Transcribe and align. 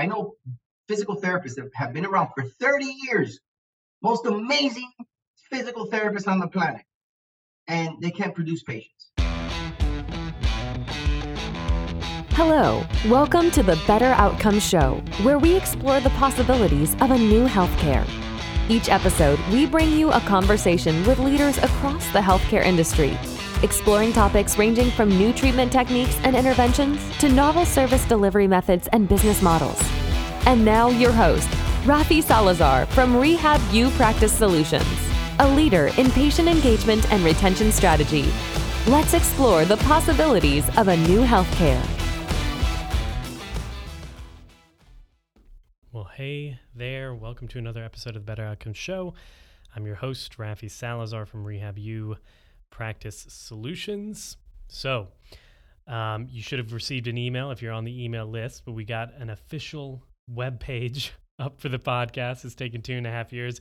I 0.00 0.06
know 0.06 0.32
physical 0.88 1.20
therapists 1.20 1.56
that 1.56 1.68
have 1.74 1.92
been 1.92 2.06
around 2.06 2.30
for 2.34 2.42
30 2.42 2.86
years, 3.06 3.38
most 4.02 4.24
amazing 4.24 4.90
physical 5.50 5.90
therapists 5.90 6.26
on 6.26 6.40
the 6.40 6.48
planet, 6.48 6.80
and 7.68 8.00
they 8.00 8.10
can't 8.10 8.34
produce 8.34 8.62
patients. 8.62 9.10
Hello, 12.30 12.82
welcome 13.10 13.50
to 13.50 13.62
the 13.62 13.78
Better 13.86 14.06
Outcomes 14.06 14.66
Show, 14.66 15.02
where 15.22 15.38
we 15.38 15.54
explore 15.54 16.00
the 16.00 16.08
possibilities 16.10 16.94
of 17.02 17.10
a 17.10 17.18
new 17.18 17.46
healthcare. 17.46 18.08
Each 18.70 18.88
episode, 18.88 19.38
we 19.52 19.66
bring 19.66 19.92
you 19.92 20.12
a 20.12 20.20
conversation 20.20 21.04
with 21.04 21.18
leaders 21.18 21.58
across 21.58 22.10
the 22.12 22.20
healthcare 22.20 22.64
industry, 22.64 23.18
exploring 23.62 24.12
topics 24.12 24.56
ranging 24.56 24.90
from 24.90 25.08
new 25.08 25.32
treatment 25.32 25.70
techniques 25.70 26.18
and 26.22 26.34
interventions 26.34 27.00
to 27.18 27.28
novel 27.28 27.64
service 27.64 28.04
delivery 28.06 28.46
methods 28.46 28.88
and 28.92 29.08
business 29.08 29.42
models. 29.42 29.80
And 30.46 30.64
now, 30.64 30.88
your 30.88 31.12
host, 31.12 31.48
Rafi 31.84 32.22
Salazar 32.22 32.86
from 32.86 33.16
Rehab 33.16 33.60
U 33.72 33.90
Practice 33.90 34.32
Solutions, 34.32 34.86
a 35.38 35.48
leader 35.54 35.90
in 35.98 36.10
patient 36.10 36.48
engagement 36.48 37.10
and 37.12 37.22
retention 37.24 37.72
strategy. 37.72 38.30
Let's 38.86 39.14
explore 39.14 39.64
the 39.64 39.76
possibilities 39.78 40.66
of 40.78 40.88
a 40.88 40.96
new 40.96 41.20
healthcare. 41.20 41.86
Well, 45.92 46.10
hey 46.14 46.58
there. 46.74 47.14
Welcome 47.14 47.48
to 47.48 47.58
another 47.58 47.84
episode 47.84 48.16
of 48.16 48.22
the 48.22 48.26
Better 48.26 48.44
Outcomes 48.44 48.78
Show. 48.78 49.12
I'm 49.76 49.86
your 49.86 49.96
host, 49.96 50.38
Rafi 50.38 50.70
Salazar 50.70 51.26
from 51.26 51.44
Rehab 51.44 51.78
U 51.78 52.16
Practice 52.70 53.26
Solutions. 53.28 54.36
So, 54.68 55.08
um, 55.86 56.28
you 56.30 56.42
should 56.42 56.58
have 56.58 56.72
received 56.72 57.08
an 57.08 57.18
email 57.18 57.50
if 57.50 57.60
you're 57.62 57.72
on 57.72 57.84
the 57.84 58.04
email 58.04 58.26
list, 58.26 58.62
but 58.64 58.72
we 58.72 58.84
got 58.84 59.12
an 59.18 59.30
official 59.30 60.04
web 60.28 60.60
page 60.60 61.12
up 61.38 61.60
for 61.60 61.68
the 61.68 61.78
podcast. 61.78 62.44
It's 62.44 62.54
taken 62.54 62.80
two 62.80 62.94
and 62.94 63.06
a 63.06 63.10
half 63.10 63.32
years. 63.32 63.60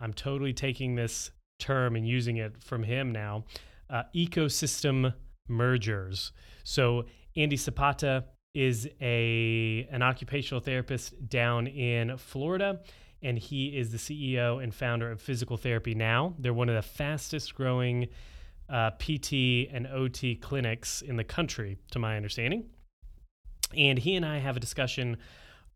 I'm 0.00 0.14
totally 0.14 0.52
taking 0.52 0.96
this 0.96 1.30
term 1.58 1.96
and 1.96 2.06
using 2.06 2.36
it 2.38 2.62
from 2.62 2.82
him 2.82 3.12
now. 3.12 3.44
Uh, 3.88 4.02
ecosystem 4.14 5.14
mergers. 5.48 6.32
So 6.64 7.06
Andy 7.36 7.56
Zapata 7.56 8.24
is 8.54 8.88
a 9.00 9.88
an 9.90 10.02
occupational 10.02 10.60
therapist 10.60 11.28
down 11.28 11.66
in 11.66 12.16
Florida 12.16 12.80
and 13.24 13.38
he 13.38 13.76
is 13.76 13.90
the 13.90 13.98
CEO 13.98 14.62
and 14.62 14.72
founder 14.72 15.10
of 15.10 15.20
Physical 15.20 15.56
Therapy 15.56 15.94
Now. 15.94 16.34
They're 16.38 16.52
one 16.52 16.68
of 16.68 16.74
the 16.74 16.82
fastest 16.82 17.54
growing 17.54 18.08
uh, 18.68 18.90
PT 18.90 19.68
and 19.72 19.86
OT 19.86 20.36
clinics 20.36 21.00
in 21.00 21.16
the 21.16 21.24
country, 21.24 21.78
to 21.90 21.98
my 21.98 22.16
understanding. 22.16 22.66
And 23.74 23.98
he 23.98 24.14
and 24.14 24.26
I 24.26 24.38
have 24.38 24.58
a 24.58 24.60
discussion 24.60 25.16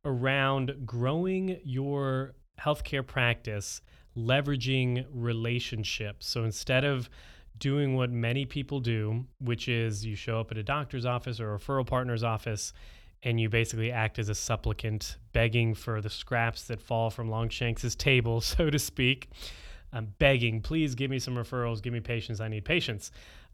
around 0.04 0.84
growing 0.84 1.58
your 1.64 2.34
healthcare 2.60 3.06
practice, 3.06 3.80
leveraging 4.16 5.06
relationships. 5.10 6.26
So 6.26 6.44
instead 6.44 6.84
of 6.84 7.08
doing 7.58 7.94
what 7.96 8.10
many 8.10 8.44
people 8.44 8.80
do, 8.80 9.24
which 9.40 9.68
is 9.68 10.04
you 10.04 10.16
show 10.16 10.40
up 10.40 10.50
at 10.50 10.58
a 10.58 10.62
doctor's 10.62 11.06
office 11.06 11.40
or 11.40 11.54
a 11.54 11.58
referral 11.58 11.86
partner's 11.86 12.22
office 12.22 12.72
and 13.22 13.40
you 13.40 13.48
basically 13.48 13.90
act 13.90 14.18
as 14.18 14.28
a 14.28 14.34
supplicant, 14.34 15.16
begging 15.32 15.74
for 15.74 16.00
the 16.00 16.10
scraps 16.10 16.64
that 16.64 16.80
fall 16.80 17.10
from 17.10 17.28
Longshanks's 17.28 17.96
table, 17.96 18.40
so 18.40 18.70
to 18.70 18.78
speak. 18.78 19.28
Um, 19.92 20.08
begging, 20.18 20.60
please 20.60 20.94
give 20.94 21.10
me 21.10 21.18
some 21.18 21.34
referrals, 21.34 21.82
give 21.82 21.92
me 21.92 22.00
patients, 22.00 22.40
I 22.40 22.48
need 22.48 22.64
patients. 22.64 23.10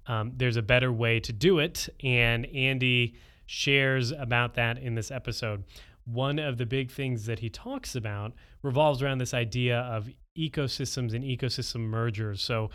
Um, 0.07 0.33
there's 0.37 0.57
a 0.57 0.63
better 0.63 0.93
way 0.93 1.21
to 1.21 1.33
do 1.33 1.61
it, 1.61 1.89
and 2.03 2.45
Andy 2.47 3.15
shares 3.47 4.11
about 4.11 4.55
that 4.55 4.79
in 4.79 4.95
this 4.95 5.11
episode. 5.11 5.65
One 6.05 6.39
of 6.39 6.59
the 6.59 6.67
big 6.67 6.91
things 6.91 7.25
that 7.27 7.39
he 7.39 7.49
talks 7.49 7.95
about 7.95 8.33
revolves 8.63 9.03
around 9.03 9.19
this 9.19 9.33
idea 9.33 9.79
of 9.81 10.11
ecosystems 10.37 11.15
and 11.15 11.25
ecosystem 11.25 11.81
mergers. 11.81 12.43
So, 12.43 12.71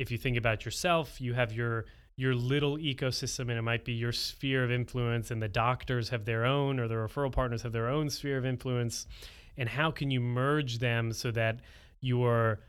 if 0.00 0.10
you 0.10 0.16
think 0.16 0.38
about 0.38 0.64
yourself, 0.64 1.20
you 1.20 1.34
have 1.34 1.52
your 1.52 1.84
your 2.16 2.34
little 2.34 2.78
ecosystem 2.78 3.50
and 3.50 3.52
it 3.52 3.62
might 3.62 3.84
be 3.84 3.92
your 3.92 4.12
sphere 4.12 4.64
of 4.64 4.70
influence 4.70 5.30
and 5.30 5.40
the 5.40 5.48
doctors 5.48 6.08
have 6.08 6.24
their 6.24 6.44
own 6.44 6.78
or 6.78 6.88
the 6.88 6.94
referral 6.94 7.32
partners 7.32 7.62
have 7.62 7.72
their 7.72 7.88
own 7.88 8.10
sphere 8.10 8.36
of 8.36 8.44
influence. 8.44 9.06
And 9.56 9.68
how 9.68 9.90
can 9.90 10.10
you 10.10 10.20
merge 10.20 10.78
them 10.78 11.12
so 11.12 11.30
that 11.30 11.60
you 12.00 12.24
are 12.24 12.60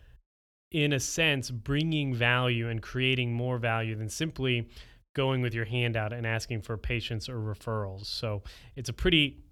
in 0.71 0.93
a 0.93 0.99
sense 0.99 1.51
bringing 1.51 2.13
value 2.13 2.69
and 2.69 2.81
creating 2.81 3.33
more 3.33 3.57
value 3.57 3.95
than 3.95 4.09
simply 4.09 4.69
going 5.13 5.41
with 5.41 5.53
your 5.53 5.65
hand 5.65 5.97
out 5.97 6.13
and 6.13 6.25
asking 6.25 6.61
for 6.61 6.77
patients 6.77 7.27
or 7.27 7.35
referrals? 7.35 8.05
So 8.05 8.43
it's 8.75 8.89
a 8.89 8.93
pretty 8.93 9.43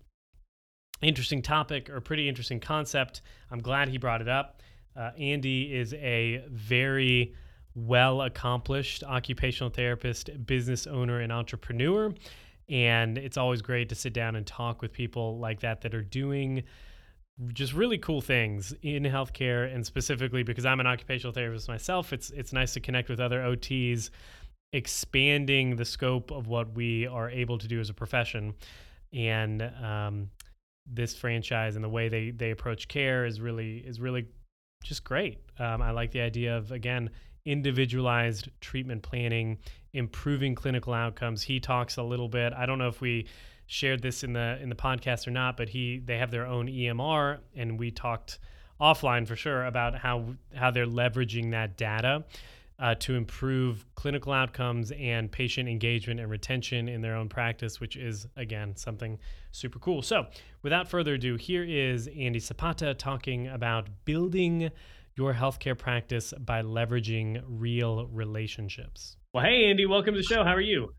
interesting 1.02 1.42
topic 1.42 1.90
or 1.90 2.00
pretty 2.02 2.28
interesting 2.28 2.60
concept. 2.60 3.22
I'm 3.52 3.60
glad 3.60 3.88
he 3.88 3.98
brought 3.98 4.22
it 4.22 4.30
up. 4.30 4.62
Uh, 4.96 5.12
andy 5.18 5.74
is 5.74 5.94
a 5.94 6.44
very 6.50 7.36
well 7.76 8.22
accomplished 8.22 9.04
occupational 9.04 9.70
therapist, 9.70 10.30
business 10.46 10.88
owner, 10.88 11.20
and 11.20 11.32
entrepreneur. 11.32 12.14
And 12.68 13.18
it's 13.18 13.38
always 13.38 13.62
great 13.62 13.90
to 13.90 13.96
sit 13.96 14.14
down 14.14 14.36
and 14.36 14.46
talk 14.46 14.82
with 14.82 14.92
people 14.94 15.40
like 15.40 15.62
that 15.62 15.82
that 15.82 15.96
are 15.96 16.04
doing 16.04 16.64
just 17.54 17.74
really 17.74 17.98
cool 17.98 18.22
things 18.22 18.74
in 18.82 19.04
healthcare. 19.04 19.74
And 19.74 19.86
specifically 19.86 20.44
because 20.44 20.66
I'm 20.66 20.80
an 20.80 20.88
occupational 20.88 21.34
therapist 21.34 21.68
myself 21.68 22.14
it's 22.14 22.30
it's 22.32 22.54
nice 22.54 22.74
to 22.74 22.80
connect 22.80 23.10
with 23.10 23.20
other 23.20 23.40
OTs 23.40 24.10
expanding 24.74 25.76
the 25.76 25.86
scope 25.86 26.32
of 26.32 26.48
what 26.48 26.74
we 26.74 27.08
are 27.08 27.30
able 27.30 27.58
to 27.58 27.68
do 27.68 27.80
as 27.80 27.90
a 27.90 27.94
profession. 27.94 28.54
And 29.14 29.62
um, 29.62 30.30
this 30.86 31.16
franchise 31.16 31.76
and 31.76 31.84
the 31.84 31.90
way 31.90 32.10
they 32.10 32.32
they 32.32 32.52
approach 32.52 32.88
care 32.88 33.26
is 33.26 33.42
really 33.42 33.78
is 33.78 34.00
really 34.00 34.28
just 34.84 35.04
great. 35.04 35.40
Um, 35.58 35.82
I 35.82 35.92
like 35.92 36.12
the 36.12 36.22
idea 36.22 36.58
of 36.58 36.72
again 36.72 37.10
individualized 37.46 38.50
treatment 38.62 39.02
planning, 39.02 39.58
improving 39.94 40.56
clinical 40.56 40.94
outcomes. 40.94 41.44
He 41.44 41.60
talks 41.60 41.98
a 41.98 42.04
little 42.04 42.30
bit. 42.30 42.54
I 42.54 42.66
don't 42.66 42.78
know 42.78 42.88
if 42.88 43.02
we 43.02 43.28
shared 43.70 44.02
this 44.02 44.24
in 44.24 44.34
the 44.34 44.58
in 44.62 44.70
the 44.70 44.76
podcast 44.76 45.28
or 45.28 45.32
not, 45.32 45.56
but 45.56 45.70
he 45.70 46.00
they 46.00 46.18
have 46.18 46.32
their 46.32 46.46
own 46.46 46.68
EMR, 46.68 47.40
and 47.56 47.80
we 47.80 47.92
talked 47.92 48.40
offline 48.82 49.28
for 49.28 49.36
sure 49.36 49.66
about 49.66 49.96
how 49.96 50.36
how 50.56 50.72
they're 50.72 50.86
leveraging 50.88 51.52
that 51.52 51.78
data. 51.78 52.26
Uh, 52.82 52.96
to 52.96 53.16
improve 53.16 53.86
clinical 53.96 54.32
outcomes 54.32 54.94
and 54.94 55.30
patient 55.30 55.68
engagement 55.68 56.18
and 56.18 56.30
retention 56.30 56.88
in 56.88 57.02
their 57.02 57.14
own 57.14 57.28
practice, 57.28 57.82
which 57.82 57.98
is, 57.98 58.26
again, 58.38 58.74
something 58.74 59.20
super 59.52 59.80
cool. 59.80 60.02
So, 60.02 60.28
without 60.62 60.88
further 60.88 61.16
ado, 61.16 61.36
here 61.36 61.66
is 61.66 62.08
Andy 62.08 62.40
Zapata 62.40 62.94
talking 62.94 63.50
about 63.50 63.90
building 64.06 64.72
your 65.20 65.34
healthcare 65.34 65.78
practice 65.78 66.34
by 66.40 66.62
leveraging 66.62 67.44
real 67.46 68.08
relationships. 68.08 69.18
Well, 69.34 69.44
hey, 69.44 69.66
Andy, 69.70 69.86
welcome 69.86 70.14
to 70.14 70.22
the 70.22 70.24
show. 70.24 70.46
How 70.46 70.56
are 70.56 70.62
you? 70.62 70.94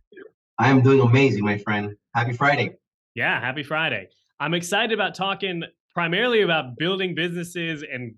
I 0.58 0.68
am 0.68 0.82
doing 0.82 1.00
amazing, 1.00 1.42
my 1.42 1.56
friend. 1.56 1.96
Happy 2.14 2.34
Friday. 2.34 2.76
Yeah, 3.14 3.40
happy 3.40 3.62
Friday. 3.62 4.08
I'm 4.38 4.52
excited 4.52 4.92
about 4.92 5.14
talking 5.14 5.62
primarily 5.94 6.42
about 6.42 6.76
building 6.76 7.14
businesses 7.14 7.82
and 7.90 8.14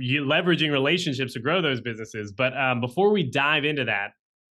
leveraging 0.00 0.70
relationships 0.70 1.32
to 1.32 1.40
grow 1.40 1.60
those 1.60 1.80
businesses. 1.80 2.30
But 2.30 2.56
um, 2.56 2.80
before 2.80 3.10
we 3.10 3.24
dive 3.24 3.64
into 3.64 3.84
that, 3.86 4.12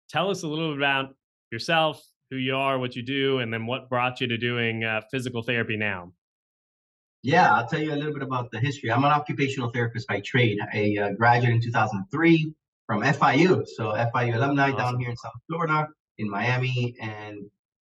tell 0.10 0.32
us 0.32 0.42
a 0.42 0.48
little 0.48 0.72
bit 0.72 0.80
about 0.80 1.10
yourself, 1.52 2.04
who 2.32 2.38
you 2.38 2.56
are, 2.56 2.80
what 2.80 2.96
you 2.96 3.04
do, 3.04 3.38
and 3.38 3.54
then 3.54 3.68
what 3.68 3.88
brought 3.88 4.20
you 4.20 4.26
to 4.30 4.38
doing 4.38 4.84
uh, 4.84 5.02
physical 5.12 5.44
therapy 5.44 5.78
now. 5.78 6.12
Yeah, 7.28 7.54
I'll 7.54 7.68
tell 7.68 7.82
you 7.82 7.94
a 7.94 8.00
little 8.02 8.14
bit 8.14 8.22
about 8.24 8.52
the 8.52 8.60
history. 8.62 8.90
I'm 8.90 9.04
an 9.04 9.12
occupational 9.12 9.70
therapist 9.70 10.08
by 10.08 10.22
trade. 10.22 10.60
I 10.62 10.96
uh, 10.98 11.10
graduated 11.12 11.56
in 11.56 11.62
2003 11.62 12.54
from 12.86 13.02
FIU, 13.02 13.68
so 13.68 13.92
FIU 13.92 14.36
alumni 14.36 14.68
awesome. 14.68 14.78
down 14.78 15.00
here 15.00 15.10
in 15.10 15.18
South 15.18 15.34
Florida, 15.46 15.90
in 16.20 16.30
Miami, 16.30 16.96
and 17.02 17.40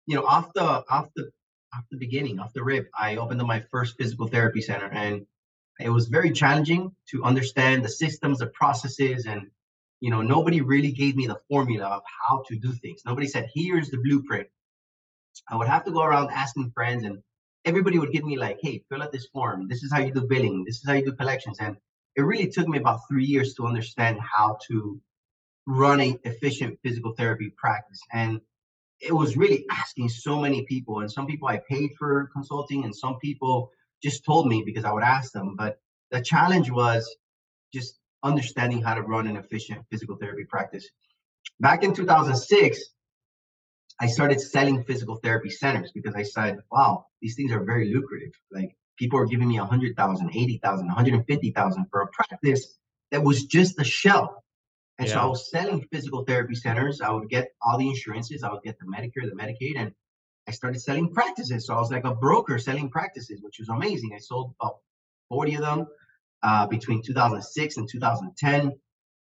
you 0.08 0.16
know, 0.16 0.26
off 0.26 0.52
the 0.56 0.64
off 0.64 1.10
the 1.16 1.30
off 1.76 1.84
the 1.92 1.98
beginning, 1.98 2.40
off 2.40 2.54
the 2.54 2.64
rip, 2.64 2.90
I 2.98 3.18
opened 3.18 3.40
up 3.40 3.46
my 3.46 3.64
first 3.70 3.96
physical 4.00 4.28
therapy 4.28 4.62
center, 4.62 4.88
and 4.88 5.28
it 5.80 5.90
was 5.90 6.08
very 6.08 6.32
challenging 6.32 6.96
to 7.12 7.24
understand 7.24 7.86
the 7.86 7.90
systems, 7.90 8.40
the 8.40 8.48
processes, 8.48 9.28
and 9.28 9.52
you 10.00 10.10
know, 10.10 10.24
nobody 10.24 10.62
really 10.62 10.92
gave 10.92 11.16
me 11.16 11.28
the 11.28 11.40
formula 11.50 11.86
of 11.86 12.02
how 12.28 12.44
to 12.48 12.56
do 12.58 12.72
things. 12.72 13.04
Nobody 13.06 13.28
said, 13.28 13.48
here's 13.54 13.92
the 13.92 13.98
blueprint. 13.98 14.48
I 15.48 15.56
would 15.56 15.68
have 15.68 15.86
to 15.86 15.92
go 15.92 16.02
around 16.02 16.32
asking 16.32 16.72
friends, 16.72 17.04
and 17.04 17.22
everybody 17.66 18.00
would 18.00 18.12
give 18.12 18.24
me 18.24 18.38
like, 18.38 18.60
hey, 18.62 18.84
fill 18.90 19.04
out 19.04 19.12
this 19.12 19.28
form. 19.28 19.68
This 19.68 19.84
is 19.84 19.92
how 19.92 20.00
you 20.00 20.14
do 20.14 20.22
billing. 20.22 20.64
This 20.64 20.78
is 20.78 20.84
how 20.88 20.94
you 20.94 21.06
do 21.06 21.14
collections. 21.14 21.58
And 21.60 21.76
it 22.16 22.22
really 22.22 22.48
took 22.48 22.68
me 22.68 22.78
about 22.78 23.02
three 23.10 23.26
years 23.26 23.56
to 23.56 23.66
understand 23.66 24.20
how 24.22 24.58
to 24.68 25.02
run 25.68 26.00
an 26.00 26.20
efficient 26.24 26.80
physical 26.84 27.14
therapy 27.14 27.52
practice. 27.58 28.00
And 28.14 28.40
it 29.02 29.12
was 29.12 29.36
really 29.36 29.66
asking 29.72 30.10
so 30.10 30.40
many 30.40 30.64
people. 30.66 31.00
And 31.00 31.12
some 31.12 31.28
people 31.28 31.48
I 31.48 31.62
paid 31.70 31.92
for 31.98 32.30
consulting, 32.34 32.86
and 32.86 32.96
some 32.96 33.18
people 33.20 33.72
just 34.02 34.24
told 34.24 34.48
me 34.48 34.64
because 34.66 34.86
I 34.86 34.94
would 34.94 35.04
ask 35.04 35.32
them. 35.32 35.56
But 35.58 35.80
the 36.12 36.22
challenge 36.22 36.72
was 36.72 37.14
just 37.74 38.00
understanding 38.24 38.82
how 38.82 38.94
to 38.94 39.02
run 39.02 39.28
an 39.28 39.38
efficient 39.38 39.86
physical 39.92 40.16
therapy 40.16 40.46
practice. 40.46 40.88
Back 41.60 41.84
in 41.84 41.94
2006, 41.94 42.80
I 44.00 44.08
started 44.08 44.42
selling 44.42 44.84
physical 44.84 45.16
therapy 45.16 45.50
centers 45.50 45.92
because 45.94 46.16
I 46.16 46.24
said, 46.24 46.60
wow, 46.72 47.06
these 47.22 47.36
things 47.36 47.52
are 47.52 47.64
very 47.64 47.94
lucrative. 47.94 48.34
Like 48.52 48.76
people 48.98 49.20
are 49.20 49.26
giving 49.26 49.48
me 49.48 49.60
100,000, 49.60 50.30
80,000, 50.36 50.86
150,000 50.86 51.86
for 51.90 52.02
a 52.02 52.08
practice 52.08 52.78
that 53.12 53.24
was 53.24 53.46
just 53.46 53.80
a 53.80 53.84
shell. 53.84 54.44
And 54.98 55.08
yeah. 55.08 55.16
so 55.16 55.20
I 55.22 55.26
was 55.26 55.50
selling 55.50 55.86
physical 55.92 56.24
therapy 56.24 56.56
centers. 56.56 57.02
I 57.02 57.12
would 57.12 57.30
get 57.30 57.50
all 57.62 57.78
the 57.78 57.88
insurances. 57.88 58.44
I 58.44 58.52
would 58.52 58.64
get 58.64 58.78
the 58.80 58.86
Medicare, 58.86 59.30
the 59.30 59.36
Medicaid, 59.36 59.78
and 59.78 59.92
I 60.48 60.52
started 60.52 60.80
selling 60.80 61.14
practices. 61.14 61.68
So 61.68 61.76
I 61.76 61.80
was 61.80 61.92
like 61.92 62.06
a 62.06 62.14
broker 62.14 62.58
selling 62.58 62.90
practices, 62.90 63.42
which 63.42 63.60
was 63.60 63.70
amazing. 63.70 64.12
I 64.16 64.20
sold 64.20 64.54
about 64.60 64.78
40 65.30 65.56
of 65.56 65.62
them 65.62 65.88
uh, 66.44 66.68
between 66.68 67.02
2006 67.02 67.78
and 67.78 67.90
2010 67.90 68.74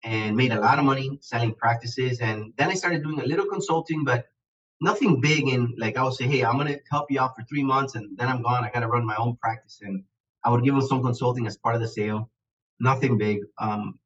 and 0.04 0.38
made 0.38 0.52
a 0.52 0.60
lot 0.60 0.80
of 0.80 0.86
money 0.86 1.18
selling 1.22 1.56
practices. 1.56 2.20
And 2.20 2.54
then 2.58 2.70
I 2.70 2.76
started 2.76 3.04
doing 3.04 3.20
a 3.20 3.26
little 3.26 3.48
consulting, 3.48 4.04
but 4.04 4.26
nothing 4.82 5.22
big. 5.22 5.48
And 5.48 5.74
like 5.78 5.98
I 5.98 6.04
would 6.04 6.14
say, 6.14 6.26
hey, 6.26 6.44
I'm 6.44 6.60
to 6.60 6.80
help 6.90 7.12
you 7.12 7.20
out 7.20 7.36
for 7.36 7.44
three 7.44 7.64
months 7.64 7.96
and 7.96 8.18
then 8.18 8.28
I'm 8.28 8.42
gone. 8.42 8.64
I 8.64 8.70
got 8.70 8.82
to 8.82 8.88
run 8.88 9.06
my 9.06 9.16
own 9.16 9.36
practice. 9.38 9.80
And 9.82 10.04
I 10.44 10.50
would 10.50 10.64
give 10.64 10.76
them 10.76 10.86
some 10.86 11.02
consulting 11.02 11.48
as 11.48 11.58
part 11.58 11.76
of 11.76 11.82
the 11.82 11.88
sale. 11.88 12.30
Nothing 12.80 13.18
big. 13.18 13.40
Um, 13.58 14.00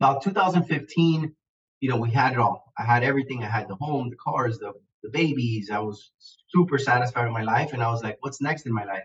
about 0.00 0.22
2015, 0.22 1.32
you 1.80 1.88
know, 1.88 1.96
we 1.96 2.10
had 2.10 2.32
it 2.32 2.38
all. 2.38 2.72
I 2.78 2.84
had 2.84 3.04
everything. 3.04 3.42
I 3.42 3.48
had 3.48 3.68
the 3.68 3.76
home, 3.76 4.10
the 4.10 4.16
cars, 4.16 4.58
the, 4.58 4.72
the 5.02 5.10
babies. 5.10 5.70
I 5.70 5.78
was 5.78 6.10
super 6.48 6.78
satisfied 6.78 7.24
with 7.24 7.32
my 7.32 7.42
life. 7.42 7.72
And 7.72 7.82
I 7.82 7.90
was 7.90 8.02
like, 8.02 8.18
what's 8.20 8.40
next 8.40 8.66
in 8.66 8.72
my 8.72 8.84
life? 8.84 9.04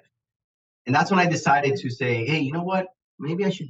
And 0.87 0.95
that's 0.95 1.11
when 1.11 1.19
I 1.19 1.27
decided 1.27 1.77
to 1.77 1.89
say, 1.89 2.25
hey, 2.25 2.39
you 2.39 2.51
know 2.51 2.63
what? 2.63 2.87
Maybe 3.19 3.45
I 3.45 3.51
should, 3.51 3.69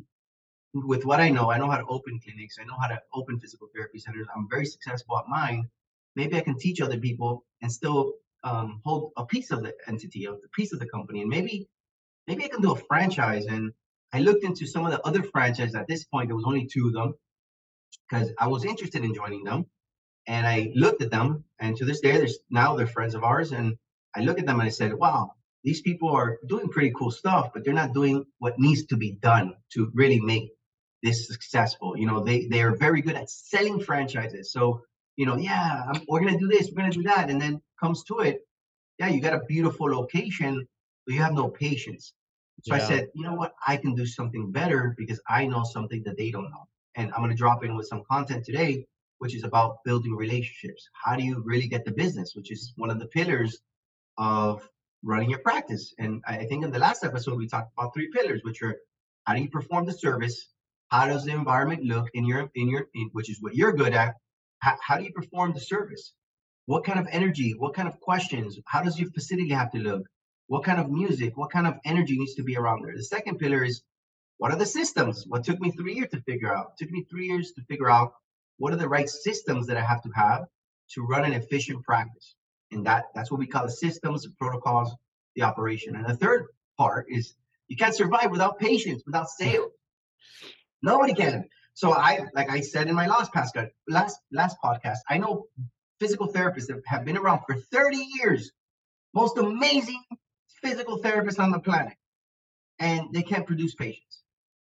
with 0.74 1.06
what 1.06 1.20
I 1.20 1.30
know, 1.30 1.52
I 1.52 1.58
know 1.58 1.70
how 1.70 1.78
to 1.78 1.86
open 1.88 2.22
clinics, 2.24 2.56
I 2.60 2.64
know 2.64 2.78
how 2.80 2.88
to 2.88 3.02
open 3.14 3.38
physical 3.38 3.68
therapy 3.76 4.00
centers. 4.00 4.28
I'm 4.34 4.48
very 4.50 4.66
successful 4.66 5.18
at 5.20 5.28
mine. 5.28 5.70
Maybe 6.16 6.38
I 6.38 6.42
can 6.42 6.58
teach 6.58 6.82
other 6.82 6.98
people 6.98 7.46
and 7.62 7.72
still 7.72 8.14
um, 8.44 8.82
hold 8.86 9.12
a 9.18 9.26
piece 9.26 9.52
of 9.52 9.64
the 9.64 9.74
entity, 9.88 10.26
of 10.26 10.42
the 10.42 10.50
piece 10.50 10.74
of 10.74 10.80
the 10.80 10.88
company, 10.88 11.22
and 11.22 11.30
maybe, 11.30 11.68
maybe 12.28 12.46
I 12.46 12.48
can 12.48 12.62
do 12.62 12.72
a 12.72 12.76
franchise. 12.76 13.46
And 13.46 13.72
I 14.14 14.20
looked 14.20 14.44
into 14.44 14.66
some 14.66 14.86
of 14.86 14.92
the 14.92 15.02
other 15.06 15.24
franchises. 15.24 15.76
At 15.76 15.88
this 15.88 16.04
point, 16.04 16.28
there 16.30 16.36
was 16.36 16.46
only 16.46 16.68
two 16.68 16.88
of 16.88 16.94
them 16.94 17.14
because 18.10 18.30
I 18.38 18.48
was 18.48 18.66
interested 18.66 19.04
in 19.04 19.14
joining 19.14 19.44
them. 19.44 19.66
And 20.28 20.46
I 20.46 20.72
looked 20.76 21.02
at 21.02 21.10
them, 21.10 21.46
and 21.60 21.76
to 21.78 21.86
this 21.86 22.00
day, 22.00 22.12
there's 22.12 22.38
now 22.52 22.76
they're 22.76 22.86
friends 22.86 23.16
of 23.16 23.24
ours. 23.24 23.52
And 23.52 23.78
I 24.16 24.22
look 24.22 24.38
at 24.38 24.46
them 24.46 24.60
and 24.60 24.68
I 24.68 24.72
said, 24.72 24.94
"Wow, 24.94 25.34
these 25.64 25.82
people 25.82 26.10
are 26.10 26.40
doing 26.48 26.70
pretty 26.70 26.92
cool 26.96 27.12
stuff, 27.12 27.52
but 27.54 27.64
they're 27.64 27.74
not 27.74 27.94
doing 27.94 28.26
what 28.40 28.60
needs 28.60 28.86
to 28.88 28.98
be 28.98 29.14
done 29.14 29.56
to 29.74 29.92
really 29.94 30.20
make 30.20 30.52
this 31.04 31.28
successful. 31.28 31.98
You 31.98 32.08
know, 32.08 32.24
they 32.24 32.48
they 32.48 32.62
are 32.62 32.76
very 32.76 33.02
good 33.02 33.16
at 33.16 33.30
selling 33.30 33.80
franchises. 33.80 34.52
So, 34.52 34.82
you 35.16 35.26
know, 35.26 35.38
yeah, 35.38 35.84
I'm, 35.88 36.02
we're 36.08 36.22
gonna 36.22 36.38
do 36.38 36.48
this, 36.48 36.70
we're 36.70 36.82
gonna 36.82 36.94
do 36.94 37.04
that, 37.04 37.30
and 37.30 37.42
then 37.42 37.62
comes 37.80 38.04
to 38.06 38.20
it, 38.20 38.48
yeah, 39.00 39.08
you 39.08 39.22
got 39.22 39.34
a 39.34 39.46
beautiful 39.46 39.90
location, 39.90 40.68
but 41.06 41.16
you 41.16 41.22
have 41.22 41.34
no 41.34 41.50
patience. 41.50 42.14
So 42.64 42.76
yeah. 42.76 42.84
I 42.84 42.88
said, 42.88 43.10
you 43.14 43.24
know 43.24 43.34
what, 43.34 43.54
I 43.68 43.78
can 43.78 43.96
do 43.96 44.06
something 44.06 44.52
better 44.52 44.96
because 44.98 45.20
I 45.28 45.46
know 45.46 45.64
something 45.64 46.04
that 46.04 46.18
they 46.18 46.32
don't 46.32 46.50
know, 46.50 46.68
and 46.96 47.12
I'm 47.14 47.22
gonna 47.22 47.36
drop 47.36 47.64
in 47.64 47.76
with 47.76 47.88
some 47.88 48.04
content 48.10 48.46
today, 48.46 48.86
which 49.20 49.36
is 49.36 49.44
about 49.44 49.84
building 49.86 50.16
relationships. 50.16 50.88
How 50.94 51.16
do 51.16 51.24
you 51.24 51.42
really 51.46 51.68
get 51.68 51.86
the 51.86 51.92
business, 51.92 52.34
which 52.36 52.52
is 52.52 52.74
one 52.76 52.90
of 52.90 53.00
the 53.00 53.08
pillars 53.08 53.60
of 54.18 54.68
running 55.04 55.30
your 55.30 55.40
practice. 55.40 55.94
And 55.98 56.22
I 56.28 56.46
think 56.46 56.64
in 56.64 56.72
the 56.72 56.80
last 56.80 57.04
episode, 57.04 57.38
we 57.38 57.48
talked 57.48 57.72
about 57.78 57.94
three 57.94 58.10
pillars, 58.12 58.42
which 58.44 58.62
are 58.62 58.78
how 59.26 59.34
do 59.34 59.42
you 59.42 59.50
perform 59.50 59.86
the 59.86 59.94
service? 59.94 60.50
How 60.90 61.06
does 61.08 61.26
the 61.26 61.32
environment 61.32 61.84
look 61.84 62.10
in 62.14 62.26
your, 62.26 62.52
in 62.56 62.68
your, 62.68 62.88
in, 62.94 63.10
which 63.14 63.30
is 63.30 63.42
what 63.42 63.56
you're 63.56 63.74
good 63.74 63.94
at? 63.94 64.16
How, 64.62 64.78
how 64.82 64.98
do 64.98 65.04
you 65.04 65.12
perform 65.12 65.54
the 65.54 65.60
service? 65.60 66.14
What 66.66 66.84
kind 66.84 67.00
of 67.00 67.08
energy? 67.12 67.54
What 67.58 67.74
kind 67.74 67.88
of 67.88 68.00
questions? 68.00 68.58
How 68.66 68.82
does 68.82 69.00
your 69.00 69.10
facility 69.12 69.50
have 69.50 69.72
to 69.72 69.80
look? 69.80 70.04
What 70.48 70.64
kind 70.64 70.80
of 70.80 70.90
music? 70.90 71.36
What 71.36 71.52
kind 71.52 71.68
of 71.68 71.76
energy 71.86 72.18
needs 72.18 72.36
to 72.36 72.44
be 72.44 72.56
around 72.56 72.84
there? 72.84 72.96
The 72.96 73.04
second 73.04 73.40
pillar 73.40 73.64
is 73.64 73.82
what 74.38 74.52
are 74.52 74.58
the 74.58 74.66
systems? 74.66 75.26
What 75.28 75.44
took 75.44 75.60
me 75.60 75.72
three 75.72 75.96
years 75.96 76.10
to 76.12 76.22
figure 76.22 76.56
out? 76.56 76.74
It 76.74 76.84
took 76.84 76.92
me 76.92 77.06
three 77.10 77.28
years 77.28 77.52
to 77.54 77.62
figure 77.64 77.90
out 77.90 78.14
what 78.58 78.74
are 78.74 78.78
the 78.78 78.88
right 78.88 79.10
systems 79.10 79.68
that 79.68 79.78
I 79.78 79.82
have 79.82 80.02
to 80.04 80.10
have 80.16 80.46
to 80.94 81.02
run 81.02 81.26
an 81.26 81.34
efficient 81.34 81.84
practice. 81.84 82.36
And 82.72 82.86
that 82.86 83.06
that's 83.16 83.32
what 83.32 83.40
we 83.40 83.48
call 83.48 83.66
the 83.66 83.72
systems, 83.72 84.24
the 84.24 84.30
protocols, 84.40 84.96
the 85.36 85.44
operation. 85.44 85.96
And 85.96 86.06
the 86.06 86.16
third 86.16 86.48
part 86.78 87.08
is 87.10 87.34
you 87.68 87.78
can't 87.78 87.96
survive 87.96 88.32
without 88.32 88.60
patience, 88.60 89.04
without 89.06 89.30
sales. 89.40 89.72
Nobody 90.82 91.14
can. 91.14 91.48
So 91.74 91.94
I, 91.94 92.20
like 92.34 92.50
I 92.50 92.62
said 92.62 92.88
in 92.88 92.96
my 92.96 93.08
last 93.08 93.34
podcast, 93.34 93.70
last 93.88 94.18
last 94.32 94.58
podcast, 94.64 94.98
I 95.10 95.18
know 95.18 95.46
physical 96.00 96.28
therapists 96.28 96.68
that 96.68 96.82
have 96.86 97.06
been 97.06 97.18
around 97.18 97.42
for 97.48 97.56
30 97.56 97.98
years, 98.20 98.52
most 99.14 99.38
amazing 99.38 100.04
physical 100.62 101.00
therapists 101.00 101.40
on 101.40 101.52
the 101.52 101.60
planet, 101.60 101.94
and 102.80 103.08
they 103.14 103.24
can't 103.24 103.48
produce 103.48 103.76
patients. 103.76 104.24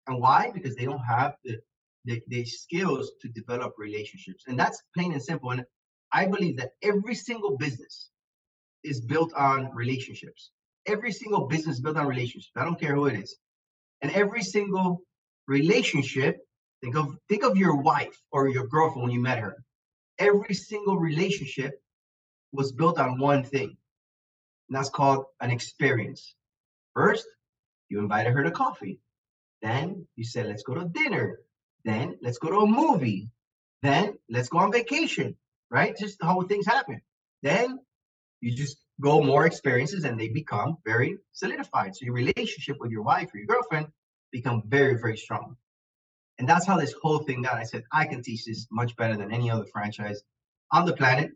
And 0.06 0.20
why? 0.20 0.50
Because 0.52 0.74
they 0.74 0.84
don't 0.84 1.04
have 1.04 1.34
the, 1.44 1.58
the, 2.04 2.20
the 2.28 2.44
skills 2.44 3.12
to 3.20 3.28
develop 3.28 3.74
relationships. 3.78 4.44
And 4.48 4.58
that's 4.58 4.82
plain 4.94 5.12
and 5.12 5.22
simple. 5.22 5.50
And 5.50 5.64
I 6.12 6.26
believe 6.26 6.56
that 6.58 6.72
every 6.82 7.14
single 7.14 7.56
business 7.56 8.10
is 8.84 9.00
built 9.00 9.32
on 9.34 9.70
relationships. 9.74 10.50
Every 10.86 11.12
single 11.12 11.46
business 11.46 11.80
built 11.80 11.96
on 11.96 12.06
relationships. 12.06 12.50
I 12.56 12.64
don't 12.64 12.80
care 12.80 12.94
who 12.94 13.06
it 13.06 13.18
is. 13.18 13.36
And 14.02 14.10
every 14.12 14.42
single 14.42 15.02
relationship, 15.46 16.38
think 16.82 16.96
of 16.96 17.16
think 17.28 17.44
of 17.44 17.56
your 17.56 17.76
wife 17.76 18.20
or 18.30 18.48
your 18.48 18.66
girlfriend 18.66 19.04
when 19.04 19.12
you 19.12 19.20
met 19.20 19.38
her. 19.38 19.64
Every 20.18 20.54
single 20.54 20.98
relationship 20.98 21.80
was 22.52 22.72
built 22.72 22.98
on 22.98 23.18
one 23.18 23.44
thing. 23.44 23.76
And 24.68 24.76
that's 24.76 24.90
called 24.90 25.24
an 25.40 25.50
experience. 25.50 26.34
First, 26.94 27.26
you 27.88 27.98
invited 28.00 28.32
her 28.32 28.44
to 28.44 28.50
coffee. 28.50 29.00
Then 29.62 30.06
you 30.16 30.24
said, 30.24 30.46
let's 30.46 30.62
go 30.62 30.74
to 30.74 30.84
dinner. 30.84 31.40
Then 31.84 32.18
let's 32.22 32.38
go 32.38 32.50
to 32.50 32.58
a 32.58 32.66
movie. 32.66 33.30
Then 33.82 34.18
let's 34.28 34.48
go 34.48 34.58
on 34.58 34.72
vacation 34.72 35.36
right? 35.72 35.96
Just 35.96 36.18
how 36.22 36.40
things 36.42 36.66
happen. 36.66 37.00
Then 37.42 37.80
you 38.40 38.54
just 38.54 38.76
go 39.00 39.22
more 39.22 39.46
experiences 39.46 40.04
and 40.04 40.20
they 40.20 40.28
become 40.28 40.76
very 40.84 41.16
solidified. 41.32 41.96
So 41.96 42.04
your 42.04 42.14
relationship 42.14 42.76
with 42.78 42.92
your 42.92 43.02
wife 43.02 43.30
or 43.34 43.38
your 43.38 43.46
girlfriend 43.46 43.86
become 44.30 44.62
very, 44.66 44.98
very 45.00 45.16
strong. 45.16 45.56
And 46.42 46.48
that's 46.48 46.66
how 46.66 46.76
this 46.76 46.92
whole 47.00 47.20
thing 47.20 47.42
got. 47.42 47.54
I 47.54 47.62
said, 47.62 47.84
I 47.92 48.04
can 48.04 48.20
teach 48.20 48.46
this 48.46 48.66
much 48.68 48.96
better 48.96 49.16
than 49.16 49.32
any 49.32 49.48
other 49.48 49.64
franchise 49.64 50.24
on 50.72 50.84
the 50.84 50.92
planet. 50.92 51.30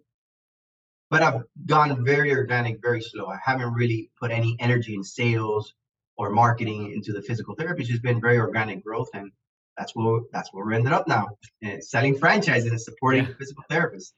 But 1.11 1.23
I've 1.23 1.45
gone 1.65 2.05
very 2.05 2.35
organic, 2.35 2.83
very 2.83 3.01
slow. 3.01 3.27
I 3.27 3.39
haven't 3.41 3.73
really 3.73 4.11
put 4.19 4.33
any 4.33 4.57
energy 4.59 4.97
in 4.97 5.05
sales 5.05 5.73
or 6.17 6.31
marketing 6.31 6.91
into 6.93 7.13
the 7.13 7.23
physical 7.23 7.55
therapy. 7.55 7.83
It's 7.83 7.91
just 7.91 8.03
been 8.03 8.21
very 8.21 8.37
organic 8.37 8.83
growth. 8.83 9.09
And 9.15 9.31
that's 9.79 9.95
where 9.95 10.23
that's 10.33 10.53
where 10.53 10.67
we're 10.67 10.73
ended 10.73 10.93
up 10.93 11.07
now. 11.07 11.29
And 11.63 11.85
selling 11.85 12.19
franchises 12.19 12.73
and 12.73 12.81
supporting 12.81 13.27
yeah. 13.27 13.35
physical 13.39 13.63
therapists. 13.71 14.11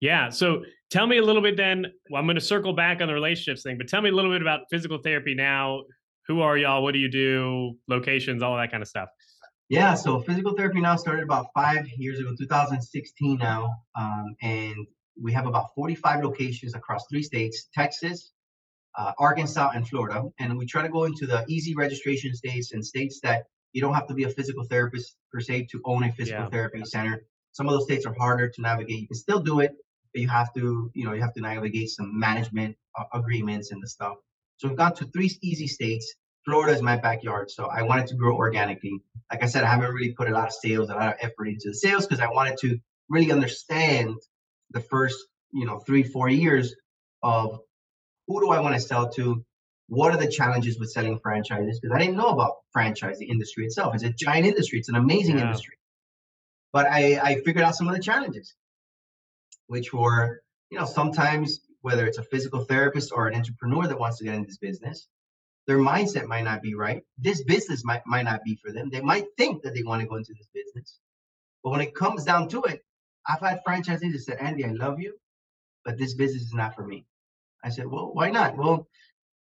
Yeah. 0.00 0.30
So 0.30 0.64
tell 0.90 1.06
me 1.06 1.18
a 1.18 1.22
little 1.22 1.42
bit 1.42 1.58
then. 1.58 1.92
Well, 2.08 2.20
I'm 2.20 2.26
going 2.26 2.36
to 2.36 2.40
circle 2.40 2.72
back 2.72 3.02
on 3.02 3.08
the 3.08 3.12
relationships 3.12 3.64
thing, 3.64 3.76
but 3.76 3.86
tell 3.86 4.00
me 4.00 4.08
a 4.08 4.14
little 4.14 4.30
bit 4.30 4.40
about 4.40 4.60
physical 4.70 4.96
therapy 4.96 5.34
now. 5.34 5.82
Who 6.26 6.40
are 6.40 6.56
y'all? 6.56 6.82
What 6.82 6.94
do 6.94 7.00
you 7.00 7.10
do? 7.10 7.76
Locations, 7.86 8.42
all 8.42 8.56
that 8.56 8.70
kind 8.70 8.82
of 8.82 8.88
stuff. 8.88 9.10
Yeah. 9.70 9.94
So 9.94 10.20
physical 10.20 10.54
therapy 10.54 10.80
now 10.80 10.96
started 10.96 11.22
about 11.22 11.46
five 11.54 11.86
years 11.96 12.18
ago, 12.18 12.34
2016 12.36 13.38
now. 13.38 13.76
Um, 13.94 14.34
and 14.42 14.84
we 15.20 15.32
have 15.32 15.46
about 15.46 15.68
45 15.76 16.24
locations 16.24 16.74
across 16.74 17.04
three 17.08 17.22
states 17.22 17.68
Texas, 17.72 18.32
uh, 18.98 19.12
Arkansas, 19.16 19.70
and 19.72 19.88
Florida. 19.88 20.24
And 20.40 20.58
we 20.58 20.66
try 20.66 20.82
to 20.82 20.88
go 20.88 21.04
into 21.04 21.24
the 21.24 21.44
easy 21.48 21.76
registration 21.76 22.34
states 22.34 22.72
and 22.72 22.84
states 22.84 23.20
that 23.22 23.44
you 23.72 23.80
don't 23.80 23.94
have 23.94 24.08
to 24.08 24.14
be 24.14 24.24
a 24.24 24.28
physical 24.28 24.64
therapist 24.64 25.14
per 25.32 25.40
se 25.40 25.68
to 25.70 25.80
own 25.84 26.02
a 26.02 26.12
physical 26.12 26.42
yeah. 26.42 26.50
therapy 26.50 26.84
center. 26.84 27.22
Some 27.52 27.68
of 27.68 27.72
those 27.72 27.84
states 27.84 28.06
are 28.06 28.14
harder 28.18 28.48
to 28.48 28.60
navigate. 28.60 29.02
You 29.02 29.06
can 29.06 29.16
still 29.16 29.40
do 29.40 29.60
it, 29.60 29.76
but 30.12 30.20
you 30.20 30.28
have 30.28 30.52
to, 30.54 30.90
you 30.94 31.04
know, 31.04 31.12
you 31.12 31.20
have 31.20 31.34
to 31.34 31.40
navigate 31.40 31.90
some 31.90 32.18
management 32.18 32.76
uh, 32.98 33.04
agreements 33.14 33.70
and 33.70 33.80
the 33.80 33.86
stuff. 33.86 34.16
So 34.56 34.66
we've 34.66 34.76
got 34.76 34.96
to 34.96 35.04
three 35.06 35.30
easy 35.42 35.68
states. 35.68 36.12
Florida 36.44 36.72
is 36.72 36.82
my 36.82 36.96
backyard, 36.96 37.50
so 37.50 37.66
I 37.66 37.82
wanted 37.82 38.06
to 38.08 38.14
grow 38.14 38.34
organically. 38.36 39.02
Like 39.30 39.42
I 39.42 39.46
said, 39.46 39.64
I 39.64 39.68
haven't 39.68 39.92
really 39.92 40.12
put 40.12 40.28
a 40.28 40.32
lot 40.32 40.46
of 40.46 40.52
sales, 40.52 40.88
a 40.88 40.94
lot 40.94 41.08
of 41.08 41.14
effort 41.20 41.48
into 41.48 41.68
the 41.68 41.74
sales 41.74 42.06
because 42.06 42.20
I 42.20 42.30
wanted 42.30 42.56
to 42.58 42.78
really 43.08 43.30
understand 43.30 44.16
the 44.70 44.80
first, 44.80 45.16
you 45.52 45.66
know, 45.66 45.80
three, 45.80 46.02
four 46.02 46.28
years 46.28 46.74
of 47.22 47.58
who 48.26 48.40
do 48.40 48.50
I 48.50 48.60
want 48.60 48.74
to 48.74 48.80
sell 48.80 49.10
to? 49.10 49.44
What 49.88 50.14
are 50.14 50.16
the 50.16 50.30
challenges 50.30 50.78
with 50.78 50.90
selling 50.90 51.18
franchises? 51.18 51.80
Because 51.80 51.94
I 51.94 51.98
didn't 51.98 52.16
know 52.16 52.28
about 52.28 52.58
franchise, 52.72 53.18
the 53.18 53.28
industry 53.28 53.66
itself. 53.66 53.94
It's 53.94 54.04
a 54.04 54.10
giant 54.10 54.46
industry. 54.46 54.78
It's 54.78 54.88
an 54.88 54.94
amazing 54.94 55.36
yeah. 55.36 55.46
industry. 55.46 55.74
But 56.72 56.86
I, 56.86 57.18
I 57.18 57.34
figured 57.40 57.64
out 57.64 57.74
some 57.74 57.88
of 57.88 57.94
the 57.94 58.00
challenges, 58.00 58.54
which 59.66 59.92
were, 59.92 60.40
you 60.70 60.78
know, 60.78 60.84
sometimes 60.84 61.60
whether 61.80 62.06
it's 62.06 62.18
a 62.18 62.22
physical 62.22 62.64
therapist 62.64 63.10
or 63.12 63.26
an 63.26 63.34
entrepreneur 63.34 63.88
that 63.88 63.98
wants 63.98 64.18
to 64.18 64.24
get 64.24 64.34
in 64.34 64.44
this 64.44 64.58
business, 64.58 65.08
their 65.70 65.78
mindset 65.78 66.26
might 66.26 66.42
not 66.42 66.62
be 66.62 66.74
right. 66.74 67.04
This 67.16 67.44
business 67.44 67.84
might, 67.84 68.04
might 68.04 68.24
not 68.24 68.42
be 68.42 68.56
for 68.56 68.72
them. 68.72 68.90
They 68.90 69.00
might 69.00 69.26
think 69.38 69.62
that 69.62 69.72
they 69.72 69.84
want 69.84 70.02
to 70.02 70.08
go 70.08 70.16
into 70.16 70.34
this 70.34 70.48
business. 70.52 70.98
But 71.62 71.70
when 71.70 71.80
it 71.80 71.94
comes 71.94 72.24
down 72.24 72.48
to 72.48 72.64
it, 72.64 72.84
I've 73.28 73.38
had 73.38 73.60
franchisees 73.64 74.12
that 74.12 74.22
said, 74.24 74.38
Andy, 74.40 74.64
I 74.64 74.72
love 74.72 74.98
you, 74.98 75.14
but 75.84 75.96
this 75.96 76.14
business 76.14 76.42
is 76.42 76.52
not 76.52 76.74
for 76.74 76.84
me. 76.84 77.06
I 77.62 77.68
said, 77.68 77.86
well, 77.86 78.10
why 78.12 78.32
not? 78.32 78.56
Well, 78.56 78.88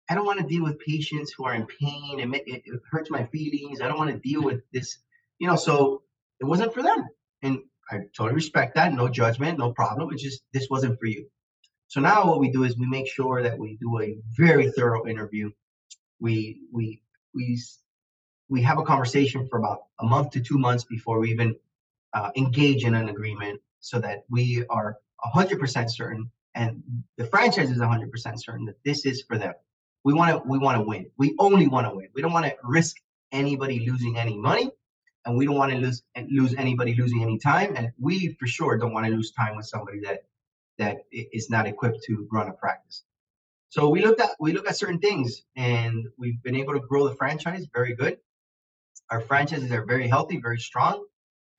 I 0.09 0.13
don't 0.13 0.25
want 0.25 0.41
to 0.41 0.45
deal 0.45 0.61
with 0.61 0.77
patients 0.79 1.31
who 1.31 1.45
are 1.45 1.53
in 1.53 1.65
pain 1.67 2.19
and 2.19 2.35
it, 2.35 2.43
it 2.45 2.81
hurts 2.91 3.09
my 3.09 3.23
feelings. 3.27 3.79
I 3.79 3.87
don't 3.87 3.97
want 3.97 4.11
to 4.11 4.19
deal 4.19 4.43
with 4.43 4.59
this, 4.73 4.97
you 5.37 5.47
know, 5.47 5.55
so 5.55 6.01
it 6.41 6.45
wasn't 6.45 6.73
for 6.73 6.83
them. 6.83 7.07
And 7.43 7.59
I 7.89 7.99
totally 8.13 8.35
respect 8.35 8.75
that. 8.75 8.91
No 8.93 9.07
judgment, 9.07 9.57
no 9.57 9.71
problem. 9.71 10.11
It's 10.11 10.21
just, 10.21 10.41
this 10.51 10.67
wasn't 10.69 10.99
for 10.99 11.05
you. 11.05 11.29
So 11.87 12.01
now 12.01 12.25
what 12.25 12.41
we 12.41 12.51
do 12.51 12.65
is 12.65 12.77
we 12.77 12.87
make 12.87 13.07
sure 13.07 13.41
that 13.41 13.57
we 13.57 13.77
do 13.77 14.01
a 14.01 14.17
very 14.35 14.69
thorough 14.71 15.07
interview. 15.07 15.49
We, 16.19 16.61
we, 16.71 17.01
we, 17.33 17.59
we 18.49 18.61
have 18.63 18.77
a 18.77 18.83
conversation 18.83 19.47
for 19.47 19.59
about 19.59 19.83
a 19.99 20.05
month 20.05 20.31
to 20.31 20.41
two 20.41 20.57
months 20.57 20.83
before 20.83 21.19
we 21.19 21.31
even 21.31 21.55
uh, 22.13 22.31
engage 22.35 22.85
in 22.85 22.95
an 22.95 23.09
agreement 23.09 23.61
so 23.79 23.99
that 23.99 24.25
we 24.29 24.65
are 24.69 24.97
100% 25.35 25.89
certain 25.89 26.29
and 26.55 26.83
the 27.17 27.25
franchise 27.25 27.71
is 27.71 27.77
100% 27.77 28.11
certain 28.39 28.65
that 28.65 28.83
this 28.83 29.05
is 29.05 29.21
for 29.21 29.37
them. 29.37 29.53
We 30.03 30.13
want 30.13 30.31
to 30.31 30.49
we 30.49 30.57
want 30.57 30.77
to 30.77 30.83
win. 30.83 31.09
We 31.17 31.35
only 31.39 31.67
want 31.67 31.87
to 31.87 31.95
win. 31.95 32.07
We 32.13 32.21
don't 32.21 32.33
want 32.33 32.45
to 32.45 32.55
risk 32.63 32.95
anybody 33.31 33.85
losing 33.89 34.17
any 34.17 34.37
money, 34.37 34.71
and 35.25 35.37
we 35.37 35.45
don't 35.45 35.55
want 35.55 35.71
to 35.73 35.77
lose 35.77 36.03
lose 36.29 36.55
anybody 36.57 36.95
losing 36.95 37.21
any 37.21 37.37
time. 37.37 37.75
And 37.75 37.91
we 37.99 38.33
for 38.39 38.47
sure 38.47 38.77
don't 38.77 38.93
want 38.93 39.05
to 39.05 39.11
lose 39.11 39.31
time 39.31 39.55
with 39.57 39.67
somebody 39.67 39.99
that 40.01 40.23
that 40.77 40.99
is 41.11 41.49
not 41.49 41.67
equipped 41.67 42.01
to 42.05 42.27
run 42.31 42.47
a 42.47 42.53
practice. 42.53 43.03
So 43.69 43.89
we 43.89 44.01
looked 44.03 44.21
at 44.21 44.31
we 44.39 44.53
look 44.53 44.67
at 44.67 44.77
certain 44.77 44.99
things, 44.99 45.43
and 45.55 46.07
we've 46.17 46.41
been 46.43 46.55
able 46.55 46.73
to 46.73 46.79
grow 46.79 47.07
the 47.07 47.15
franchise 47.15 47.67
very 47.73 47.95
good. 47.95 48.17
Our 49.11 49.21
franchises 49.21 49.71
are 49.71 49.85
very 49.85 50.07
healthy, 50.07 50.39
very 50.39 50.59
strong 50.59 51.05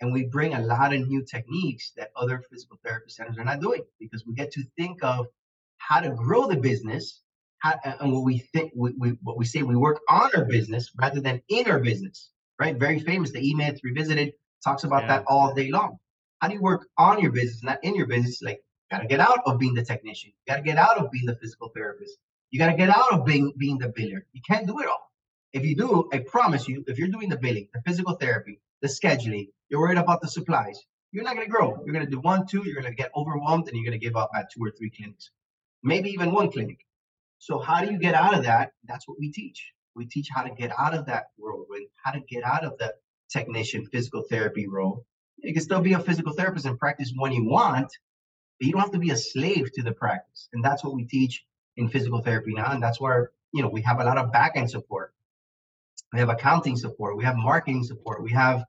and 0.00 0.12
we 0.12 0.24
bring 0.24 0.54
a 0.54 0.60
lot 0.60 0.94
of 0.94 1.06
new 1.06 1.22
techniques 1.22 1.92
that 1.96 2.10
other 2.16 2.42
physical 2.50 2.78
therapy 2.84 3.10
centers 3.10 3.38
are 3.38 3.44
not 3.44 3.60
doing 3.60 3.82
because 3.98 4.24
we 4.26 4.34
get 4.34 4.50
to 4.52 4.62
think 4.76 5.02
of 5.02 5.26
how 5.78 6.00
to 6.00 6.10
grow 6.10 6.46
the 6.46 6.56
business 6.56 7.22
how, 7.58 7.78
and 8.00 8.12
what 8.12 8.24
we 8.24 8.38
think 8.38 8.72
we, 8.74 8.92
we, 8.98 9.10
what 9.22 9.36
we 9.36 9.44
say 9.44 9.62
we 9.62 9.76
work 9.76 10.00
on 10.08 10.30
our 10.36 10.44
business 10.44 10.90
rather 10.98 11.20
than 11.20 11.40
in 11.48 11.70
our 11.70 11.78
business 11.78 12.30
right 12.58 12.78
very 12.78 12.98
famous 12.98 13.30
the 13.30 13.46
e-myth 13.46 13.80
revisited 13.84 14.32
talks 14.64 14.84
about 14.84 15.02
yeah. 15.02 15.08
that 15.08 15.24
all 15.26 15.54
day 15.54 15.70
long 15.70 15.98
how 16.40 16.48
do 16.48 16.54
you 16.54 16.62
work 16.62 16.86
on 16.96 17.20
your 17.20 17.32
business 17.32 17.62
not 17.62 17.78
in 17.82 17.94
your 17.94 18.06
business 18.06 18.40
like 18.42 18.62
got 18.90 19.00
to 19.00 19.08
get 19.08 19.20
out 19.20 19.40
of 19.46 19.58
being 19.58 19.74
the 19.74 19.84
technician 19.84 20.30
you 20.30 20.52
got 20.52 20.56
to 20.56 20.62
get 20.62 20.76
out 20.76 20.98
of 20.98 21.10
being 21.10 21.26
the 21.26 21.36
physical 21.36 21.70
therapist 21.74 22.16
you 22.50 22.58
got 22.58 22.70
to 22.70 22.76
get 22.76 22.88
out 22.88 23.12
of 23.12 23.24
being 23.24 23.52
being 23.58 23.78
the 23.78 23.88
biller 23.88 24.22
you 24.32 24.40
can't 24.46 24.66
do 24.66 24.78
it 24.80 24.86
all 24.86 25.10
if 25.52 25.64
you 25.64 25.76
do 25.76 26.08
i 26.12 26.18
promise 26.18 26.68
you 26.68 26.84
if 26.86 26.98
you're 26.98 27.08
doing 27.08 27.28
the 27.28 27.36
billing 27.36 27.68
the 27.74 27.82
physical 27.82 28.14
therapy 28.14 28.60
the 28.82 28.88
scheduling 28.88 29.48
you're 29.70 29.80
worried 29.80 29.98
about 29.98 30.20
the 30.20 30.28
supplies. 30.28 30.80
You're 31.12 31.24
not 31.24 31.36
going 31.36 31.46
to 31.46 31.50
grow. 31.50 31.80
You're 31.84 31.94
going 31.94 32.04
to 32.04 32.10
do 32.10 32.18
one, 32.18 32.46
two, 32.46 32.62
you're 32.64 32.74
going 32.74 32.92
to 32.92 32.94
get 32.94 33.12
overwhelmed, 33.16 33.68
and 33.68 33.76
you're 33.76 33.84
going 33.84 33.98
to 33.98 34.04
give 34.04 34.16
up 34.16 34.30
at 34.34 34.50
two 34.52 34.62
or 34.62 34.72
three 34.72 34.90
clinics, 34.90 35.30
maybe 35.82 36.10
even 36.10 36.32
one 36.32 36.50
clinic. 36.50 36.78
So, 37.38 37.58
how 37.58 37.84
do 37.84 37.90
you 37.90 37.98
get 37.98 38.14
out 38.14 38.34
of 38.34 38.44
that? 38.44 38.72
That's 38.84 39.08
what 39.08 39.18
we 39.18 39.32
teach. 39.32 39.72
We 39.94 40.06
teach 40.06 40.28
how 40.28 40.42
to 40.42 40.50
get 40.50 40.72
out 40.78 40.94
of 40.94 41.06
that 41.06 41.26
whirlwind, 41.38 41.86
how 42.04 42.12
to 42.12 42.20
get 42.20 42.44
out 42.44 42.64
of 42.64 42.78
the 42.78 42.94
technician 43.30 43.86
physical 43.86 44.24
therapy 44.28 44.66
role. 44.68 45.04
You 45.38 45.54
can 45.54 45.62
still 45.62 45.80
be 45.80 45.94
a 45.94 46.00
physical 46.00 46.32
therapist 46.32 46.66
and 46.66 46.78
practice 46.78 47.12
when 47.16 47.32
you 47.32 47.44
want, 47.44 47.90
you 48.66 48.72
don't 48.72 48.80
have 48.82 48.92
to 48.92 48.98
be 48.98 49.10
a 49.10 49.16
slave 49.16 49.72
to 49.72 49.82
the 49.82 49.92
practice. 49.92 50.48
And 50.52 50.64
that's 50.64 50.84
what 50.84 50.94
we 50.94 51.04
teach 51.04 51.44
in 51.76 51.88
physical 51.88 52.20
therapy 52.20 52.52
now. 52.52 52.72
And 52.72 52.82
that's 52.82 53.00
where, 53.00 53.30
you 53.52 53.62
know, 53.62 53.68
we 53.68 53.82
have 53.82 54.00
a 54.00 54.04
lot 54.04 54.18
of 54.18 54.32
back 54.32 54.52
end 54.56 54.70
support. 54.70 55.14
We 56.12 56.18
have 56.18 56.28
accounting 56.28 56.76
support. 56.76 57.16
We 57.16 57.24
have 57.24 57.36
marketing 57.36 57.84
support. 57.84 58.22
We 58.22 58.32
have 58.32 58.64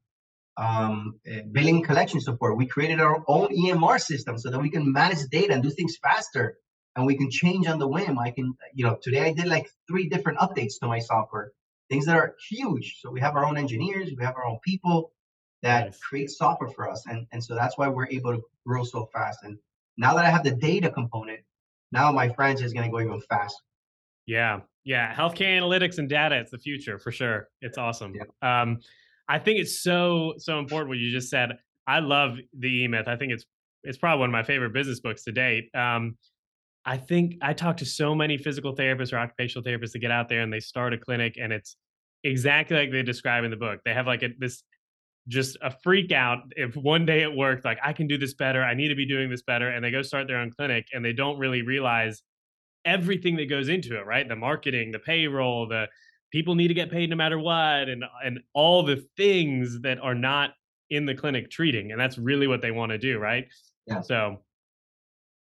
um, 0.57 1.19
eh, 1.25 1.41
billing 1.51 1.83
collection 1.83 2.21
support. 2.21 2.57
We 2.57 2.67
created 2.67 2.99
our 2.99 3.23
own 3.27 3.47
EMR 3.49 3.99
system 3.99 4.37
so 4.37 4.49
that 4.49 4.61
we 4.61 4.69
can 4.69 4.91
manage 4.91 5.27
data 5.29 5.53
and 5.53 5.63
do 5.63 5.69
things 5.69 5.97
faster 5.97 6.57
and 6.95 7.05
we 7.05 7.15
can 7.15 7.29
change 7.29 7.67
on 7.67 7.79
the 7.79 7.87
whim. 7.87 8.19
I 8.19 8.31
can, 8.31 8.53
you 8.73 8.85
know, 8.85 8.97
today 9.01 9.21
I 9.21 9.33
did 9.33 9.47
like 9.47 9.69
three 9.87 10.09
different 10.09 10.39
updates 10.39 10.79
to 10.81 10.87
my 10.87 10.99
software, 10.99 11.51
things 11.89 12.05
that 12.05 12.15
are 12.15 12.35
huge. 12.49 12.99
So 13.01 13.09
we 13.09 13.19
have 13.21 13.35
our 13.35 13.45
own 13.45 13.57
engineers, 13.57 14.11
we 14.17 14.23
have 14.23 14.35
our 14.35 14.45
own 14.45 14.59
people 14.63 15.11
that 15.63 15.85
nice. 15.85 15.99
create 15.99 16.29
software 16.29 16.69
for 16.69 16.89
us. 16.89 17.03
And, 17.07 17.27
and 17.31 17.43
so 17.43 17.55
that's 17.55 17.77
why 17.77 17.87
we're 17.87 18.07
able 18.07 18.33
to 18.33 18.41
grow 18.65 18.83
so 18.83 19.09
fast. 19.13 19.39
And 19.43 19.57
now 20.01 20.15
that 20.15 20.25
I 20.25 20.31
have 20.31 20.43
the 20.43 20.51
data 20.51 20.89
component, 20.89 21.41
now 21.91 22.11
my 22.11 22.29
franchise 22.29 22.65
is 22.65 22.73
going 22.73 22.89
to 22.89 22.91
go 22.91 22.99
even 22.99 23.21
faster. 23.29 23.61
Yeah. 24.25 24.61
Yeah. 24.83 25.13
Healthcare 25.13 25.59
analytics 25.61 25.99
and 25.99 26.09
data, 26.09 26.37
it's 26.37 26.49
the 26.49 26.57
future 26.57 26.97
for 26.97 27.11
sure. 27.11 27.49
It's 27.61 27.77
awesome. 27.77 28.13
Yeah. 28.15 28.61
Um, 28.61 28.79
I 29.29 29.37
think 29.37 29.59
it's 29.59 29.79
so 29.81 30.33
so 30.37 30.57
important 30.57 30.89
what 30.89 30.97
you 30.97 31.11
just 31.11 31.29
said. 31.29 31.51
I 31.85 31.99
love 31.99 32.37
the 32.57 32.83
E 32.83 32.87
Myth. 32.87 33.07
I 33.07 33.15
think 33.15 33.31
it's 33.31 33.45
it's 33.83 33.97
probably 33.97 34.21
one 34.21 34.29
of 34.29 34.33
my 34.33 34.43
favorite 34.43 34.73
business 34.73 34.99
books 34.99 35.23
to 35.25 35.31
date. 35.31 35.69
Um, 35.75 36.17
I 36.83 36.97
think 36.97 37.35
I 37.43 37.53
talk 37.53 37.77
to 37.77 37.85
so 37.85 38.15
many 38.15 38.37
physical 38.39 38.75
therapists 38.75 39.13
or 39.13 39.19
occupational 39.19 39.63
therapists 39.63 39.91
to 39.91 39.99
get 39.99 40.09
out 40.09 40.29
there 40.29 40.41
and 40.41 40.51
they 40.51 40.59
start 40.59 40.93
a 40.93 40.97
clinic 40.97 41.37
and 41.39 41.53
it's 41.53 41.75
exactly 42.23 42.75
like 42.75 42.91
they 42.91 43.03
describe 43.03 43.43
in 43.43 43.51
the 43.51 43.57
book. 43.57 43.81
They 43.85 43.93
have 43.93 44.07
like 44.07 44.23
a, 44.23 44.29
this 44.39 44.63
just 45.27 45.57
a 45.61 45.71
freak 45.83 46.11
out 46.11 46.39
if 46.55 46.75
one 46.75 47.05
day 47.05 47.21
it 47.21 47.33
worked 47.33 47.63
like 47.63 47.77
I 47.83 47.93
can 47.93 48.07
do 48.07 48.17
this 48.17 48.33
better, 48.33 48.63
I 48.63 48.73
need 48.73 48.89
to 48.89 48.95
be 48.95 49.05
doing 49.05 49.29
this 49.29 49.43
better 49.43 49.69
and 49.69 49.83
they 49.83 49.91
go 49.91 50.01
start 50.01 50.27
their 50.27 50.37
own 50.37 50.51
clinic 50.51 50.87
and 50.93 51.05
they 51.05 51.13
don't 51.13 51.37
really 51.37 51.61
realize 51.61 52.23
everything 52.85 53.35
that 53.37 53.49
goes 53.49 53.69
into 53.69 53.97
it, 53.97 54.05
right? 54.05 54.27
The 54.27 54.35
marketing, 54.35 54.91
the 54.91 54.99
payroll, 54.99 55.67
the 55.67 55.87
people 56.31 56.55
need 56.55 56.69
to 56.69 56.73
get 56.73 56.89
paid 56.89 57.09
no 57.09 57.15
matter 57.15 57.37
what 57.37 57.89
and 57.89 58.03
and 58.23 58.39
all 58.53 58.83
the 58.83 59.05
things 59.17 59.79
that 59.81 59.99
are 59.99 60.15
not 60.15 60.51
in 60.89 61.05
the 61.05 61.13
clinic 61.13 61.49
treating 61.51 61.91
and 61.91 61.99
that's 61.99 62.17
really 62.17 62.47
what 62.47 62.61
they 62.61 62.71
want 62.71 62.91
to 62.91 62.97
do 62.97 63.19
right 63.19 63.47
yeah 63.87 64.01
so 64.01 64.37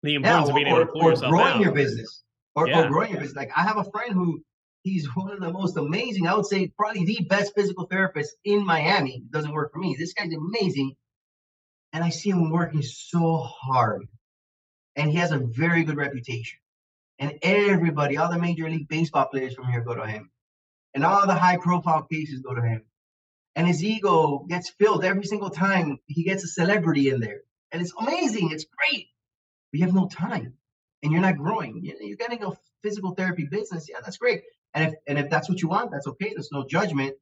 the 0.02 0.14
importance 0.14 0.48
yeah, 0.48 0.48
or, 0.48 0.50
of 0.50 0.54
being 0.54 0.66
able 0.66 0.78
to 0.78 0.86
pull 0.86 1.02
or, 1.02 1.10
yourself 1.10 1.30
growing 1.30 1.54
out. 1.54 1.60
your 1.60 1.72
business 1.72 2.22
or, 2.54 2.68
yeah. 2.68 2.80
or 2.80 2.88
growing 2.88 3.10
your 3.10 3.20
business 3.20 3.36
like 3.36 3.50
i 3.56 3.62
have 3.62 3.76
a 3.76 3.84
friend 3.90 4.12
who 4.12 4.42
he's 4.82 5.06
one 5.14 5.30
of 5.30 5.40
the 5.40 5.52
most 5.52 5.76
amazing 5.76 6.26
i 6.26 6.34
would 6.34 6.46
say 6.46 6.68
probably 6.76 7.04
the 7.04 7.24
best 7.28 7.54
physical 7.54 7.86
therapist 7.86 8.36
in 8.44 8.64
miami 8.64 9.16
it 9.16 9.30
doesn't 9.30 9.52
work 9.52 9.72
for 9.72 9.78
me 9.78 9.96
this 9.98 10.12
guy's 10.12 10.32
amazing 10.32 10.94
and 11.92 12.02
i 12.04 12.08
see 12.08 12.30
him 12.30 12.50
working 12.50 12.82
so 12.82 13.36
hard 13.38 14.06
and 14.96 15.10
he 15.10 15.16
has 15.16 15.32
a 15.32 15.38
very 15.38 15.84
good 15.84 15.96
reputation 15.96 16.58
and 17.18 17.38
everybody 17.42 18.16
all 18.16 18.30
the 18.30 18.38
major 18.38 18.68
league 18.68 18.88
baseball 18.88 19.26
players 19.26 19.54
from 19.54 19.70
here 19.70 19.82
go 19.82 19.94
to 19.94 20.06
him 20.06 20.30
and 20.94 21.04
all 21.04 21.26
the 21.26 21.34
high 21.34 21.56
profile 21.56 22.02
cases 22.02 22.40
go 22.40 22.54
to 22.54 22.62
him. 22.62 22.84
And 23.56 23.66
his 23.66 23.84
ego 23.84 24.44
gets 24.48 24.70
filled 24.70 25.04
every 25.04 25.24
single 25.24 25.50
time 25.50 25.98
he 26.06 26.22
gets 26.22 26.44
a 26.44 26.48
celebrity 26.48 27.10
in 27.10 27.20
there. 27.20 27.40
And 27.72 27.82
it's 27.82 27.92
amazing. 27.98 28.50
It's 28.52 28.64
great. 28.64 29.08
But 29.70 29.80
you 29.80 29.86
have 29.86 29.94
no 29.94 30.08
time 30.08 30.54
and 31.02 31.12
you're 31.12 31.20
not 31.20 31.36
growing. 31.36 31.80
You're 31.82 32.16
getting 32.16 32.42
a 32.44 32.52
physical 32.82 33.14
therapy 33.14 33.44
business. 33.44 33.88
Yeah, 33.88 33.98
that's 34.02 34.16
great. 34.16 34.42
And 34.74 34.92
if, 34.92 34.94
and 35.08 35.18
if 35.18 35.30
that's 35.30 35.48
what 35.48 35.60
you 35.60 35.68
want, 35.68 35.90
that's 35.90 36.06
okay. 36.06 36.30
There's 36.34 36.50
no 36.52 36.64
judgment. 36.66 37.14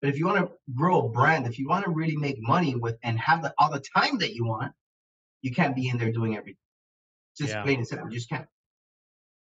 But 0.00 0.10
if 0.10 0.18
you 0.18 0.26
want 0.26 0.46
to 0.46 0.52
grow 0.74 1.06
a 1.06 1.08
brand, 1.08 1.46
if 1.46 1.58
you 1.58 1.68
want 1.68 1.84
to 1.84 1.90
really 1.90 2.16
make 2.16 2.36
money 2.40 2.74
with 2.74 2.96
and 3.02 3.18
have 3.18 3.42
the, 3.42 3.54
all 3.58 3.70
the 3.70 3.82
time 3.96 4.18
that 4.18 4.34
you 4.34 4.44
want, 4.44 4.72
you 5.42 5.52
can't 5.52 5.74
be 5.74 5.88
in 5.88 5.98
there 5.98 6.12
doing 6.12 6.36
everything. 6.36 6.58
Just 7.36 7.50
yeah. 7.50 7.62
plain 7.62 7.78
and 7.78 7.86
simple. 7.86 8.08
You 8.08 8.14
just 8.14 8.28
can't. 8.28 8.46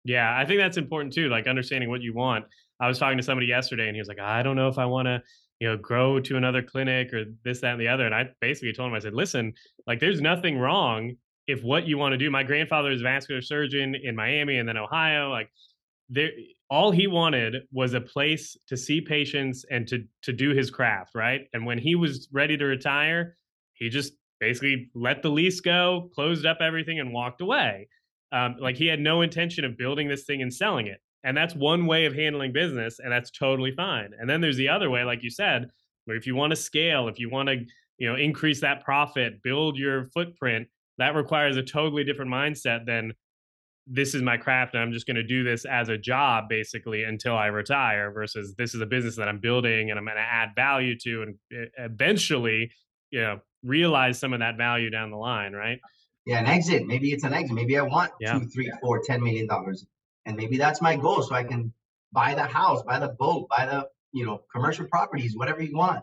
Yeah, 0.04 0.38
I 0.38 0.46
think 0.46 0.60
that's 0.60 0.78
important 0.78 1.14
too. 1.14 1.30
Like 1.30 1.48
understanding 1.48 1.90
what 1.90 2.02
you 2.02 2.14
want. 2.14 2.46
I 2.80 2.88
was 2.88 3.00
talking 3.00 3.18
to 3.18 3.24
somebody 3.24 3.48
yesterday, 3.48 3.88
and 3.88 3.96
he 3.96 4.02
was 4.02 4.08
like, 4.08 4.20
"I 4.20 4.44
don't 4.44 4.56
know 4.56 4.68
if 4.68 4.78
I 4.78 4.86
want 4.86 5.06
to, 5.06 5.22
you 5.60 5.70
know, 5.70 5.78
grow 5.78 6.20
to 6.20 6.36
another 6.36 6.62
clinic 6.62 7.14
or 7.14 7.26
this, 7.44 7.62
that, 7.62 7.72
and 7.72 7.82
the 7.82 7.88
other." 7.88 8.06
And 8.06 8.14
I 8.14 8.30
basically 8.42 8.74
told 8.74 8.90
him, 8.90 8.96
I 8.96 9.00
said, 9.00 9.14
"Listen, 9.14 9.54
like, 9.88 10.00
there's 10.00 10.20
nothing 10.20 10.58
wrong 10.58 11.16
if 11.48 11.64
what 11.64 11.88
you 11.88 11.98
want 11.98 12.14
to 12.14 12.18
do. 12.18 12.30
My 12.30 12.44
grandfather 12.44 12.92
is 12.92 13.02
a 13.02 13.04
vascular 13.04 13.42
surgeon 13.42 13.96
in 13.96 14.16
Miami 14.16 14.58
and 14.58 14.68
then 14.68 14.78
Ohio. 14.78 15.30
Like, 15.30 15.50
there, 16.10 16.32
all 16.74 16.90
he 16.90 17.06
wanted 17.06 17.58
was 17.72 17.94
a 17.94 18.02
place 18.02 18.58
to 18.68 18.76
see 18.76 19.00
patients 19.00 19.64
and 19.70 19.88
to 19.88 20.04
to 20.24 20.34
do 20.34 20.56
his 20.56 20.72
craft, 20.72 21.14
right? 21.14 21.42
And 21.54 21.68
when 21.68 21.78
he 21.78 21.94
was 21.94 22.28
ready 22.32 22.58
to 22.58 22.66
retire, 22.66 23.36
he 23.74 23.90
just 23.90 24.14
basically 24.40 24.90
let 24.96 25.22
the 25.22 25.30
lease 25.30 25.62
go, 25.62 26.10
closed 26.16 26.48
up 26.48 26.58
everything, 26.62 27.00
and 27.00 27.14
walked 27.14 27.42
away." 27.42 27.88
Um, 28.32 28.56
like 28.60 28.76
he 28.76 28.88
had 28.88 29.00
no 29.00 29.22
intention 29.22 29.66
of 29.66 29.78
building 29.78 30.08
this 30.08 30.24
thing 30.24 30.42
and 30.42 30.52
selling 30.52 30.88
it. 30.88 31.00
And 31.24 31.38
that's 31.38 31.54
one 31.54 31.86
way 31.86 32.06
of 32.06 32.16
handling 32.16 32.52
business, 32.52 32.98
and 32.98 33.12
that's 33.12 33.30
totally 33.30 33.72
fine. 33.72 34.10
And 34.20 34.28
then 34.28 34.42
there's 34.42 34.58
the 34.58 34.70
other 34.70 34.90
way, 34.90 35.04
like 35.04 35.22
you 35.22 35.30
said, 35.30 35.70
where 36.06 36.18
if 36.18 36.26
you 36.26 36.36
want 36.36 36.52
to 36.52 36.56
scale, 36.56 37.08
if 37.08 37.20
you 37.20 37.30
want 37.30 37.50
to, 37.50 37.64
you 38.00 38.10
know, 38.10 38.16
increase 38.16 38.60
that 38.62 38.84
profit, 38.84 39.44
build 39.44 39.78
your 39.78 40.08
footprint, 40.08 40.68
that 40.98 41.14
requires 41.14 41.56
a 41.56 41.62
totally 41.62 42.04
different 42.04 42.32
mindset 42.32 42.88
than 42.88 43.14
this 43.86 44.16
is 44.16 44.22
my 44.22 44.38
craft 44.38 44.74
and 44.74 44.84
I'm 44.84 44.94
just 44.94 45.06
going 45.06 45.18
to 45.18 45.24
do 45.24 45.44
this 45.44 45.66
as 45.66 45.90
a 45.90 45.98
job 45.98 46.46
basically 46.48 47.04
until 47.04 47.36
I 47.36 47.48
retire 47.48 48.12
versus 48.12 48.56
this 48.58 48.74
is 48.74 48.82
a 48.82 48.86
business 48.86 49.18
that 49.18 49.28
I'm 49.28 49.40
building 49.40 49.90
and 49.90 50.00
I'm 50.00 50.06
going 50.06 50.16
to 50.16 50.22
add 50.22 50.50
value 50.56 50.98
to 51.00 51.24
and 51.24 51.70
eventually, 51.78 52.72
you 53.12 53.22
know, 53.22 53.40
realize 53.64 54.20
some 54.20 54.34
of 54.34 54.40
that 54.40 54.58
value 54.58 54.90
down 54.90 55.12
the 55.12 55.18
line, 55.18 55.54
right? 55.54 55.80
Yeah, 56.26 56.40
an 56.40 56.46
exit. 56.46 56.88
Maybe 56.88 57.12
it's 57.12 57.26
an 57.26 57.34
exit. 57.34 57.54
Maybe 57.54 57.78
I 57.78 57.82
want 57.82 58.12
yeah. 58.22 58.40
two, 58.40 58.48
three, 58.48 58.72
four, 58.82 59.02
ten 59.06 59.22
million 59.22 59.48
dollars. 59.48 59.86
And 60.26 60.38
maybe 60.38 60.58
that's 60.58 60.82
my 60.82 60.96
goal. 60.96 61.22
So 61.22 61.36
I 61.36 61.44
can 61.44 61.74
buy 62.14 62.34
the 62.34 62.44
house, 62.44 62.82
buy 62.84 63.00
the 63.00 63.10
boat, 63.10 63.48
buy 63.50 63.66
the, 63.66 63.88
you 64.14 64.26
know, 64.26 64.42
commercial 64.54 64.86
properties, 64.86 65.36
whatever 65.36 65.62
you 65.62 65.76
want. 65.76 66.02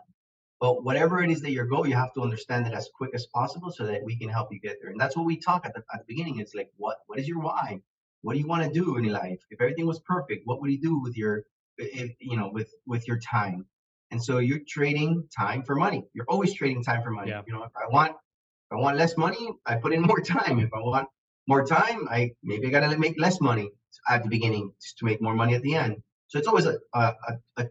But 0.61 0.83
whatever 0.83 1.23
it 1.23 1.31
is 1.31 1.41
that 1.41 1.51
your 1.51 1.65
goal, 1.65 1.87
you 1.87 1.95
have 1.95 2.13
to 2.13 2.21
understand 2.21 2.67
it 2.67 2.73
as 2.73 2.87
quick 2.95 3.09
as 3.15 3.25
possible 3.33 3.71
so 3.71 3.83
that 3.87 4.03
we 4.03 4.15
can 4.15 4.29
help 4.29 4.49
you 4.53 4.59
get 4.59 4.77
there. 4.79 4.91
And 4.91 5.01
that's 5.01 5.17
what 5.17 5.25
we 5.25 5.35
talk 5.35 5.65
at 5.65 5.73
the, 5.73 5.81
at 5.91 6.01
the 6.01 6.05
beginning. 6.07 6.39
It's 6.39 6.53
like, 6.53 6.69
what 6.77 6.97
what 7.07 7.17
is 7.17 7.27
your 7.27 7.39
why? 7.39 7.81
What 8.21 8.33
do 8.33 8.39
you 8.39 8.47
want 8.47 8.63
to 8.63 8.71
do 8.71 8.97
in 8.97 9.05
life? 9.05 9.39
If 9.49 9.59
everything 9.59 9.87
was 9.87 9.99
perfect, 10.01 10.43
what 10.45 10.61
would 10.61 10.71
you 10.71 10.79
do 10.79 10.99
with 10.99 11.17
your, 11.17 11.45
if, 11.77 12.11
you 12.19 12.37
know, 12.37 12.51
with 12.53 12.71
with 12.85 13.07
your 13.07 13.17
time? 13.19 13.65
And 14.11 14.23
so 14.23 14.37
you're 14.37 14.59
trading 14.67 15.27
time 15.35 15.63
for 15.63 15.75
money. 15.75 16.05
You're 16.13 16.29
always 16.29 16.53
trading 16.53 16.83
time 16.83 17.01
for 17.01 17.09
money. 17.09 17.31
Yeah. 17.31 17.41
You 17.47 17.53
know, 17.53 17.63
if 17.63 17.71
I 17.75 17.87
want 17.91 18.11
if 18.11 18.71
I 18.71 18.75
want 18.75 18.97
less 18.97 19.17
money, 19.17 19.49
I 19.65 19.75
put 19.77 19.93
in 19.93 20.01
more 20.11 20.21
time. 20.21 20.59
If 20.59 20.69
I 20.75 20.79
want 20.79 21.07
more 21.47 21.65
time, 21.65 22.07
I 22.07 22.31
maybe 22.43 22.67
I 22.67 22.69
gotta 22.69 22.95
make 22.99 23.19
less 23.19 23.41
money 23.41 23.71
at 24.07 24.21
the 24.21 24.29
beginning 24.29 24.71
to 24.97 25.05
make 25.05 25.23
more 25.23 25.33
money 25.33 25.55
at 25.55 25.63
the 25.63 25.73
end. 25.73 26.03
So 26.27 26.37
it's 26.37 26.47
always 26.47 26.67
a, 26.67 26.77
a, 26.93 27.13
a, 27.27 27.33
a 27.57 27.69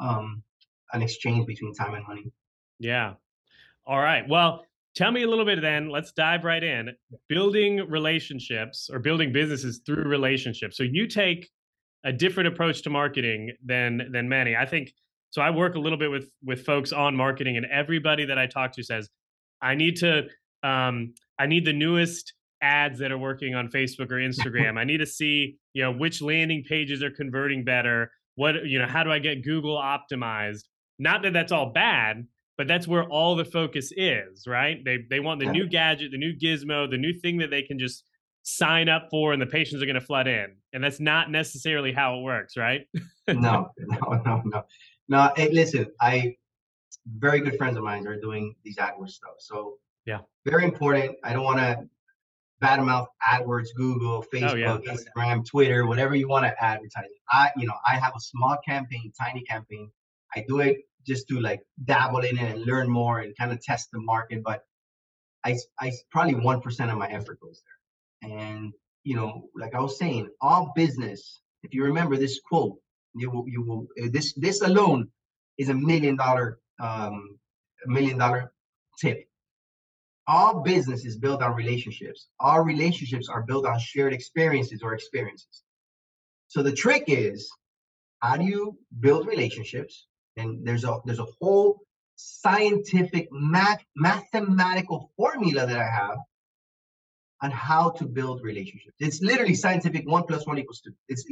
um, 0.00 0.42
an 0.92 1.02
exchange 1.02 1.46
between 1.46 1.74
time 1.74 1.94
and 1.94 2.06
money. 2.06 2.32
Yeah. 2.78 3.14
All 3.86 3.98
right. 3.98 4.28
Well, 4.28 4.64
tell 4.94 5.10
me 5.10 5.22
a 5.22 5.28
little 5.28 5.44
bit 5.44 5.60
then. 5.60 5.88
Let's 5.88 6.12
dive 6.12 6.44
right 6.44 6.62
in. 6.62 6.90
Building 7.28 7.88
relationships 7.88 8.90
or 8.92 8.98
building 8.98 9.32
businesses 9.32 9.80
through 9.84 10.04
relationships. 10.04 10.76
So 10.76 10.82
you 10.82 11.06
take 11.06 11.48
a 12.04 12.12
different 12.12 12.48
approach 12.48 12.82
to 12.82 12.90
marketing 12.90 13.52
than 13.64 14.10
than 14.12 14.28
many. 14.28 14.56
I 14.56 14.66
think 14.66 14.92
so 15.30 15.40
I 15.40 15.50
work 15.50 15.76
a 15.76 15.78
little 15.78 15.98
bit 15.98 16.10
with 16.10 16.30
with 16.44 16.64
folks 16.64 16.92
on 16.92 17.16
marketing 17.16 17.56
and 17.56 17.66
everybody 17.66 18.24
that 18.26 18.38
I 18.38 18.46
talk 18.46 18.72
to 18.72 18.82
says 18.82 19.08
I 19.60 19.74
need 19.74 19.96
to 19.96 20.26
um 20.62 21.14
I 21.38 21.46
need 21.46 21.64
the 21.64 21.72
newest 21.72 22.34
ads 22.62 23.00
that 23.00 23.10
are 23.10 23.18
working 23.18 23.54
on 23.54 23.68
Facebook 23.68 24.10
or 24.10 24.16
Instagram. 24.16 24.78
I 24.78 24.84
need 24.84 24.98
to 24.98 25.06
see, 25.06 25.58
you 25.74 25.82
know, 25.82 25.92
which 25.92 26.22
landing 26.22 26.62
pages 26.66 27.02
are 27.02 27.10
converting 27.10 27.64
better. 27.64 28.10
What, 28.36 28.64
you 28.64 28.78
know, 28.78 28.86
how 28.86 29.02
do 29.02 29.10
I 29.10 29.18
get 29.18 29.44
Google 29.44 29.76
optimized? 29.76 30.62
Not 30.98 31.22
that 31.22 31.32
that's 31.32 31.52
all 31.52 31.72
bad, 31.72 32.26
but 32.58 32.68
that's 32.68 32.86
where 32.86 33.04
all 33.04 33.34
the 33.36 33.44
focus 33.44 33.92
is, 33.96 34.46
right? 34.46 34.78
They 34.84 34.98
they 35.08 35.20
want 35.20 35.40
the 35.40 35.46
new 35.46 35.68
gadget, 35.68 36.12
the 36.12 36.18
new 36.18 36.34
gizmo, 36.34 36.90
the 36.90 36.98
new 36.98 37.12
thing 37.12 37.38
that 37.38 37.50
they 37.50 37.62
can 37.62 37.78
just 37.78 38.04
sign 38.44 38.88
up 38.88 39.08
for 39.10 39.32
and 39.32 39.40
the 39.40 39.46
patients 39.46 39.82
are 39.82 39.86
going 39.86 39.94
to 39.94 40.00
flood 40.00 40.26
in. 40.26 40.56
And 40.72 40.82
that's 40.82 41.00
not 41.00 41.30
necessarily 41.30 41.92
how 41.92 42.18
it 42.18 42.22
works, 42.22 42.56
right? 42.56 42.82
no, 43.28 43.70
no, 43.78 44.22
no, 44.24 44.42
no. 44.44 44.64
No, 45.08 45.32
hey, 45.36 45.50
listen, 45.50 45.86
I 46.00 46.36
very 47.18 47.40
good 47.40 47.56
friends 47.56 47.76
of 47.76 47.82
mine 47.82 48.06
are 48.06 48.20
doing 48.20 48.54
these 48.64 48.76
AdWords 48.76 49.10
stuff. 49.10 49.34
So 49.38 49.78
yeah, 50.06 50.18
very 50.44 50.64
important. 50.64 51.16
I 51.24 51.32
don't 51.32 51.44
want 51.44 51.58
to 51.58 51.88
badmouth 52.62 53.06
AdWords, 53.28 53.68
Google, 53.74 54.24
Facebook, 54.32 54.52
oh, 54.52 54.54
yeah. 54.54 54.78
Instagram, 54.94 55.44
Twitter, 55.44 55.86
whatever 55.86 56.14
you 56.14 56.28
want 56.28 56.44
to 56.44 56.64
advertise. 56.64 57.06
I, 57.30 57.50
you 57.56 57.66
know, 57.66 57.74
I 57.86 57.98
have 57.98 58.12
a 58.16 58.20
small 58.20 58.56
campaign, 58.66 59.12
tiny 59.20 59.42
campaign. 59.42 59.90
I 60.34 60.44
do 60.48 60.60
it 60.60 60.78
just 61.06 61.28
to 61.28 61.40
like 61.40 61.60
dabble 61.84 62.20
in 62.20 62.38
it 62.38 62.54
and 62.54 62.64
learn 62.64 62.88
more 62.88 63.20
and 63.20 63.36
kind 63.36 63.52
of 63.52 63.60
test 63.62 63.88
the 63.92 64.00
market. 64.00 64.42
But 64.42 64.64
I, 65.44 65.56
I 65.80 65.92
probably 66.10 66.34
one 66.36 66.60
percent 66.60 66.90
of 66.90 66.98
my 66.98 67.08
effort 67.08 67.40
goes 67.40 67.62
there. 67.64 68.30
And 68.32 68.72
you 69.04 69.16
know, 69.16 69.48
like 69.56 69.74
I 69.74 69.80
was 69.80 69.98
saying, 69.98 70.28
all 70.40 70.72
business. 70.76 71.40
If 71.64 71.74
you 71.74 71.84
remember 71.84 72.16
this 72.16 72.40
quote, 72.48 72.76
you 73.14 73.30
will, 73.30 73.44
you 73.48 73.62
will. 73.62 73.86
Uh, 74.02 74.08
this 74.10 74.32
this 74.34 74.62
alone 74.62 75.08
is 75.58 75.68
a 75.68 75.74
million 75.74 76.16
dollar, 76.16 76.58
um, 76.80 77.38
million 77.86 78.18
dollar 78.18 78.52
tip. 78.98 79.26
All 80.28 80.60
business 80.60 81.04
is 81.04 81.16
built 81.18 81.42
on 81.42 81.54
relationships. 81.54 82.28
All 82.38 82.62
relationships 82.62 83.28
are 83.28 83.42
built 83.42 83.66
on 83.66 83.78
shared 83.78 84.12
experiences 84.12 84.80
or 84.82 84.94
experiences. 84.94 85.64
So 86.46 86.62
the 86.62 86.72
trick 86.72 87.04
is, 87.08 87.50
how 88.20 88.36
do 88.36 88.44
you 88.44 88.78
build 89.00 89.26
relationships? 89.26 90.06
And 90.36 90.66
there's 90.66 90.84
a 90.84 90.98
there's 91.04 91.18
a 91.18 91.26
whole 91.40 91.80
scientific 92.16 93.28
math 93.32 93.84
mathematical 93.96 95.10
formula 95.16 95.66
that 95.66 95.78
I 95.78 95.88
have 95.88 96.18
on 97.42 97.50
how 97.50 97.90
to 97.90 98.04
build 98.04 98.42
relationships. 98.42 98.94
It's 99.00 99.20
literally 99.20 99.54
scientific. 99.54 100.08
One 100.08 100.24
plus 100.24 100.46
one 100.46 100.58
equals 100.58 100.80
two. 100.80 100.94
It's 101.08 101.24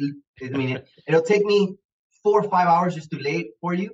I 0.42 0.56
mean 0.56 0.76
it, 0.76 0.88
it'll 1.06 1.22
take 1.22 1.44
me 1.44 1.76
four 2.22 2.40
or 2.40 2.48
five 2.48 2.66
hours 2.66 2.94
just 2.94 3.10
to 3.12 3.18
lay 3.18 3.38
it 3.38 3.50
for 3.60 3.74
you, 3.74 3.90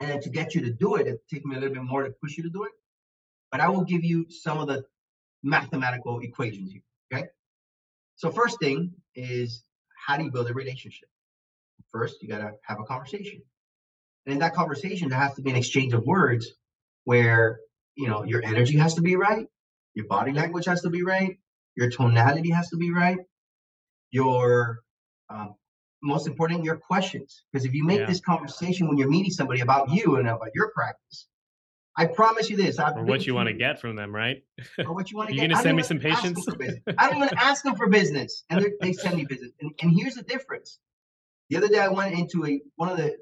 and 0.00 0.22
to 0.22 0.28
get 0.28 0.54
you 0.54 0.60
to 0.62 0.70
do 0.70 0.96
it, 0.96 1.06
it 1.06 1.20
take 1.30 1.44
me 1.44 1.56
a 1.56 1.58
little 1.58 1.74
bit 1.74 1.84
more 1.84 2.04
to 2.04 2.10
push 2.22 2.36
you 2.36 2.42
to 2.44 2.50
do 2.50 2.64
it. 2.64 2.72
But 3.50 3.60
I 3.60 3.68
will 3.68 3.84
give 3.84 4.04
you 4.04 4.26
some 4.28 4.58
of 4.58 4.68
the 4.68 4.84
mathematical 5.42 6.20
equations 6.20 6.72
here. 6.72 6.82
Okay. 7.12 7.26
So 8.16 8.30
first 8.30 8.58
thing 8.60 8.92
is 9.14 9.64
how 10.06 10.16
do 10.16 10.24
you 10.24 10.30
build 10.30 10.50
a 10.50 10.54
relationship? 10.54 11.08
First, 11.90 12.22
you 12.22 12.28
gotta 12.28 12.52
have 12.62 12.80
a 12.80 12.84
conversation. 12.84 13.40
And 14.26 14.34
in 14.34 14.38
that 14.40 14.54
conversation, 14.54 15.08
there 15.08 15.18
has 15.18 15.34
to 15.34 15.42
be 15.42 15.50
an 15.50 15.56
exchange 15.56 15.92
of 15.92 16.04
words 16.04 16.48
where, 17.04 17.60
you 17.96 18.08
know, 18.08 18.24
your 18.24 18.44
energy 18.44 18.76
has 18.76 18.94
to 18.94 19.00
be 19.00 19.16
right, 19.16 19.46
your 19.94 20.06
body 20.06 20.32
language 20.32 20.66
has 20.66 20.82
to 20.82 20.90
be 20.90 21.02
right, 21.02 21.38
your 21.76 21.90
tonality 21.90 22.50
has 22.50 22.68
to 22.70 22.76
be 22.76 22.90
right, 22.90 23.18
your 24.10 24.80
um, 25.30 25.54
most 26.02 26.26
important, 26.26 26.64
your 26.64 26.76
questions. 26.76 27.42
Because 27.52 27.64
if 27.64 27.74
you 27.74 27.84
make 27.84 28.00
yeah. 28.00 28.06
this 28.06 28.20
conversation 28.20 28.88
when 28.88 28.98
you're 28.98 29.10
meeting 29.10 29.30
somebody 29.30 29.60
about 29.60 29.90
you 29.90 30.16
and 30.16 30.28
about 30.28 30.50
your 30.54 30.70
practice, 30.70 31.26
I 31.96 32.06
promise 32.06 32.48
you 32.48 32.56
this. 32.56 32.78
I've 32.78 32.96
or 32.96 33.02
what 33.02 33.26
you 33.26 33.34
want 33.34 33.48
to 33.48 33.52
get 33.52 33.80
from 33.80 33.96
them, 33.96 34.14
right? 34.14 34.44
Or 34.78 34.94
what 34.94 35.10
you 35.10 35.16
want 35.16 35.30
to 35.30 35.34
get. 35.34 35.42
You're 35.42 35.48
gonna 35.50 35.62
send 35.62 35.76
me 35.76 35.82
some 35.82 35.98
patients. 35.98 36.46
I 36.98 37.10
don't 37.10 37.16
even 37.16 37.36
ask 37.36 37.64
them 37.64 37.74
for 37.74 37.88
business, 37.88 38.44
and 38.48 38.64
they 38.80 38.92
send 38.92 39.16
me 39.16 39.24
business. 39.24 39.50
And, 39.60 39.72
and 39.82 39.92
here's 39.92 40.14
the 40.14 40.22
difference. 40.22 40.78
The 41.50 41.56
other 41.56 41.68
day, 41.68 41.80
I 41.80 41.88
went 41.88 42.14
into 42.14 42.46
a 42.46 42.60
one 42.76 42.88
of 42.88 42.98
the 42.98 43.16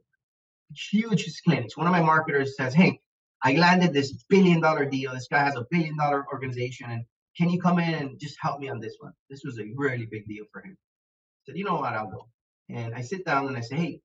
huge 0.75 1.31
clinics. 1.45 1.77
One 1.77 1.87
of 1.87 1.93
my 1.93 2.03
marketers 2.03 2.57
says, 2.57 2.75
Hey, 2.75 3.01
I 3.43 3.53
landed 3.55 3.93
this 3.93 4.13
billion 4.29 4.61
dollar 4.61 4.85
deal. 4.85 5.13
This 5.13 5.29
guy 5.29 5.45
has 5.45 5.57
a 5.57 5.67
billion 5.71 5.97
dollar 5.97 6.27
organization. 6.33 6.91
And 6.91 7.05
can 7.37 7.51
you 7.51 7.61
come 7.61 7.79
in 7.79 7.95
and 7.95 8.19
just 8.19 8.37
help 8.41 8.61
me 8.61 8.69
on 8.69 8.81
this 8.81 8.97
one? 8.99 9.13
This 9.31 9.43
was 9.45 9.59
a 9.59 9.65
really 9.77 10.07
big 10.07 10.27
deal 10.27 10.45
for 10.53 10.63
him. 10.63 10.77
I 10.77 11.41
said, 11.47 11.57
You 11.57 11.65
know 11.65 11.77
what? 11.77 11.93
I'll 11.93 12.11
go. 12.11 12.29
And 12.69 12.95
I 12.95 13.03
sit 13.03 13.25
down 13.25 13.47
and 13.47 13.57
I 13.57 13.61
say, 13.61 13.77
Hey, 13.77 14.01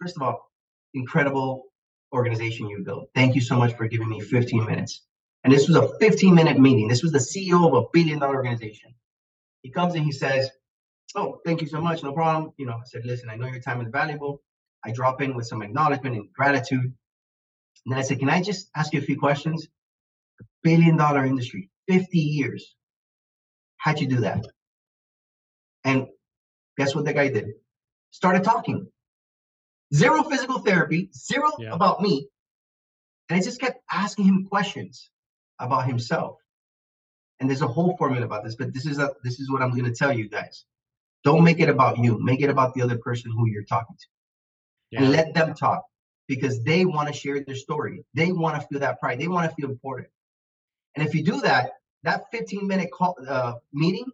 first 0.00 0.16
of 0.16 0.22
all, 0.22 0.50
incredible 0.94 1.64
organization 2.12 2.68
you 2.68 2.82
built. 2.84 3.10
Thank 3.14 3.34
you 3.34 3.40
so 3.40 3.56
much 3.56 3.76
for 3.76 3.88
giving 3.88 4.08
me 4.08 4.20
15 4.20 4.64
minutes. 4.64 5.02
And 5.44 5.52
this 5.52 5.68
was 5.68 5.76
a 5.76 5.88
15 5.98 6.34
minute 6.34 6.58
meeting. 6.58 6.88
This 6.88 7.02
was 7.02 7.12
the 7.12 7.18
CEO 7.18 7.66
of 7.66 7.74
a 7.74 7.86
billion 7.92 8.18
dollar 8.18 8.36
organization. 8.36 8.94
He 9.62 9.70
comes 9.70 9.94
and 9.94 10.04
he 10.04 10.12
says, 10.12 10.50
Oh, 11.14 11.40
thank 11.44 11.60
you 11.60 11.66
so 11.66 11.80
much. 11.80 12.02
No 12.02 12.12
problem. 12.12 12.52
You 12.56 12.66
know, 12.66 12.74
I 12.74 12.84
said, 12.84 13.04
Listen, 13.04 13.30
I 13.30 13.36
know 13.36 13.46
your 13.46 13.60
time 13.60 13.80
is 13.80 13.88
valuable. 13.90 14.42
I 14.84 14.92
drop 14.92 15.20
in 15.20 15.34
with 15.34 15.46
some 15.46 15.62
acknowledgement 15.62 16.16
and 16.16 16.32
gratitude. 16.32 16.80
And 17.86 17.92
then 17.92 17.98
I 17.98 18.02
said, 18.02 18.18
Can 18.18 18.30
I 18.30 18.42
just 18.42 18.68
ask 18.74 18.92
you 18.92 19.00
a 19.00 19.02
few 19.02 19.18
questions? 19.18 19.66
A 20.40 20.44
billion 20.62 20.96
dollar 20.96 21.24
industry, 21.24 21.70
50 21.88 22.18
years. 22.18 22.74
How'd 23.76 24.00
you 24.00 24.08
do 24.08 24.20
that? 24.20 24.44
And 25.84 26.08
guess 26.76 26.94
what 26.94 27.04
the 27.04 27.12
guy 27.12 27.28
did? 27.28 27.46
Started 28.10 28.44
talking. 28.44 28.88
Zero 29.94 30.24
physical 30.24 30.58
therapy, 30.58 31.10
zero 31.14 31.52
yeah. 31.58 31.72
about 31.72 32.00
me. 32.02 32.28
And 33.28 33.38
I 33.38 33.42
just 33.42 33.60
kept 33.60 33.80
asking 33.90 34.24
him 34.24 34.46
questions 34.46 35.10
about 35.60 35.86
himself. 35.86 36.38
And 37.38 37.48
there's 37.48 37.62
a 37.62 37.68
whole 37.68 37.96
formula 37.96 38.26
about 38.26 38.42
this, 38.42 38.56
but 38.56 38.72
this 38.74 38.86
is 38.86 38.98
a, 38.98 39.12
this 39.22 39.38
is 39.38 39.50
what 39.50 39.62
I'm 39.62 39.70
going 39.70 39.84
to 39.84 39.92
tell 39.92 40.12
you 40.12 40.28
guys. 40.28 40.64
Don't 41.22 41.44
make 41.44 41.60
it 41.60 41.68
about 41.68 41.98
you. 41.98 42.18
Make 42.20 42.40
it 42.40 42.50
about 42.50 42.74
the 42.74 42.82
other 42.82 42.98
person 42.98 43.30
who 43.30 43.46
you're 43.46 43.64
talking 43.64 43.96
to 43.96 44.06
yeah. 44.90 45.02
and 45.02 45.12
let 45.12 45.34
them 45.34 45.54
talk 45.54 45.84
because 46.28 46.62
they 46.64 46.84
want 46.84 47.08
to 47.08 47.14
share 47.14 47.42
their 47.44 47.56
story. 47.56 48.04
They 48.14 48.32
want 48.32 48.60
to 48.60 48.66
feel 48.66 48.80
that 48.80 49.00
pride. 49.00 49.20
They 49.20 49.28
want 49.28 49.48
to 49.48 49.54
feel 49.54 49.70
important. 49.70 50.08
And 50.94 51.06
if 51.06 51.14
you 51.14 51.22
do 51.22 51.40
that, 51.42 51.72
that 52.02 52.24
15 52.32 52.66
minute 52.66 52.90
call, 52.92 53.16
uh, 53.28 53.54
meeting 53.72 54.06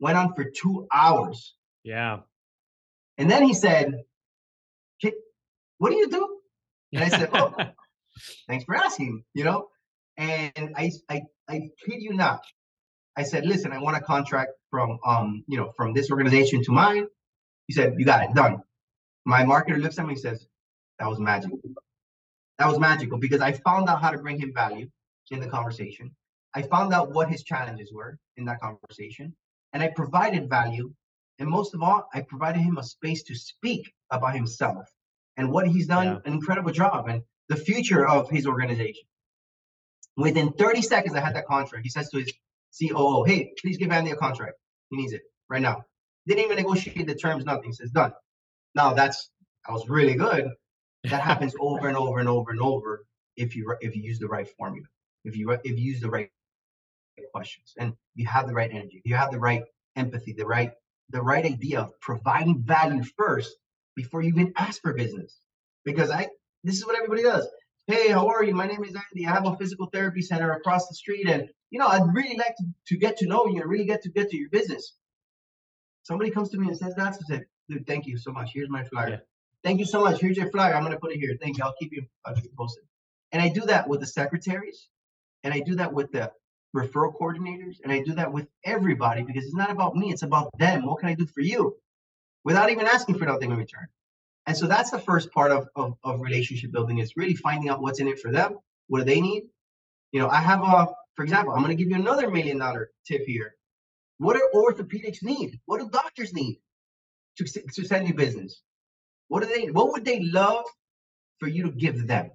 went 0.00 0.16
on 0.16 0.34
for 0.34 0.44
two 0.44 0.86
hours. 0.92 1.54
Yeah. 1.84 2.20
And 3.18 3.30
then 3.30 3.42
he 3.42 3.54
said, 3.54 4.02
What 5.78 5.90
do 5.90 5.96
you 5.96 6.10
do? 6.10 6.38
And 6.92 7.04
I 7.04 7.08
said, 7.08 7.30
Oh, 7.32 7.54
thanks 8.48 8.64
for 8.64 8.76
asking, 8.76 9.24
you 9.34 9.44
know? 9.44 9.68
And 10.16 10.74
I, 10.76 10.90
I, 11.08 11.22
I 11.48 11.70
kid 11.84 12.02
you 12.02 12.12
not. 12.12 12.42
I 13.16 13.22
said, 13.22 13.46
listen, 13.46 13.72
I 13.72 13.78
want 13.78 13.96
a 13.96 14.00
contract 14.00 14.52
from, 14.70 14.98
um, 15.04 15.44
you 15.46 15.56
know, 15.58 15.72
from 15.76 15.92
this 15.92 16.10
organization 16.10 16.62
to 16.64 16.72
mine 16.72 17.06
He 17.66 17.72
said, 17.72 17.94
You 17.98 18.04
got 18.04 18.22
it, 18.22 18.34
done. 18.34 18.62
My 19.24 19.42
marketer 19.44 19.80
looks 19.80 19.98
at 19.98 20.06
me 20.06 20.12
and 20.12 20.20
says, 20.20 20.46
That 20.98 21.08
was 21.08 21.18
magical. 21.18 21.58
That 22.58 22.68
was 22.68 22.78
magical 22.78 23.18
because 23.18 23.40
I 23.40 23.52
found 23.52 23.88
out 23.88 24.02
how 24.02 24.10
to 24.10 24.18
bring 24.18 24.38
him 24.38 24.52
value 24.54 24.88
in 25.30 25.40
the 25.40 25.48
conversation. 25.48 26.14
I 26.54 26.62
found 26.62 26.92
out 26.92 27.12
what 27.12 27.30
his 27.30 27.44
challenges 27.44 27.92
were 27.92 28.18
in 28.36 28.44
that 28.46 28.60
conversation, 28.60 29.34
and 29.72 29.82
I 29.82 29.88
provided 29.88 30.48
value. 30.48 30.92
And 31.38 31.48
most 31.48 31.74
of 31.74 31.82
all, 31.82 32.06
I 32.12 32.20
provided 32.20 32.60
him 32.60 32.76
a 32.76 32.82
space 32.82 33.22
to 33.24 33.34
speak 33.34 33.90
about 34.10 34.34
himself 34.34 34.84
and 35.36 35.50
what 35.50 35.66
he's 35.66 35.86
done 35.86 36.06
yeah. 36.06 36.18
an 36.24 36.34
incredible 36.34 36.70
job 36.70 37.08
and 37.08 37.22
the 37.48 37.56
future 37.56 38.06
of 38.06 38.28
his 38.28 38.46
organization. 38.46 39.04
Within 40.16 40.52
30 40.52 40.82
seconds, 40.82 41.14
I 41.14 41.20
had 41.20 41.34
that 41.34 41.46
contract. 41.46 41.84
He 41.84 41.88
says 41.88 42.10
to 42.10 42.18
his 42.18 42.32
COO, 42.78 43.24
Hey, 43.24 43.52
please 43.60 43.78
give 43.78 43.90
Andy 43.90 44.10
a 44.10 44.16
contract. 44.16 44.56
He 44.90 44.96
needs 44.98 45.12
it 45.12 45.22
right 45.48 45.62
now. 45.62 45.84
Didn't 46.26 46.44
even 46.44 46.56
negotiate 46.56 47.06
the 47.06 47.14
terms, 47.14 47.44
nothing. 47.44 47.70
He 47.70 47.72
says, 47.72 47.90
Done. 47.90 48.12
Now, 48.74 48.94
that's, 48.94 49.30
that 49.66 49.72
was 49.72 49.88
really 49.88 50.14
good. 50.14 50.50
That 51.04 51.22
happens 51.22 51.54
over 51.58 51.88
and 51.88 51.96
over 51.96 52.18
and 52.18 52.28
over 52.28 52.50
and 52.50 52.60
over 52.60 53.06
if 53.40 53.56
you 53.56 53.74
if 53.80 53.96
you 53.96 54.02
use 54.02 54.18
the 54.18 54.28
right 54.28 54.46
formula, 54.46 54.86
if 55.24 55.34
you 55.36 55.50
if 55.50 55.78
you 55.78 55.92
use 55.92 56.00
the 56.00 56.10
right 56.10 56.28
questions, 57.32 57.72
and 57.78 57.94
you 58.14 58.26
have 58.26 58.46
the 58.46 58.52
right 58.52 58.70
energy, 58.70 59.00
you 59.04 59.14
have 59.14 59.30
the 59.30 59.38
right 59.38 59.62
empathy, 59.96 60.34
the 60.34 60.44
right 60.44 60.72
the 61.08 61.22
right 61.22 61.44
idea 61.44 61.80
of 61.80 61.98
providing 62.00 62.62
value 62.62 63.02
first 63.16 63.56
before 63.96 64.22
you 64.22 64.28
even 64.28 64.52
ask 64.56 64.80
for 64.82 64.92
business. 64.92 65.40
Because 65.84 66.10
I 66.10 66.28
this 66.64 66.76
is 66.76 66.86
what 66.86 66.96
everybody 66.96 67.22
does. 67.22 67.48
Hey, 67.86 68.08
how 68.08 68.28
are 68.28 68.44
you? 68.44 68.54
My 68.54 68.66
name 68.66 68.84
is 68.84 68.94
Andy. 68.94 69.26
I 69.26 69.32
have 69.32 69.46
a 69.46 69.56
physical 69.56 69.86
therapy 69.86 70.20
center 70.20 70.52
across 70.52 70.86
the 70.86 70.94
street, 70.94 71.26
and 71.26 71.48
you 71.70 71.78
know 71.78 71.86
I'd 71.86 72.14
really 72.14 72.36
like 72.36 72.54
to, 72.56 72.64
to 72.88 72.98
get 72.98 73.16
to 73.18 73.26
know 73.26 73.46
you 73.46 73.62
and 73.62 73.70
really 73.70 73.86
get 73.86 74.02
to 74.02 74.10
get 74.10 74.28
to 74.30 74.36
your 74.36 74.50
business. 74.50 74.94
Somebody 76.02 76.30
comes 76.30 76.50
to 76.50 76.58
me 76.58 76.68
and 76.68 76.76
says 76.76 76.94
that, 76.96 77.14
I 77.14 77.16
said, 77.26 77.44
dude, 77.70 77.86
thank 77.86 78.06
you 78.06 78.18
so 78.18 78.32
much. 78.32 78.50
Here's 78.52 78.68
my 78.68 78.84
flyer. 78.84 79.10
Yeah. 79.10 79.16
Thank 79.62 79.78
you 79.78 79.86
so 79.86 80.02
much. 80.02 80.20
Here's 80.20 80.36
your 80.36 80.50
flyer. 80.50 80.74
I'm 80.74 80.82
gonna 80.82 80.98
put 80.98 81.12
it 81.12 81.18
here. 81.18 81.36
Thank 81.40 81.58
you. 81.58 81.64
I'll 81.64 81.74
keep 81.78 81.92
you, 81.92 82.04
I'll 82.24 82.34
keep 82.34 82.44
you 82.44 82.50
posted. 82.58 82.84
And 83.32 83.40
I 83.40 83.48
do 83.48 83.60
that 83.62 83.88
with 83.88 84.00
the 84.00 84.06
secretaries, 84.06 84.88
and 85.44 85.54
I 85.54 85.60
do 85.60 85.76
that 85.76 85.92
with 85.92 86.10
the 86.12 86.32
referral 86.76 87.14
coordinators, 87.16 87.76
and 87.82 87.92
I 87.92 88.02
do 88.02 88.12
that 88.14 88.32
with 88.32 88.48
everybody 88.64 89.22
because 89.22 89.44
it's 89.44 89.54
not 89.54 89.70
about 89.70 89.96
me, 89.96 90.12
it's 90.12 90.22
about 90.22 90.50
them. 90.58 90.86
What 90.86 90.98
can 91.00 91.08
I 91.08 91.14
do 91.14 91.26
for 91.26 91.40
you? 91.40 91.76
Without 92.44 92.70
even 92.70 92.86
asking 92.86 93.18
for 93.18 93.26
nothing 93.26 93.50
in 93.50 93.56
return. 93.56 93.86
And 94.46 94.56
so 94.56 94.66
that's 94.66 94.90
the 94.90 94.98
first 94.98 95.30
part 95.32 95.52
of, 95.52 95.68
of, 95.76 95.96
of 96.02 96.20
relationship 96.20 96.72
building 96.72 96.98
is 96.98 97.16
really 97.16 97.34
finding 97.34 97.68
out 97.68 97.82
what's 97.82 98.00
in 98.00 98.08
it 98.08 98.18
for 98.18 98.32
them. 98.32 98.58
What 98.88 99.00
do 99.00 99.04
they 99.04 99.20
need? 99.20 99.44
You 100.12 100.20
know, 100.20 100.28
I 100.28 100.40
have 100.40 100.62
a, 100.62 100.88
for 101.14 101.22
example, 101.22 101.52
I'm 101.52 101.62
going 101.62 101.76
to 101.76 101.80
give 101.80 101.90
you 101.90 101.96
another 101.96 102.30
million 102.30 102.58
dollar 102.58 102.90
tip 103.06 103.26
here. 103.26 103.54
What 104.18 104.34
do 104.34 104.50
orthopedics 104.54 105.22
need? 105.22 105.60
What 105.66 105.80
do 105.80 105.88
doctors 105.90 106.32
need 106.32 106.60
to, 107.44 107.62
to 107.74 107.84
send 107.84 108.08
you 108.08 108.14
business? 108.14 108.62
What 109.28 109.42
do 109.42 109.48
they? 109.48 109.70
What 109.70 109.92
would 109.92 110.04
they 110.04 110.20
love 110.20 110.64
for 111.38 111.48
you 111.48 111.64
to 111.64 111.70
give 111.70 112.06
them? 112.06 112.30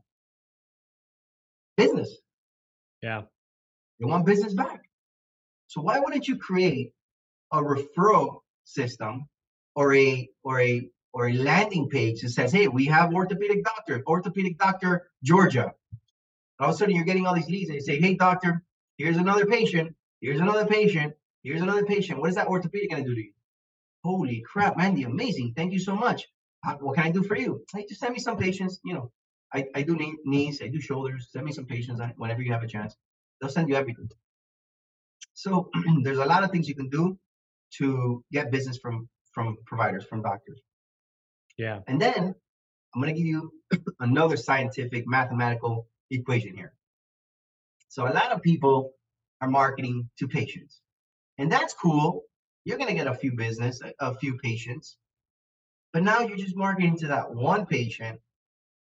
Business. 1.78 2.18
Yeah. 3.02 3.24
They 4.00 4.06
want 4.06 4.26
business 4.26 4.54
back. 4.54 4.86
So 5.68 5.82
why 5.82 6.00
wouldn't 6.00 6.28
you 6.28 6.38
create 6.38 6.92
a 7.52 7.62
referral 7.62 8.42
system 8.64 9.28
or 9.76 9.94
a 9.96 10.30
or 10.44 10.62
a 10.62 10.90
or 11.14 11.28
a 11.28 11.34
landing 11.34 11.90
page 11.90 12.22
that 12.22 12.30
says, 12.30 12.52
"Hey, 12.52 12.68
we 12.68 12.86
have 12.86 13.14
orthopedic 13.14 13.64
doctor, 13.64 14.04
orthopedic 14.08 14.58
doctor 14.58 15.10
Georgia." 15.24 15.74
All 16.60 16.70
of 16.70 16.76
a 16.76 16.78
sudden, 16.78 16.96
you're 16.96 17.06
getting 17.06 17.26
all 17.26 17.36
these 17.36 17.50
leads, 17.50 17.70
and 17.70 17.76
you 17.76 17.82
say, 17.82 18.00
"Hey, 18.00 18.16
doctor, 18.16 18.64
here's 18.98 19.18
another 19.18 19.46
patient. 19.46 19.96
Here's 20.22 20.40
another 20.40 20.66
patient. 20.66 21.14
Here's 21.44 21.62
another 21.62 21.86
patient. 21.86 22.20
What 22.20 22.30
is 22.30 22.36
that 22.36 22.48
orthopedic 22.48 22.90
going 22.90 23.04
to 23.04 23.10
do 23.10 23.16
to 23.16 23.22
you?" 23.22 23.34
Holy 24.06 24.40
crap, 24.52 24.78
Mandy! 24.78 25.04
Amazing. 25.04 25.54
Thank 25.58 25.74
you 25.74 25.80
so 25.80 25.96
much 25.96 26.22
uh, 26.66 26.76
what 26.80 26.96
can 26.96 27.06
I 27.06 27.12
do 27.12 27.24
for 27.24 27.38
you? 27.38 27.64
Hey, 27.74 27.86
just 27.88 28.02
send 28.02 28.14
me 28.14 28.20
some 28.20 28.38
patients. 28.38 28.80
You 28.84 28.94
know, 28.96 29.12
I, 29.54 29.66
I 29.76 29.82
do 29.84 29.96
knee, 29.96 30.16
knees, 30.26 30.62
I 30.62 30.68
do 30.68 30.82
shoulders. 30.82 31.30
Send 31.32 31.46
me 31.46 31.52
some 31.52 31.66
patients 31.66 32.02
whenever 32.18 32.42
you 32.42 32.52
have 32.52 32.64
a 32.64 32.68
chance. 32.68 32.96
They'll 33.40 33.50
send 33.50 33.70
you 33.70 33.76
everything. 33.76 34.10
So 35.34 35.70
there's 36.04 36.18
a 36.18 36.26
lot 36.26 36.44
of 36.44 36.52
things 36.52 36.68
you 36.68 36.76
can 36.76 36.90
do 36.90 37.18
to 37.78 38.24
get 38.32 38.52
business 38.52 38.78
from 38.78 39.08
from 39.34 39.58
providers, 39.66 40.06
from 40.06 40.22
doctors. 40.22 40.62
Yeah. 41.58 41.80
And 41.88 42.02
then 42.02 42.34
I'm 42.94 43.02
going 43.02 43.14
to 43.14 43.18
give 43.18 43.28
you 43.28 43.52
another 44.00 44.38
scientific 44.38 45.06
mathematical 45.06 45.88
equation 46.10 46.56
here. 46.56 46.74
So 47.90 48.08
a 48.08 48.14
lot 48.14 48.32
of 48.32 48.42
people 48.42 48.94
are 49.42 49.50
marketing 49.50 50.10
to 50.20 50.28
patients, 50.28 50.80
and 51.38 51.52
that's 51.52 51.74
cool. 51.74 52.24
You're 52.66 52.78
going 52.78 52.90
to 52.90 52.96
get 52.96 53.08
a 53.08 53.16
few 53.16 53.36
business, 53.36 53.82
a, 53.82 53.94
a 54.00 54.16
few 54.16 54.38
patients, 54.38 54.98
but 55.94 56.04
now 56.04 56.20
you're 56.20 56.38
just 56.38 56.58
marketing 56.58 56.98
to 56.98 57.08
that 57.08 57.34
one 57.34 57.66
patient 57.66 58.20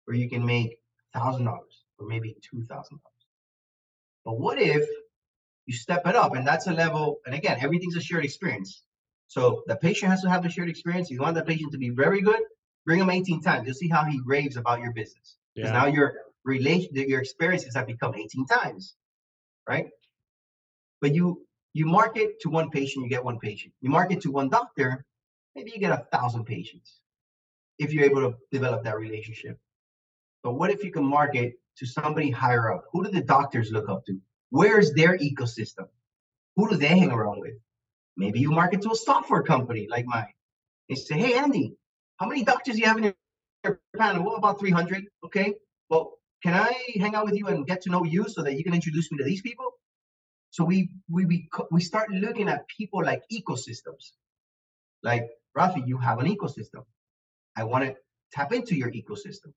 where 0.07 0.17
you 0.17 0.31
can 0.31 0.45
make 0.47 0.79
$1,000 1.15 1.47
or 1.99 2.07
maybe 2.07 2.37
$2,000. 2.55 2.67
But 4.25 4.39
what 4.39 4.59
if 4.59 4.89
you 5.67 5.75
step 5.75 6.07
it 6.07 6.17
up 6.17 6.35
and 6.35 6.47
that's 6.47 6.67
a 6.67 6.73
level, 6.73 7.19
and 7.27 7.35
again, 7.35 7.59
everything's 7.61 7.97
a 7.97 8.01
shared 8.01 8.25
experience. 8.25 8.83
So 9.27 9.63
the 9.67 9.77
patient 9.77 10.11
has 10.11 10.23
to 10.23 10.31
have 10.31 10.45
a 10.45 10.51
shared 10.51 10.69
experience. 10.69 11.11
You 11.11 11.21
want 11.21 11.35
the 11.35 11.43
patient 11.43 11.73
to 11.73 11.79
be 11.79 11.91
very 11.91 12.21
good, 12.21 12.41
bring 12.87 13.01
him 13.01 13.11
18 13.11 13.43
times. 13.43 13.67
You'll 13.67 13.75
see 13.75 13.89
how 13.89 14.05
he 14.05 14.21
raves 14.25 14.57
about 14.57 14.81
your 14.81 14.93
business. 14.93 15.37
Because 15.55 15.71
yeah. 15.71 15.79
now 15.81 15.87
your 15.87 16.15
relation, 16.45 16.91
your 16.95 17.21
experiences 17.21 17.75
have 17.75 17.87
become 17.87 18.15
18 18.15 18.47
times, 18.47 18.95
right? 19.69 19.89
But 21.01 21.15
you 21.15 21.47
you 21.75 21.87
market 21.87 22.41
to 22.41 22.49
one 22.49 22.71
patient, 22.71 23.05
you 23.05 23.11
get 23.11 23.25
one 23.25 23.39
patient. 23.39 23.75
You 23.81 23.91
market 23.91 24.23
to 24.23 24.31
one 24.31 24.49
doctor, 24.49 25.05
maybe 25.55 25.73
you 25.75 25.81
get 25.81 25.93
a 25.93 26.07
thousand 26.17 26.45
patients 26.47 27.01
if 27.79 27.93
you're 27.93 28.05
able 28.05 28.23
to 28.23 28.37
develop 28.53 28.85
that 28.85 28.97
relationship. 28.97 29.59
But 30.45 30.55
what 30.55 30.71
if 30.71 30.85
you 30.85 30.93
can 30.93 31.05
market 31.05 31.55
to 31.79 31.87
somebody 31.87 32.31
higher 32.31 32.73
up? 32.73 32.85
Who 32.93 33.05
do 33.05 33.11
the 33.11 33.23
doctors 33.23 33.73
look 33.73 33.89
up 33.89 34.07
to? 34.07 34.21
Where's 34.51 34.93
their 34.93 35.19
ecosystem? 35.19 35.89
Who 36.57 36.71
do 36.71 36.77
they 36.77 36.87
hang 36.87 37.11
around 37.11 37.41
with? 37.41 37.55
Maybe 38.17 38.39
you 38.39 38.53
market 38.53 38.83
to 38.83 38.93
a 38.93 38.97
software 38.97 39.43
company 39.43 39.89
like 39.91 40.07
mine. 40.07 40.33
They 40.89 40.95
say, 40.95 41.19
hey, 41.19 41.35
Andy, 41.35 41.75
how 42.19 42.29
many 42.29 42.45
doctors 42.45 42.77
do 42.77 42.81
you 42.83 42.87
have 42.87 42.99
in 42.99 43.13
your 43.65 43.81
panel? 43.97 44.25
Well, 44.25 44.37
about 44.37 44.61
300. 44.61 45.07
Okay. 45.25 45.55
Well, 45.91 46.19
can 46.45 46.55
I 46.55 46.73
hang 47.01 47.17
out 47.17 47.25
with 47.25 47.35
you 47.35 47.49
and 47.49 47.67
get 47.67 47.83
to 47.83 47.91
know 47.91 48.05
you 48.05 48.29
so 48.29 48.43
that 48.43 48.55
you 48.55 48.63
can 48.63 48.75
introduce 48.75 49.11
me 49.11 49.19
to 49.19 49.25
these 49.25 49.43
people? 49.43 49.73
So 50.55 50.62
we 50.62 50.88
we 51.11 51.25
we, 51.25 51.49
we 51.73 51.81
start 51.81 52.11
looking 52.12 52.49
at 52.49 52.69
people 52.69 53.03
like 53.05 53.23
ecosystems. 53.38 54.05
Like 55.03 55.25
Rafi, 55.59 55.83
you 55.85 55.99
have 55.99 56.21
an 56.21 56.27
ecosystem. 56.27 56.85
I 57.57 57.64
want 57.64 57.83
to 57.87 57.97
tap 58.33 58.53
into 58.53 58.77
your 58.77 58.93
ecosystem. 58.93 59.51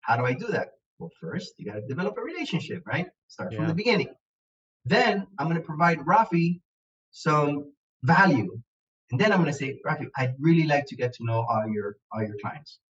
How 0.00 0.16
do 0.16 0.24
I 0.26 0.32
do 0.32 0.48
that? 0.48 0.70
Well, 0.98 1.12
first, 1.20 1.54
you 1.56 1.66
got 1.66 1.76
to 1.76 1.86
develop 1.86 2.18
a 2.18 2.22
relationship, 2.22 2.82
right? 2.84 3.06
Start 3.28 3.52
yeah. 3.52 3.58
from 3.58 3.68
the 3.68 3.74
beginning. 3.74 4.12
Then 4.84 5.28
I'm 5.38 5.46
going 5.46 5.62
to 5.62 5.68
provide 5.72 6.00
Rafi 6.00 6.60
some 7.12 7.72
value. 8.02 8.60
And 9.12 9.20
then 9.20 9.30
I'm 9.30 9.38
going 9.38 9.52
to 9.52 9.56
say, 9.56 9.78
Rafi, 9.86 10.08
I'd 10.16 10.34
really 10.40 10.66
like 10.66 10.86
to 10.86 10.96
get 10.96 11.12
to 11.14 11.24
know 11.24 11.46
all 11.48 11.68
your 11.68 11.96
all 12.12 12.24
your 12.24 12.38
clients. 12.42 12.80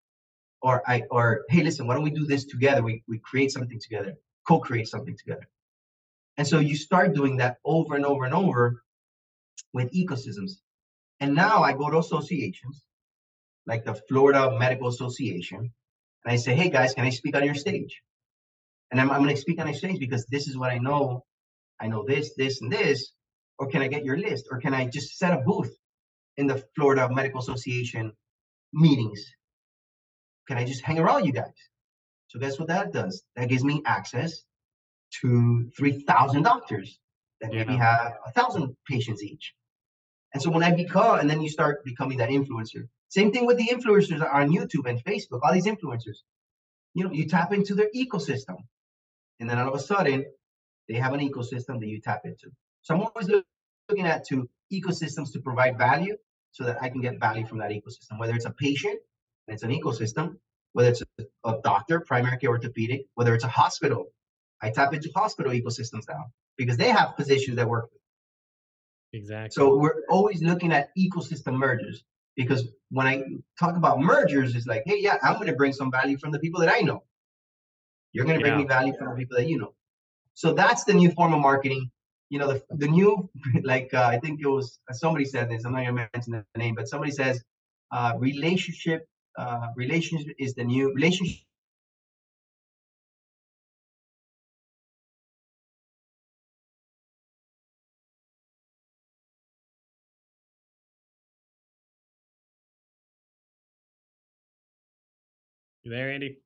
Or 0.63 0.83
I 0.87 1.03
or 1.11 1.45
hey, 1.51 1.63
listen, 1.63 1.87
why 1.87 1.93
don't 1.93 2.05
we 2.05 2.17
do 2.23 2.25
this 2.25 2.47
together? 2.47 2.83
We 2.83 3.05
we 3.07 3.19
create 3.19 3.53
something 3.53 3.81
together, 3.87 4.15
co-create 4.49 4.89
something 4.89 5.19
together. 5.23 5.47
And 6.41 6.49
so 6.49 6.59
you 6.59 6.75
start 6.75 7.15
doing 7.15 7.37
that 7.37 7.59
over 7.67 7.97
and 7.97 8.07
over 8.07 8.25
and 8.25 8.33
over 8.33 8.83
with 9.75 9.93
ecosystems. 9.93 10.53
And 11.21 11.35
now 11.35 11.63
I 11.63 11.75
go 11.75 11.91
to 11.91 11.99
associations 11.99 12.83
like 13.67 13.85
the 13.85 13.93
Florida 14.09 14.59
Medical 14.59 14.89
Association, 14.89 15.59
and 15.59 16.33
I 16.33 16.37
say, 16.37 16.55
hey 16.55 16.71
guys, 16.71 16.95
can 16.95 17.05
I 17.05 17.11
speak 17.11 17.37
on 17.37 17.45
your 17.45 17.55
stage? 17.55 18.01
And 18.91 18.99
I'm, 18.99 19.11
I'm 19.11 19.23
going 19.23 19.35
to 19.35 19.41
speak 19.41 19.61
on 19.61 19.67
your 19.67 19.77
stage 19.77 20.01
because 20.01 20.25
this 20.31 20.49
is 20.49 20.57
what 20.57 20.71
I 20.73 20.79
know. 20.79 21.27
I 21.79 21.89
know 21.89 22.07
this, 22.09 22.33
this, 22.39 22.63
and 22.63 22.73
this. 22.73 23.13
Or 23.59 23.67
can 23.67 23.83
I 23.83 23.89
get 23.89 24.07
your 24.07 24.17
list? 24.17 24.47
Or 24.51 24.59
can 24.59 24.73
I 24.73 24.87
just 24.87 25.19
set 25.19 25.39
a 25.39 25.43
booth 25.43 25.77
in 26.39 26.47
the 26.47 26.65
Florida 26.75 27.07
Medical 27.13 27.41
Association 27.41 28.15
meetings? 28.73 29.23
Can 30.49 30.57
I 30.57 30.65
just 30.65 30.83
hang 30.83 31.01
around 31.01 31.27
you 31.27 31.35
guys? 31.35 31.53
So 32.29 32.39
guess 32.39 32.59
what 32.59 32.69
that 32.69 32.95
does? 32.95 33.25
That 33.37 33.51
gives 33.51 33.63
me 33.63 33.83
access 33.85 34.43
to 35.21 35.71
3,000 35.77 36.43
doctors 36.43 36.99
that 37.41 37.53
yeah. 37.53 37.65
maybe 37.65 37.77
have 37.77 38.15
a 38.27 38.33
thousand 38.33 38.77
patients 38.87 39.23
each. 39.23 39.55
And 40.33 40.43
so 40.43 40.51
when 40.51 40.63
I 40.63 40.73
become, 40.75 41.19
and 41.19 41.29
then 41.29 41.41
you 41.41 41.49
start 41.49 41.85
becoming 41.85 42.19
that 42.19 42.29
influencer. 42.29 42.89
Same 43.09 43.33
thing 43.33 43.47
with 43.47 43.57
the 43.57 43.67
influencers 43.67 44.23
on 44.33 44.51
YouTube 44.51 44.89
and 44.89 45.03
Facebook, 45.05 45.41
all 45.43 45.53
these 45.53 45.67
influencers. 45.67 46.19
You 46.95 47.05
know, 47.05 47.13
you 47.13 47.27
tap 47.27 47.53
into 47.53 47.75
their 47.75 47.91
ecosystem. 47.95 48.59
And 49.41 49.51
then 49.51 49.59
all 49.59 49.69
of 49.69 49.75
a 49.75 49.83
sudden, 49.83 50.25
they 50.89 50.95
have 50.95 51.13
an 51.15 51.21
ecosystem 51.21 51.81
that 51.81 51.87
you 51.87 52.01
tap 52.01 52.21
into. 52.25 52.51
So 52.83 52.95
I'm 52.95 53.01
always 53.01 53.29
looking 53.89 54.07
at 54.07 54.27
to 54.29 54.49
ecosystems 54.73 55.33
to 55.33 55.41
provide 55.41 55.79
value 55.79 56.17
so 56.53 56.65
that 56.65 56.83
I 56.83 56.89
can 56.89 57.01
get 57.01 57.19
value 57.19 57.47
from 57.47 57.59
that 57.59 57.71
ecosystem, 57.71 58.19
whether 58.19 58.35
it's 58.35 58.45
a 58.45 58.51
patient, 58.51 58.99
it's 59.49 59.63
an 59.63 59.71
ecosystem, 59.71 60.37
whether 60.73 60.91
it's 60.91 61.03
a, 61.03 61.25
a 61.45 61.61
doctor, 61.63 62.01
primary 62.01 62.37
care 62.39 62.51
orthopedic, 62.51 63.07
whether 63.15 63.35
it's 63.35 63.45
a 63.45 63.49
hospital. 63.49 64.07
I 64.63 64.71
tap 64.71 64.93
into 64.95 65.11
hospital 65.15 65.53
ecosystems 65.53 66.05
now 66.09 66.31
because 66.57 66.77
they 66.77 66.89
have 66.89 67.15
physicians 67.17 67.57
that 67.57 67.69
work 67.69 67.85
with 67.93 68.01
Exactly. 69.13 69.51
So 69.51 69.77
we're 69.77 70.03
always 70.09 70.43
looking 70.43 70.73
at 70.73 70.91
ecosystem 70.97 71.55
mergers 71.55 72.05
Because 72.37 72.69
when 72.91 73.07
I 73.07 73.25
talk 73.59 73.77
about 73.77 74.01
mergers, 74.01 74.55
it's 74.55 74.67
like, 74.67 74.83
hey, 74.87 74.99
yeah, 75.01 75.19
I'm 75.23 75.35
going 75.35 75.49
to 75.49 75.55
bring 75.55 75.73
some 75.73 75.91
value 75.91 76.17
from 76.19 76.31
the 76.31 76.39
people 76.39 76.61
that 76.61 76.73
I 76.73 76.81
know. 76.81 77.03
You're 78.13 78.25
going 78.25 78.39
to 78.39 78.41
bring 78.41 78.55
Yeah. 78.55 78.63
me 78.63 78.67
value 78.67 78.95
from 78.97 79.09
the 79.11 79.17
people 79.17 79.37
that 79.37 79.49
you 79.49 79.59
know. 79.59 79.75
So 80.35 80.55
that's 80.55 80.85
the 80.85 80.95
new 80.95 81.11
form 81.11 81.35
of 81.35 81.41
marketing. 81.41 81.91
You 82.31 82.39
know, 82.39 82.49
the, 82.53 82.63
the 82.71 82.87
new, 82.87 83.29
like, 83.63 83.93
uh, 83.93 84.05
I 84.05 84.19
think 84.21 84.41
it 84.41 84.47
was 84.47 84.79
somebody 84.93 85.25
said 85.25 85.51
this, 85.51 85.65
I'm 85.65 85.73
not 85.73 85.85
going 85.85 85.97
to 85.97 86.09
mention 86.15 86.33
the 86.33 86.59
name, 86.59 86.77
but 86.77 86.89
somebody 86.89 87.13
says, 87.13 87.43
uh, 87.93 88.15
relationship, 88.17 89.07
uh, 89.37 89.69
relationship 89.77 90.35
is 90.39 90.55
the 90.55 90.65
new 90.65 90.95
relationship. 90.95 91.43
You 105.91 105.97
there, 105.97 106.13
Andy? 106.13 106.37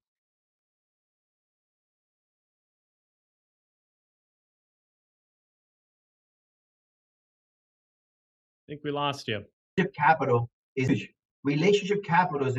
I 8.63 8.71
think 8.71 8.81
we 8.83 8.91
lost 8.91 9.29
you. 9.29 9.45
Relationship 9.77 9.95
capital 9.95 10.51
is 10.77 11.07
relationship 11.45 12.03
capital 12.05 12.47
is 12.47 12.57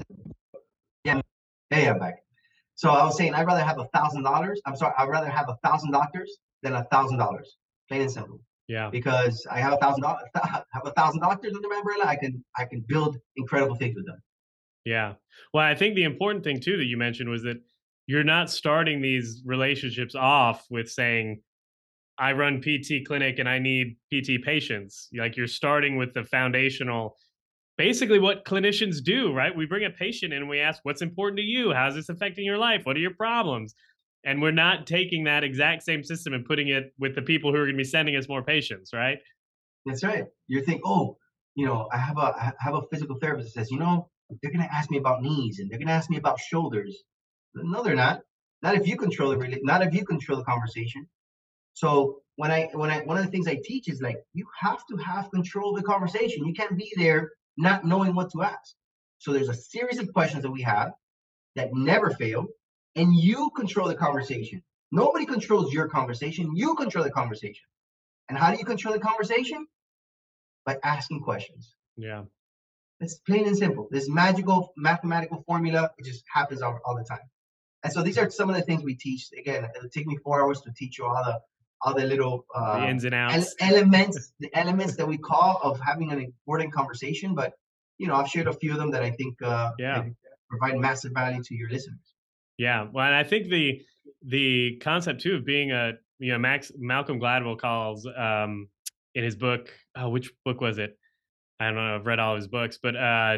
yeah 1.06 1.20
hey 1.72 1.88
i'm 1.90 1.98
back 1.98 2.18
so 2.76 2.90
i 2.92 3.04
was 3.04 3.18
saying 3.18 3.34
i'd 3.34 3.48
rather 3.48 3.64
have 3.64 3.80
a 3.80 3.86
thousand 3.96 4.22
dollars 4.22 4.62
i'm 4.68 4.76
sorry 4.76 4.94
i'd 5.00 5.10
rather 5.10 5.30
have 5.30 5.50
a 5.50 5.58
thousand 5.68 5.92
doctors 5.92 6.38
than 6.62 6.74
a 6.74 6.84
thousand 6.92 7.18
dollars 7.18 7.58
plain 7.88 8.02
and 8.02 8.12
simple 8.12 8.40
Yeah. 8.68 8.90
because 8.92 9.46
i 9.50 9.60
have 9.60 9.74
a 9.74 9.78
thousand 9.78 10.04
dollars 10.04 10.24
have 10.44 10.86
a 10.86 10.92
thousand 10.92 11.22
doctors 11.22 11.54
under 11.56 11.68
my 11.68 11.78
umbrella 11.78 12.06
i 12.06 12.16
can 12.16 12.46
i 12.56 12.66
can 12.66 12.86
build 12.88 13.18
incredible 13.36 13.76
things 13.76 13.96
with 13.96 14.06
them 14.06 14.20
Yeah. 14.86 15.14
Well, 15.54 15.64
I 15.64 15.76
think 15.76 15.96
the 15.96 16.04
important 16.04 16.44
thing 16.44 16.60
too 16.60 16.78
that 16.78 16.86
you 16.86 16.98
mentioned 16.98 17.30
was 17.30 17.44
that 17.44 17.58
you're 18.08 18.24
not 18.24 18.50
starting 18.50 19.02
these 19.02 19.42
relationships 19.46 20.16
off 20.16 20.66
with 20.70 20.90
saying, 20.90 21.42
I 22.18 22.32
run 22.32 22.62
PT 22.62 23.06
clinic 23.06 23.40
and 23.40 23.50
I 23.50 23.60
need 23.60 23.98
PT 24.14 24.44
patients. 24.44 25.10
Like 25.18 25.36
you're 25.36 25.48
starting 25.48 25.98
with 25.98 26.14
the 26.14 26.24
foundational, 26.24 27.18
basically 27.78 28.20
what 28.20 28.46
clinicians 28.46 29.04
do, 29.04 29.34
right? 29.34 29.54
We 29.54 29.66
bring 29.66 29.86
a 29.86 29.90
patient 29.90 30.32
in 30.32 30.44
and 30.44 30.50
we 30.50 30.60
ask, 30.60 30.80
what's 30.84 31.02
important 31.02 31.38
to 31.40 31.44
you? 31.44 31.74
How's 31.74 31.96
this 31.96 32.08
affecting 32.08 32.46
your 32.46 32.58
life? 32.58 32.82
What 32.86 32.96
are 32.96 33.00
your 33.00 33.16
problems? 33.16 33.76
And 34.24 34.42
we're 34.42 34.52
not 34.52 34.88
taking 34.88 35.26
that 35.26 35.44
exact 35.44 35.84
same 35.84 36.04
system 36.04 36.34
and 36.34 36.46
putting 36.46 36.70
it 36.70 36.94
with 36.98 37.16
the 37.16 37.22
people 37.22 37.52
who 37.52 37.58
are 37.58 37.66
going 37.66 37.76
to 37.76 37.78
be 37.78 37.84
sending 37.84 38.16
us 38.16 38.30
more 38.30 38.44
patients, 38.44 38.92
right? 38.94 39.18
that's 39.86 40.04
right 40.04 40.26
you 40.48 40.62
think 40.62 40.82
oh 40.86 41.18
you 41.56 41.66
know 41.66 41.88
i 41.92 41.98
have 41.98 42.18
a 42.18 42.22
i 42.22 42.52
have 42.60 42.76
a 42.76 42.82
physical 42.92 43.18
therapist 43.20 43.54
that 43.54 43.62
says 43.62 43.72
you 43.72 43.80
know 43.80 44.10
they're 44.42 44.52
going 44.52 44.68
to 44.68 44.74
ask 44.74 44.90
me 44.90 44.98
about 44.98 45.22
knees 45.22 45.60
and 45.60 45.70
they're 45.70 45.78
going 45.78 45.88
to 45.88 45.94
ask 45.94 46.10
me 46.10 46.18
about 46.18 46.40
shoulders. 46.40 47.04
No 47.54 47.84
they're 47.84 47.96
not. 47.96 48.22
Not 48.62 48.76
if 48.76 48.88
you 48.88 48.98
control 48.98 49.30
the 49.30 49.60
not 49.64 49.82
if 49.82 49.94
you 49.94 50.06
control 50.06 50.38
the 50.38 50.44
conversation. 50.44 51.08
So 51.74 52.22
when 52.38 52.52
i 52.52 52.70
when 52.74 52.90
i 52.90 53.00
one 53.02 53.18
of 53.18 53.26
the 53.26 53.32
things 53.32 53.48
i 53.48 53.60
teach 53.64 53.88
is 53.88 54.02
like 54.02 54.18
you 54.34 54.46
have 54.60 54.86
to 54.88 54.98
have 54.98 55.32
control 55.32 55.76
of 55.76 55.82
the 55.82 55.88
conversation. 55.88 56.46
You 56.46 56.54
can't 56.54 56.78
be 56.78 56.92
there 56.98 57.32
not 57.58 57.86
knowing 57.86 58.16
what 58.16 58.32
to 58.32 58.44
ask. 58.44 58.76
So 59.20 59.32
there's 59.32 59.50
a 59.50 59.54
series 59.54 60.00
of 60.00 60.12
questions 60.12 60.44
that 60.44 60.52
we 60.52 60.62
have 60.64 60.92
that 61.56 61.74
never 61.74 62.10
fail 62.10 62.48
and 62.96 63.14
you 63.14 63.52
control 63.56 63.88
the 63.88 63.96
conversation. 63.96 64.62
Nobody 64.92 65.26
controls 65.26 65.74
your 65.74 65.88
conversation. 65.88 66.56
You 66.56 66.76
control 66.76 67.04
the 67.04 67.12
conversation. 67.12 67.66
And 68.30 68.38
how 68.38 68.52
do 68.52 68.58
you 68.58 68.66
control 68.66 68.94
the 68.94 69.00
conversation? 69.00 69.68
By 70.66 70.78
asking 70.84 71.22
questions. 71.22 71.76
Yeah. 71.98 72.24
It's 73.00 73.16
plain 73.28 73.46
and 73.48 73.58
simple. 73.58 73.88
This 73.92 74.10
magical 74.10 74.74
mathematical 74.78 75.44
formula 75.46 75.92
it 75.98 76.06
just 76.06 76.24
happens 76.34 76.62
all, 76.62 76.80
all 76.86 76.96
the 76.96 77.04
time. 77.04 77.28
And 77.84 77.94
so 77.94 78.02
these 78.02 78.18
are 78.18 78.30
some 78.30 78.50
of 78.50 78.56
the 78.56 78.62
things 78.64 78.84
we 78.84 78.96
teach. 78.96 79.28
Again, 79.38 79.68
it'll 79.76 79.90
take 79.90 80.08
me 80.08 80.18
four 80.24 80.42
hours 80.42 80.62
to 80.62 80.72
teach 80.76 80.98
you 80.98 81.06
all 81.06 81.24
the 81.24 81.40
all 81.82 81.94
the 81.94 82.06
little 82.06 82.46
The 82.54 82.60
uh, 82.62 82.88
ins 82.88 83.04
and 83.04 83.14
ele- 83.14 83.32
outs. 83.32 83.56
elements, 83.60 84.34
the 84.40 84.50
elements 84.58 84.96
that 84.96 85.08
we 85.08 85.18
call 85.18 85.60
of 85.62 85.80
having 85.80 86.12
an 86.12 86.20
important 86.20 86.74
conversation. 86.74 87.36
But 87.36 87.54
you 87.98 88.08
know, 88.08 88.16
I've 88.16 88.28
shared 88.30 88.48
a 88.48 88.54
few 88.54 88.72
of 88.72 88.78
them 88.78 88.92
that 88.92 89.04
I 89.04 89.12
think 89.12 89.42
uh, 89.42 89.72
Yeah. 89.78 90.04
provide 90.50 90.78
massive 90.80 91.12
value 91.14 91.44
to 91.44 91.56
your 91.56 91.70
listeners. 91.70 92.00
Yeah, 92.58 92.88
well, 92.92 93.06
and 93.06 93.16
I 93.16 93.24
think 93.24 93.50
the 93.50 93.82
the 94.26 94.78
concept 94.78 95.22
too 95.22 95.36
of 95.36 95.46
being 95.46 95.72
a 95.72 95.94
you 96.20 96.32
know 96.32 96.40
Max 96.40 96.72
Malcolm 96.78 97.20
Gladwell 97.20 97.60
calls 97.60 98.08
um, 98.18 98.70
in 99.14 99.24
his 99.24 99.36
book. 99.36 99.72
Oh, 99.96 100.10
which 100.10 100.32
book 100.46 100.62
was 100.62 100.78
it? 100.78 100.98
I 101.60 101.66
don't 101.66 101.76
know. 101.76 101.96
I've 101.96 102.06
read 102.06 102.20
all 102.20 102.34
of 102.34 102.38
his 102.38 102.48
books, 102.48 102.80
but 102.82 102.96
uh, 102.96 103.38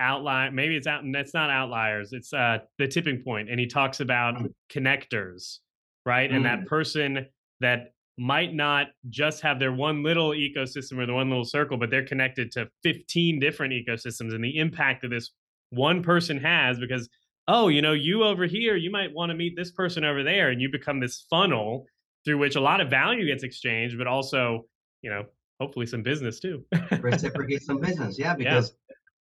outline 0.00 0.54
maybe 0.54 0.76
it's 0.76 0.86
out. 0.86 1.02
That's 1.12 1.34
not 1.34 1.50
outliers. 1.50 2.12
It's 2.12 2.32
uh, 2.32 2.58
the 2.78 2.86
tipping 2.86 3.22
point, 3.22 3.50
and 3.50 3.58
he 3.58 3.66
talks 3.66 4.00
about 4.00 4.34
Mm. 4.36 4.52
connectors, 4.70 5.58
right? 6.06 6.30
And 6.30 6.44
that 6.44 6.66
person 6.66 7.26
that 7.60 7.92
might 8.18 8.52
not 8.54 8.88
just 9.08 9.40
have 9.42 9.58
their 9.58 9.72
one 9.72 10.02
little 10.02 10.30
ecosystem 10.30 10.98
or 10.98 11.06
the 11.06 11.14
one 11.14 11.28
little 11.28 11.44
circle, 11.44 11.76
but 11.76 11.88
they're 11.90 12.04
connected 12.04 12.50
to 12.52 12.68
15 12.82 13.38
different 13.40 13.72
ecosystems 13.72 14.34
and 14.34 14.42
the 14.42 14.58
impact 14.58 15.02
that 15.02 15.08
this 15.08 15.30
one 15.70 16.02
person 16.02 16.38
has 16.38 16.78
because 16.78 17.08
oh, 17.50 17.68
you 17.68 17.80
know, 17.80 17.94
you 17.94 18.24
over 18.24 18.44
here, 18.44 18.76
you 18.76 18.90
might 18.90 19.10
want 19.14 19.30
to 19.30 19.34
meet 19.34 19.56
this 19.56 19.70
person 19.70 20.04
over 20.04 20.22
there, 20.22 20.50
and 20.50 20.60
you 20.60 20.70
become 20.70 21.00
this 21.00 21.24
funnel 21.30 21.86
through 22.26 22.36
which 22.36 22.56
a 22.56 22.60
lot 22.60 22.82
of 22.82 22.90
value 22.90 23.24
gets 23.26 23.42
exchanged, 23.42 23.96
but 23.96 24.06
also, 24.06 24.66
you 25.00 25.08
know, 25.08 25.24
hopefully 25.60 25.86
some 25.86 26.02
business 26.02 26.40
too. 26.40 26.64
Reciprocate 27.00 27.62
some 27.62 27.78
business, 27.80 28.18
yeah, 28.18 28.34
because 28.34 28.74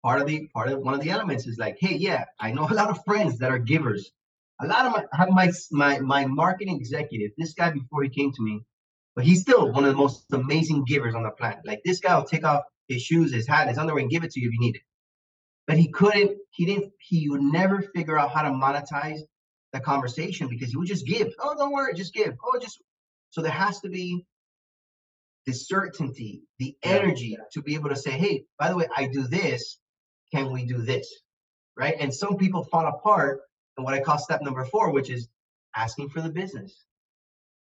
part 0.02 0.20
of 0.20 0.26
the 0.26 0.48
part 0.54 0.68
of 0.68 0.80
one 0.80 0.94
of 0.94 1.00
the 1.00 1.10
elements 1.10 1.46
is 1.46 1.58
like, 1.58 1.76
hey, 1.80 1.96
yeah, 1.96 2.24
I 2.40 2.52
know 2.52 2.66
a 2.68 2.74
lot 2.74 2.90
of 2.90 3.04
friends 3.04 3.38
that 3.38 3.50
are 3.50 3.58
givers. 3.58 4.10
A 4.60 4.66
lot 4.66 4.86
of 4.86 4.92
my 4.92 5.04
have 5.12 5.28
my 5.30 5.52
my 5.72 5.98
my 6.00 6.26
marketing 6.26 6.76
executive. 6.76 7.32
This 7.36 7.52
guy 7.54 7.70
before 7.70 8.02
he 8.02 8.08
came 8.08 8.32
to 8.32 8.42
me, 8.42 8.62
but 9.14 9.24
he's 9.24 9.42
still 9.42 9.72
one 9.72 9.84
of 9.84 9.90
the 9.90 9.96
most 9.96 10.24
amazing 10.32 10.84
givers 10.84 11.14
on 11.14 11.22
the 11.22 11.30
planet. 11.30 11.60
Like 11.64 11.80
this 11.84 12.00
guy 12.00 12.16
will 12.16 12.24
take 12.24 12.44
off 12.44 12.62
his 12.88 13.02
shoes, 13.02 13.32
his 13.32 13.46
hat, 13.46 13.68
his 13.68 13.78
underwear, 13.78 14.00
and 14.00 14.10
give 14.10 14.24
it 14.24 14.30
to 14.32 14.40
you 14.40 14.48
if 14.48 14.54
you 14.54 14.60
need 14.60 14.76
it. 14.76 14.82
But 15.66 15.76
he 15.76 15.88
couldn't. 15.90 16.38
He 16.50 16.64
didn't. 16.64 16.92
He 17.00 17.28
would 17.28 17.42
never 17.42 17.82
figure 17.94 18.18
out 18.18 18.30
how 18.30 18.42
to 18.42 18.50
monetize 18.50 19.20
the 19.72 19.80
conversation 19.80 20.48
because 20.48 20.70
he 20.70 20.76
would 20.76 20.88
just 20.88 21.06
give. 21.06 21.28
Oh, 21.40 21.54
don't 21.56 21.72
worry, 21.72 21.92
just 21.94 22.14
give. 22.14 22.34
Oh, 22.44 22.58
just. 22.58 22.80
So 23.30 23.42
there 23.42 23.52
has 23.52 23.80
to 23.80 23.90
be 23.90 24.24
the 25.46 25.52
certainty, 25.52 26.42
the 26.58 26.76
Yeah. 26.84 26.90
energy 26.90 27.36
to 27.52 27.62
be 27.62 27.74
able 27.74 27.88
to 27.90 27.96
say, 27.96 28.10
hey, 28.10 28.44
by 28.58 28.68
the 28.68 28.76
way, 28.76 28.86
I 28.96 29.06
do 29.06 29.26
this. 29.26 29.78
Can 30.34 30.52
we 30.52 30.66
do 30.66 30.78
this? 30.82 31.08
Right. 31.76 31.94
And 32.00 32.12
some 32.12 32.36
people 32.36 32.64
fall 32.64 32.86
apart 32.86 33.40
in 33.78 33.84
what 33.84 33.94
I 33.94 34.00
call 34.00 34.18
step 34.18 34.42
number 34.42 34.64
four, 34.64 34.90
which 34.92 35.10
is 35.10 35.28
asking 35.76 36.08
for 36.10 36.20
the 36.20 36.30
business. 36.30 36.84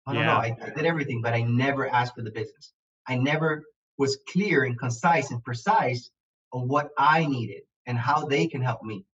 I 0.06 0.12
don't 0.14 0.26
know. 0.26 0.32
I, 0.32 0.56
I 0.60 0.70
did 0.70 0.84
everything, 0.84 1.22
but 1.22 1.32
I 1.32 1.42
never 1.42 1.88
asked 1.88 2.14
for 2.16 2.22
the 2.22 2.30
business. 2.32 2.72
I 3.06 3.16
never 3.16 3.62
was 3.98 4.18
clear 4.28 4.64
and 4.64 4.76
concise 4.78 5.30
and 5.30 5.42
precise 5.44 6.10
on 6.52 6.66
what 6.68 6.90
I 6.98 7.24
needed 7.24 7.62
and 7.86 7.96
how 7.96 8.26
they 8.26 8.48
can 8.48 8.60
help 8.60 8.82
me. 8.82 9.04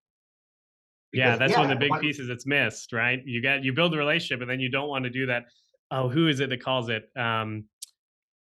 yeah, 1.12 1.36
Because, 1.36 1.38
that's 1.50 1.58
one 1.58 1.70
of 1.70 1.76
the 1.76 1.80
big 1.84 1.90
one- 1.90 2.00
pieces 2.00 2.26
that's 2.26 2.46
missed, 2.46 2.92
right? 2.92 3.20
You 3.24 3.40
get 3.42 3.62
you 3.64 3.72
build 3.74 3.94
a 3.94 3.98
relationship 3.98 4.40
and 4.40 4.50
then 4.50 4.60
you 4.60 4.70
don't 4.70 4.88
want 4.88 5.04
to 5.04 5.10
do 5.10 5.26
that. 5.26 5.44
Oh, 5.90 6.08
who 6.08 6.26
is 6.28 6.40
it 6.40 6.48
that 6.50 6.62
calls 6.62 6.88
it? 6.88 7.10
Um 7.16 7.64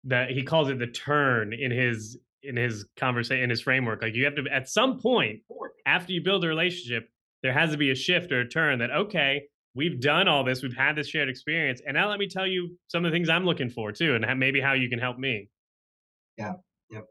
that 0.05 0.31
he 0.31 0.43
calls 0.43 0.69
it 0.69 0.79
the 0.79 0.87
turn 0.87 1.53
in 1.53 1.71
his 1.71 2.17
in 2.43 2.57
his 2.57 2.85
conversation 2.97 3.43
in 3.43 3.49
his 3.49 3.61
framework. 3.61 4.01
Like 4.01 4.15
you 4.15 4.25
have 4.25 4.35
to 4.35 4.45
at 4.51 4.67
some 4.69 4.99
point 4.99 5.41
after 5.85 6.11
you 6.11 6.21
build 6.21 6.43
a 6.43 6.47
relationship, 6.47 7.09
there 7.41 7.53
has 7.53 7.71
to 7.71 7.77
be 7.77 7.91
a 7.91 7.95
shift 7.95 8.31
or 8.31 8.41
a 8.41 8.47
turn 8.47 8.79
that 8.79 8.91
okay, 8.91 9.43
we've 9.75 9.99
done 9.99 10.27
all 10.27 10.43
this, 10.43 10.61
we've 10.61 10.75
had 10.75 10.95
this 10.95 11.07
shared 11.07 11.29
experience, 11.29 11.81
and 11.85 11.95
now 11.95 12.09
let 12.09 12.19
me 12.19 12.27
tell 12.27 12.47
you 12.47 12.77
some 12.87 13.05
of 13.05 13.11
the 13.11 13.15
things 13.15 13.29
I'm 13.29 13.45
looking 13.45 13.69
for 13.69 13.91
too, 13.91 14.15
and 14.15 14.39
maybe 14.39 14.61
how 14.61 14.73
you 14.73 14.89
can 14.89 14.99
help 14.99 15.17
me. 15.17 15.49
Yeah, 16.37 16.53
yeah. 16.89 17.01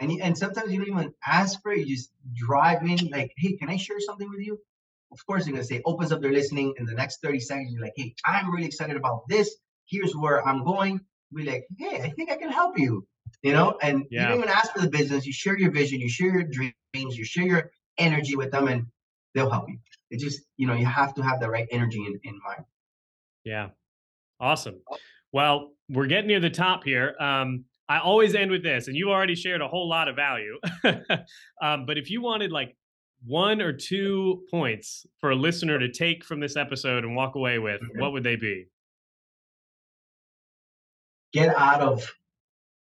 And, 0.00 0.10
and 0.20 0.36
sometimes 0.36 0.72
you 0.72 0.78
don't 0.78 0.88
even 0.88 1.14
ask 1.26 1.62
for 1.62 1.72
it. 1.72 1.86
You 1.86 1.96
just 1.96 2.10
drive 2.34 2.82
in 2.82 3.08
like, 3.10 3.32
hey, 3.36 3.56
can 3.56 3.70
I 3.70 3.76
share 3.76 4.00
something 4.00 4.28
with 4.28 4.40
you? 4.40 4.58
Of 5.12 5.24
course, 5.26 5.46
you're 5.46 5.54
gonna 5.54 5.64
say 5.64 5.82
opens 5.84 6.12
up 6.12 6.20
their 6.20 6.32
listening 6.32 6.74
in 6.78 6.86
the 6.86 6.94
next 6.94 7.20
30 7.22 7.40
seconds. 7.40 7.72
You're 7.72 7.82
like, 7.82 7.92
hey, 7.96 8.14
I'm 8.26 8.50
really 8.50 8.66
excited 8.66 8.96
about 8.96 9.28
this. 9.28 9.54
Here's 9.86 10.14
where 10.16 10.46
I'm 10.46 10.64
going. 10.64 11.00
Be 11.34 11.44
like, 11.44 11.66
hey, 11.78 12.02
I 12.02 12.10
think 12.10 12.30
I 12.30 12.36
can 12.36 12.50
help 12.50 12.78
you. 12.78 13.06
You 13.42 13.52
know, 13.52 13.76
and 13.82 14.04
you 14.10 14.20
don't 14.20 14.38
even 14.38 14.48
ask 14.48 14.72
for 14.72 14.80
the 14.80 14.90
business. 14.90 15.26
You 15.26 15.32
share 15.32 15.58
your 15.58 15.70
vision, 15.70 16.00
you 16.00 16.08
share 16.08 16.32
your 16.32 16.44
dreams, 16.44 17.16
you 17.16 17.24
share 17.24 17.46
your 17.46 17.70
energy 17.98 18.36
with 18.36 18.50
them, 18.52 18.68
and 18.68 18.86
they'll 19.34 19.50
help 19.50 19.68
you. 19.68 19.78
It 20.10 20.20
just, 20.20 20.42
you 20.58 20.66
know, 20.66 20.74
you 20.74 20.86
have 20.86 21.14
to 21.14 21.22
have 21.22 21.40
the 21.40 21.48
right 21.48 21.66
energy 21.70 22.04
in, 22.06 22.20
in 22.24 22.38
mind. 22.46 22.64
Yeah. 23.44 23.68
Awesome. 24.38 24.80
Well, 25.32 25.72
we're 25.88 26.06
getting 26.06 26.26
near 26.28 26.40
the 26.40 26.50
top 26.50 26.84
here. 26.84 27.14
Um, 27.18 27.64
I 27.88 27.98
always 27.98 28.34
end 28.34 28.50
with 28.50 28.62
this, 28.62 28.86
and 28.88 28.96
you 28.96 29.10
already 29.10 29.34
shared 29.34 29.60
a 29.60 29.68
whole 29.68 29.88
lot 29.88 30.08
of 30.08 30.16
value. 30.16 30.58
um, 31.62 31.86
but 31.86 31.98
if 31.98 32.10
you 32.10 32.22
wanted 32.22 32.52
like 32.52 32.76
one 33.24 33.60
or 33.60 33.72
two 33.72 34.42
points 34.50 35.06
for 35.18 35.30
a 35.30 35.36
listener 35.36 35.78
to 35.78 35.90
take 35.90 36.24
from 36.24 36.40
this 36.40 36.56
episode 36.56 37.04
and 37.04 37.14
walk 37.16 37.34
away 37.34 37.58
with, 37.58 37.80
Okay. 37.82 38.00
what 38.00 38.12
would 38.12 38.24
they 38.24 38.36
be? 38.36 38.66
Get 41.32 41.54
out 41.56 41.80
of 41.80 42.06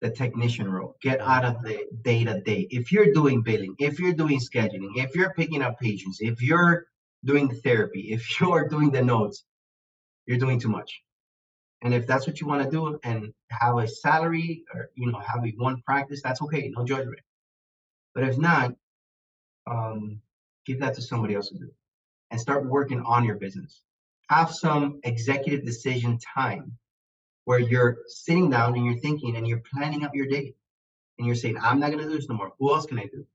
the 0.01 0.11
technician 0.11 0.71
role. 0.71 0.97
Get 1.01 1.21
out 1.21 1.45
of 1.45 1.63
the 1.63 1.87
day 2.03 2.25
to 2.25 2.41
day. 2.43 2.67
If 2.71 2.93
you're 2.93 3.13
doing 3.13 3.43
billing, 3.43 3.75
if 3.79 3.99
you're 3.99 4.13
doing 4.13 4.39
scheduling, 4.39 4.93
if 4.97 5.17
you're 5.17 5.33
picking 5.33 5.63
up 5.63 5.81
patients, 5.81 6.19
if 6.21 6.43
you're 6.43 6.87
doing 7.25 7.49
the 7.49 7.55
therapy, 7.55 8.01
if 8.13 8.41
you're 8.41 8.69
doing 8.69 8.91
the 8.91 9.03
notes, 9.03 9.45
you're 10.27 10.39
doing 10.39 10.61
too 10.61 10.69
much. 10.69 11.01
And 11.83 11.93
if 11.93 12.07
that's 12.07 12.27
what 12.27 12.41
you 12.41 12.47
want 12.47 12.65
to 12.65 12.71
do 12.71 12.99
and 13.03 13.33
have 13.51 13.77
a 13.79 13.87
salary 13.87 14.65
or 14.73 14.91
you 14.95 15.11
know 15.11 15.19
have 15.19 15.45
a 15.45 15.53
one 15.57 15.83
practice, 15.87 16.23
that's 16.23 16.41
okay, 16.43 16.73
no 16.75 16.85
judgment. 16.85 17.21
But 18.15 18.25
if 18.25 18.39
not, 18.39 18.75
um, 19.67 20.21
give 20.67 20.81
that 20.81 20.95
to 20.95 21.03
somebody 21.03 21.35
else 21.35 21.49
to 21.49 21.59
do, 21.59 21.71
and 22.31 22.41
start 22.41 22.67
working 22.67 23.03
on 23.03 23.25
your 23.25 23.37
business. 23.37 23.83
Have 24.31 24.51
some 24.51 25.01
executive 25.05 25.65
decision 25.65 26.19
time 26.35 26.79
where 27.45 27.59
you're 27.59 27.99
sitting 28.07 28.51
down 28.51 28.75
and 28.75 28.85
you're 28.85 28.99
thinking 28.99 29.37
and 29.37 29.47
you're 29.47 29.63
planning 29.73 30.05
out 30.05 30.15
your 30.15 30.27
day, 30.27 30.55
and 31.19 31.27
you're 31.27 31.37
saying, 31.37 31.59
"I'm 31.59 31.81
not 31.81 31.91
going 31.91 32.03
to 32.03 32.09
do 32.09 32.17
this 32.17 32.29
no 32.29 32.37
more. 32.37 32.53
Who 32.59 32.75
else 32.75 32.87
can 32.87 32.99
I 32.99 33.07
do? 33.07 33.27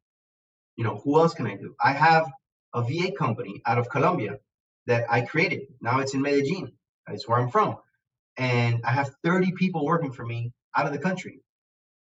You 0.75 0.83
know, 0.83 1.01
who 1.03 1.19
else 1.19 1.33
can 1.33 1.47
I 1.47 1.55
do? 1.55 1.75
I 1.83 1.93
have 1.93 2.31
a 2.73 2.83
VA 2.83 3.11
company 3.11 3.61
out 3.65 3.77
of 3.77 3.89
Colombia 3.89 4.39
that 4.87 5.05
I 5.09 5.21
created. 5.21 5.61
Now 5.81 5.99
it's 5.99 6.13
in 6.13 6.21
Medellin. 6.21 6.71
That's 7.07 7.27
where 7.27 7.39
I'm 7.39 7.49
from 7.49 7.77
and 8.39 8.79
I 8.85 8.91
have 8.91 9.13
30 9.23 9.51
people 9.51 9.85
working 9.85 10.11
for 10.13 10.25
me 10.25 10.53
out 10.75 10.87
of 10.87 10.93
the 10.93 10.97
country 10.97 11.41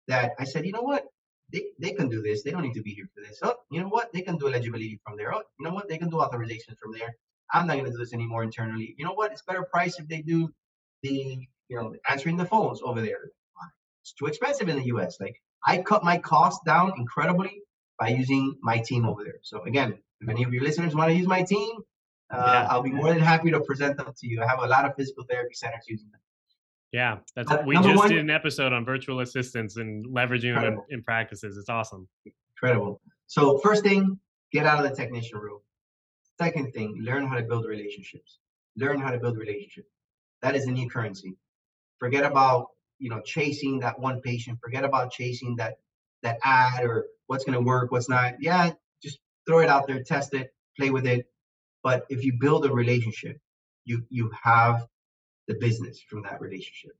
that 0.08 0.32
I 0.40 0.44
said, 0.44 0.66
you 0.66 0.72
know 0.72 0.82
what? 0.82 1.06
They, 1.52 1.66
they 1.80 1.92
can 1.92 2.10
do 2.10 2.22
this. 2.24 2.42
They 2.42 2.50
don't 2.50 2.64
need 2.64 2.74
to 2.74 2.82
be 2.82 2.92
here 2.92 3.08
for 3.14 3.22
this. 3.22 3.38
Oh, 3.44 3.56
you 3.70 3.80
know 3.80 3.88
what? 3.88 4.12
They 4.12 4.22
can 4.22 4.38
do 4.38 4.48
eligibility 4.48 5.00
from 5.06 5.16
there. 5.16 5.34
Oh, 5.34 5.44
you 5.60 5.66
know 5.66 5.74
what? 5.74 5.88
They 5.88 6.00
can 6.00 6.10
do 6.10 6.18
authorizations 6.18 6.80
from 6.82 6.94
there. 6.98 7.16
I'm 7.54 7.68
not 7.68 7.74
going 7.74 7.86
to 7.86 7.92
do 7.92 7.98
this 8.00 8.14
anymore 8.14 8.44
internally. 8.44 8.96
You 8.98 9.06
know 9.06 9.14
what? 9.14 9.32
It's 9.32 9.44
better 9.44 9.64
price 9.64 10.00
if 10.00 10.08
they 10.08 10.22
do 10.22 10.52
the, 11.04 11.48
you 11.70 11.78
know, 11.78 11.94
answering 12.10 12.38
the 12.38 12.46
phones 12.46 12.82
over 12.84 13.02
there. 13.02 13.32
It's 14.02 14.14
too 14.14 14.26
expensive 14.26 14.68
in 14.70 14.78
the 14.78 14.86
US. 14.86 15.18
Like 15.20 15.42
I 15.66 15.78
cut 15.78 16.04
my 16.04 16.18
costs 16.18 16.62
down 16.66 16.94
incredibly 16.98 17.62
by 18.00 18.10
using 18.10 18.56
my 18.62 18.80
team 18.80 19.06
over 19.06 19.24
there. 19.24 19.40
So 19.44 19.64
again, 19.64 19.98
if 20.20 20.30
any 20.30 20.44
of 20.44 20.54
your 20.54 20.64
listeners 20.64 20.96
want 20.96 21.10
to 21.10 21.16
use 21.16 21.28
my 21.28 21.44
team, 21.44 21.78
uh, 22.32 22.38
yeah. 22.38 22.68
I'll 22.70 22.82
be 22.82 22.92
more 22.92 23.10
than 23.10 23.20
happy 23.20 23.52
to 23.52 23.60
present 23.62 23.98
them 23.98 24.12
to 24.18 24.28
you. 24.28 24.42
I 24.42 24.48
have 24.48 24.60
a 24.60 24.68
lot 24.68 24.86
of 24.86 24.96
physical 24.96 25.24
therapy 25.30 25.54
centers 25.54 25.86
using 25.88 26.10
them. 26.12 26.20
Yeah, 26.92 27.18
that's 27.36 27.50
uh, 27.50 27.64
we 27.66 27.76
just 27.76 27.96
one, 27.96 28.10
did 28.10 28.20
an 28.20 28.30
episode 28.30 28.72
on 28.72 28.86
virtual 28.86 29.22
assistants 29.22 29.78
and 29.78 30.06
leveraging 30.06 30.54
them 30.54 30.74
in, 30.90 31.00
in, 31.00 31.04
practices. 31.04 31.58
It's 31.58 31.70
awesome. 31.70 32.08
Incredible. 32.56 33.02
So 33.26 33.58
first 33.60 33.84
thing, 33.84 34.20
get 34.52 34.68
out 34.68 34.84
of 34.84 34.90
the 34.90 34.96
technician 34.96 35.40
room. 35.40 35.60
Second 36.40 36.72
thing, 36.72 36.96
learn 37.02 37.26
how 37.26 37.36
to 37.36 37.44
build 37.44 37.66
relationships. 37.66 38.38
Learn 38.78 39.00
how 39.00 39.10
to 39.10 39.18
build 39.18 39.38
relationships. 39.38 39.90
That 40.42 40.56
is 40.56 40.66
the 40.66 40.72
new 40.72 40.88
currency. 40.88 41.36
Forget 42.04 42.26
about 42.26 42.68
you 43.00 43.10
know 43.10 43.22
chasing 43.22 43.80
that 43.80 43.98
one 43.98 44.20
patient. 44.20 44.60
Forget 44.62 44.84
about 44.84 45.10
chasing 45.10 45.56
that 45.56 45.76
that 46.22 46.38
ad 46.44 46.84
or 46.84 47.06
what's 47.28 47.46
going 47.46 47.58
to 47.58 47.64
work, 47.64 47.94
what's 47.94 48.10
not. 48.10 48.34
Yeah, 48.42 48.72
just 49.02 49.20
throw 49.48 49.60
it 49.60 49.70
out 49.70 49.88
there, 49.88 50.04
test 50.04 50.34
it, 50.34 50.54
play 50.78 50.90
with 50.90 51.08
it. 51.08 51.28
But 51.82 52.06
if 52.10 52.26
you 52.26 52.34
build 52.34 52.66
a 52.66 52.74
relationship, 52.74 53.40
you 53.86 54.04
you 54.10 54.30
have 54.44 54.86
the 55.48 55.54
business 55.54 56.02
from 56.10 56.24
that 56.24 56.42
relationship. 56.42 56.92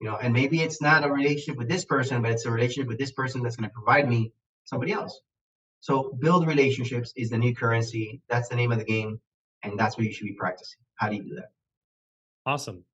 You 0.00 0.08
know, 0.08 0.18
and 0.18 0.32
maybe 0.32 0.60
it's 0.60 0.80
not 0.80 1.04
a 1.04 1.10
relationship 1.10 1.56
with 1.56 1.68
this 1.68 1.84
person, 1.84 2.22
but 2.22 2.30
it's 2.30 2.46
a 2.46 2.50
relationship 2.52 2.86
with 2.86 2.98
this 3.00 3.10
person 3.10 3.42
that's 3.42 3.56
going 3.56 3.68
to 3.68 3.74
provide 3.74 4.08
me 4.08 4.30
somebody 4.66 4.92
else. 4.92 5.20
So 5.80 6.16
build 6.20 6.46
relationships 6.46 7.12
is 7.16 7.30
the 7.30 7.38
new 7.38 7.56
currency. 7.56 8.20
That's 8.28 8.48
the 8.48 8.54
name 8.54 8.70
of 8.70 8.78
the 8.78 8.84
game, 8.84 9.20
and 9.64 9.76
that's 9.76 9.96
what 9.96 10.06
you 10.06 10.12
should 10.12 10.28
be 10.28 10.34
practicing. 10.34 10.78
How 10.94 11.08
do 11.08 11.16
you 11.16 11.24
do 11.24 11.34
that? 11.34 11.50
Awesome. 12.46 12.84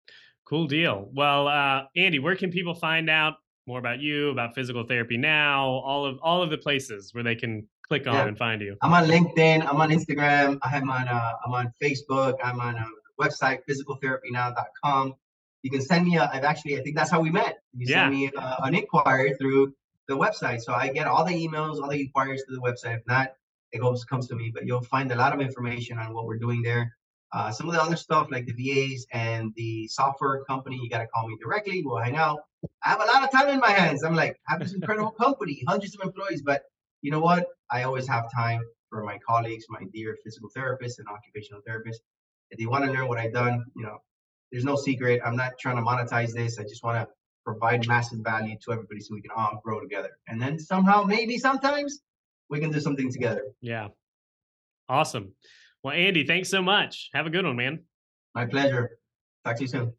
Cool 0.51 0.67
deal. 0.67 1.09
Well, 1.15 1.47
uh, 1.47 1.85
Andy, 1.97 2.19
where 2.19 2.35
can 2.35 2.51
people 2.51 2.75
find 2.75 3.09
out 3.09 3.35
more 3.69 3.79
about 3.79 4.01
you, 4.01 4.31
about 4.31 4.53
physical 4.53 4.83
therapy 4.83 5.17
now, 5.17 5.65
all 5.65 6.05
of 6.05 6.19
all 6.25 6.43
of 6.43 6.51
the 6.51 6.59
places 6.59 7.15
where 7.15 7.23
they 7.23 7.37
can 7.37 7.69
click 7.87 8.09
on 8.09 8.15
yeah. 8.15 8.27
and 8.27 8.37
find 8.37 8.61
you? 8.61 8.77
I'm 8.83 8.93
on 8.93 9.05
LinkedIn. 9.07 9.65
I'm 9.65 9.81
on 9.81 9.91
Instagram. 9.91 10.59
I'm 10.65 10.91
on 10.91 11.07
uh, 11.07 11.33
I'm 11.47 11.53
on 11.53 11.73
Facebook. 11.81 12.35
I'm 12.43 12.61
on 12.61 12.77
uh, 12.77 12.85
website, 13.21 13.61
physicaltherapynow.com. 13.71 15.15
You 15.63 15.71
can 15.71 15.83
send 15.83 16.05
me 16.05 16.17
a, 16.17 16.29
I've 16.33 16.43
actually, 16.43 16.77
I 16.77 16.83
think 16.83 16.97
that's 16.97 17.13
how 17.13 17.21
we 17.21 17.31
met. 17.31 17.59
You 17.73 17.87
yeah. 17.89 18.03
send 18.03 18.11
me 18.11 18.33
a, 18.35 18.41
uh, 18.41 18.57
an 18.65 18.75
inquiry 18.75 19.35
through 19.35 19.73
the 20.09 20.17
website. 20.17 20.63
So 20.63 20.73
I 20.73 20.89
get 20.89 21.07
all 21.07 21.25
the 21.25 21.33
emails, 21.33 21.81
all 21.81 21.89
the 21.89 22.01
inquiries 22.01 22.43
to 22.49 22.53
the 22.53 22.61
website. 22.61 22.97
If 22.97 23.07
not, 23.07 23.35
it 23.71 23.79
goes 23.79 24.05
comes 24.05 24.27
to 24.29 24.35
me, 24.35 24.51
but 24.53 24.67
you'll 24.67 24.83
find 24.83 25.13
a 25.13 25.17
lot 25.17 25.33
of 25.33 25.41
information 25.41 25.97
on 25.97 26.13
what 26.13 26.27
we're 26.27 26.39
doing 26.39 26.61
there. 26.63 26.97
Uh, 27.33 27.51
some 27.51 27.69
of 27.69 27.75
the 27.75 27.81
other 27.81 27.97
stuff 27.97 28.29
like 28.31 28.47
the 28.47 28.53
VAs 28.53 29.07
and 29.13 29.53
the 29.55 29.87
software 29.89 30.43
company, 30.45 30.79
you 30.83 30.91
got 30.91 30.99
to 30.99 31.07
call 31.07 31.29
me 31.29 31.37
directly. 31.41 31.83
We'll 31.85 32.03
hang 32.03 32.17
out. 32.17 32.41
I 32.85 32.91
have 32.91 33.01
a 33.01 33.05
lot 33.05 33.23
of 33.23 33.31
time 33.31 33.49
in 33.49 33.61
my 33.61 33.71
hands. 33.71 34.03
I'm 34.03 34.17
like, 34.17 34.37
I 34.49 34.53
have 34.53 34.61
this 34.61 34.75
incredible 34.75 35.11
company, 35.21 35.63
hundreds 35.69 35.95
of 35.95 36.03
employees, 36.03 36.43
but 36.43 36.63
you 37.03 37.11
know 37.11 37.21
what? 37.21 37.47
I 37.71 37.85
always 37.85 38.09
have 38.09 38.25
time 38.35 38.63
for 38.89 39.05
my 39.05 39.19
colleagues, 39.27 39.65
my 39.69 39.83
dear 39.93 40.19
physical 40.25 40.51
therapists 40.57 40.99
and 40.99 41.07
occupational 41.09 41.63
therapists. 41.63 42.01
If 42.51 42.59
they 42.59 42.67
want 42.67 42.85
to 42.85 42.91
learn 42.91 43.07
what 43.07 43.19
I've 43.19 43.33
done, 43.33 43.65
you 43.77 43.85
know, 43.85 43.99
there's 44.51 44.65
no 44.65 44.75
secret. 44.75 45.21
I'm 45.25 45.37
not 45.37 45.53
trying 45.59 45.77
to 45.77 45.83
monetize 45.83 46.33
this. 46.33 46.59
I 46.59 46.65
just 46.65 46.83
want 46.83 46.99
to 46.99 47.09
provide 47.45 47.87
massive 47.87 48.19
value 48.21 48.57
to 48.65 48.73
everybody 48.73 49.01
so 49.01 49.15
we 49.15 49.23
can 49.23 49.31
all 49.37 49.61
grow 49.65 49.81
together. 49.81 50.11
And 50.29 50.43
then 50.43 50.59
somehow, 50.59 51.05
maybe 51.05 51.39
sometimes, 51.39 52.01
we 52.49 52.59
can 52.59 52.73
do 52.73 52.81
something 52.81 53.13
together. 53.13 53.45
Yeah. 53.61 53.89
Awesome. 54.89 55.33
Well, 55.83 55.95
Andy, 55.95 56.27
thanks 56.27 56.51
so 56.51 56.63
much. 56.63 57.11
Have 57.15 57.27
a 57.27 57.31
good 57.31 57.45
one, 57.45 57.57
man. 57.57 57.85
My 58.35 58.47
pleasure. 58.47 58.99
Talk 59.45 59.57
to 59.57 59.63
you 59.63 59.69
soon. 59.69 59.93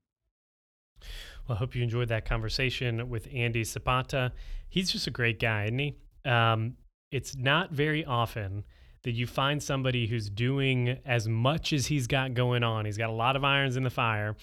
Well, 1.48 1.56
I 1.56 1.60
hope 1.60 1.76
you 1.76 1.82
enjoyed 1.82 2.10
that 2.10 2.26
conversation 2.26 3.10
with 3.10 3.28
Andy 3.34 3.63
Zapata. 3.63 4.32
He's 4.70 4.91
just 4.91 5.08
a 5.08 5.12
great 5.12 5.39
guy, 5.39 5.65
isn't 5.65 5.80
he? 5.80 5.96
Um, 6.24 6.76
it's 7.12 7.36
not 7.36 7.72
very 7.72 8.06
often 8.06 8.63
that 9.04 9.12
you 9.12 9.26
find 9.26 9.62
somebody 9.62 10.06
who's 10.06 10.30
doing 10.30 11.00
as 11.06 11.28
much 11.28 11.74
as 11.74 11.88
he's 11.88 12.06
got 12.06 12.36
going 12.36 12.63
on. 12.63 12.86
He's 12.86 12.98
got 12.98 13.10
a 13.10 13.13
lot 13.13 13.36
of 13.36 13.44
irons 13.44 13.76
in 13.76 13.84
the 13.84 13.89
fire, 13.89 14.36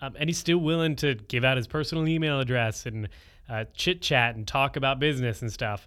um, 0.00 0.16
and 0.18 0.28
he's 0.30 0.38
still 0.38 0.58
willing 0.58 0.96
to 0.96 1.14
give 1.14 1.44
out 1.44 1.58
his 1.58 1.66
personal 1.66 2.08
email 2.08 2.40
address 2.40 2.86
and 2.86 3.08
uh, 3.48 3.64
chit 3.74 4.00
chat 4.00 4.34
and 4.34 4.48
talk 4.48 4.76
about 4.76 4.98
business 4.98 5.42
and 5.42 5.52
stuff. 5.52 5.86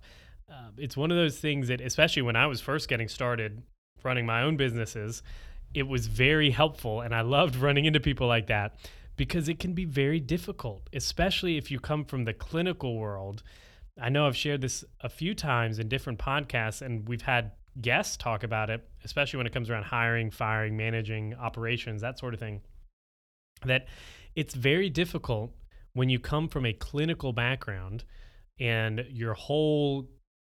Uh, 0.49 0.69
it's 0.77 0.95
one 0.95 1.09
of 1.09 1.17
those 1.17 1.39
things 1.39 1.69
that, 1.69 1.81
especially 1.81 2.21
when 2.21 2.35
I 2.35 2.45
was 2.45 2.61
first 2.61 2.87
getting 2.87 3.07
started 3.07 3.63
running 4.03 4.25
my 4.25 4.41
own 4.41 4.57
businesses, 4.57 5.23
it 5.73 5.87
was 5.87 6.07
very 6.07 6.51
helpful, 6.51 7.01
and 7.01 7.15
I 7.15 7.21
loved 7.21 7.55
running 7.55 7.85
into 7.85 7.99
people 7.99 8.27
like 8.27 8.47
that 8.47 8.75
because 9.15 9.47
it 9.47 9.59
can 9.59 9.73
be 9.73 9.85
very 9.85 10.19
difficult, 10.19 10.89
especially 10.93 11.57
if 11.57 11.69
you 11.71 11.79
come 11.79 12.05
from 12.05 12.25
the 12.25 12.33
clinical 12.33 12.97
world. 12.97 13.43
I 14.01 14.09
know 14.09 14.25
I've 14.25 14.35
shared 14.35 14.61
this 14.61 14.83
a 15.01 15.09
few 15.09 15.33
times 15.35 15.79
in 15.79 15.87
different 15.87 16.19
podcasts, 16.19 16.81
and 16.81 17.07
we've 17.07 17.21
had 17.21 17.51
guests 17.79 18.17
talk 18.17 18.43
about 18.43 18.69
it, 18.69 18.83
especially 19.03 19.37
when 19.37 19.47
it 19.47 19.53
comes 19.53 19.69
around 19.69 19.83
hiring, 19.83 20.31
firing, 20.31 20.75
managing 20.75 21.35
operations, 21.35 22.01
that 22.01 22.19
sort 22.19 22.33
of 22.33 22.39
thing, 22.39 22.61
that 23.65 23.87
it's 24.35 24.53
very 24.53 24.89
difficult 24.89 25.53
when 25.93 26.09
you 26.09 26.19
come 26.19 26.47
from 26.47 26.65
a 26.65 26.73
clinical 26.73 27.33
background 27.33 28.03
and 28.59 29.05
your 29.09 29.33
whole 29.33 30.09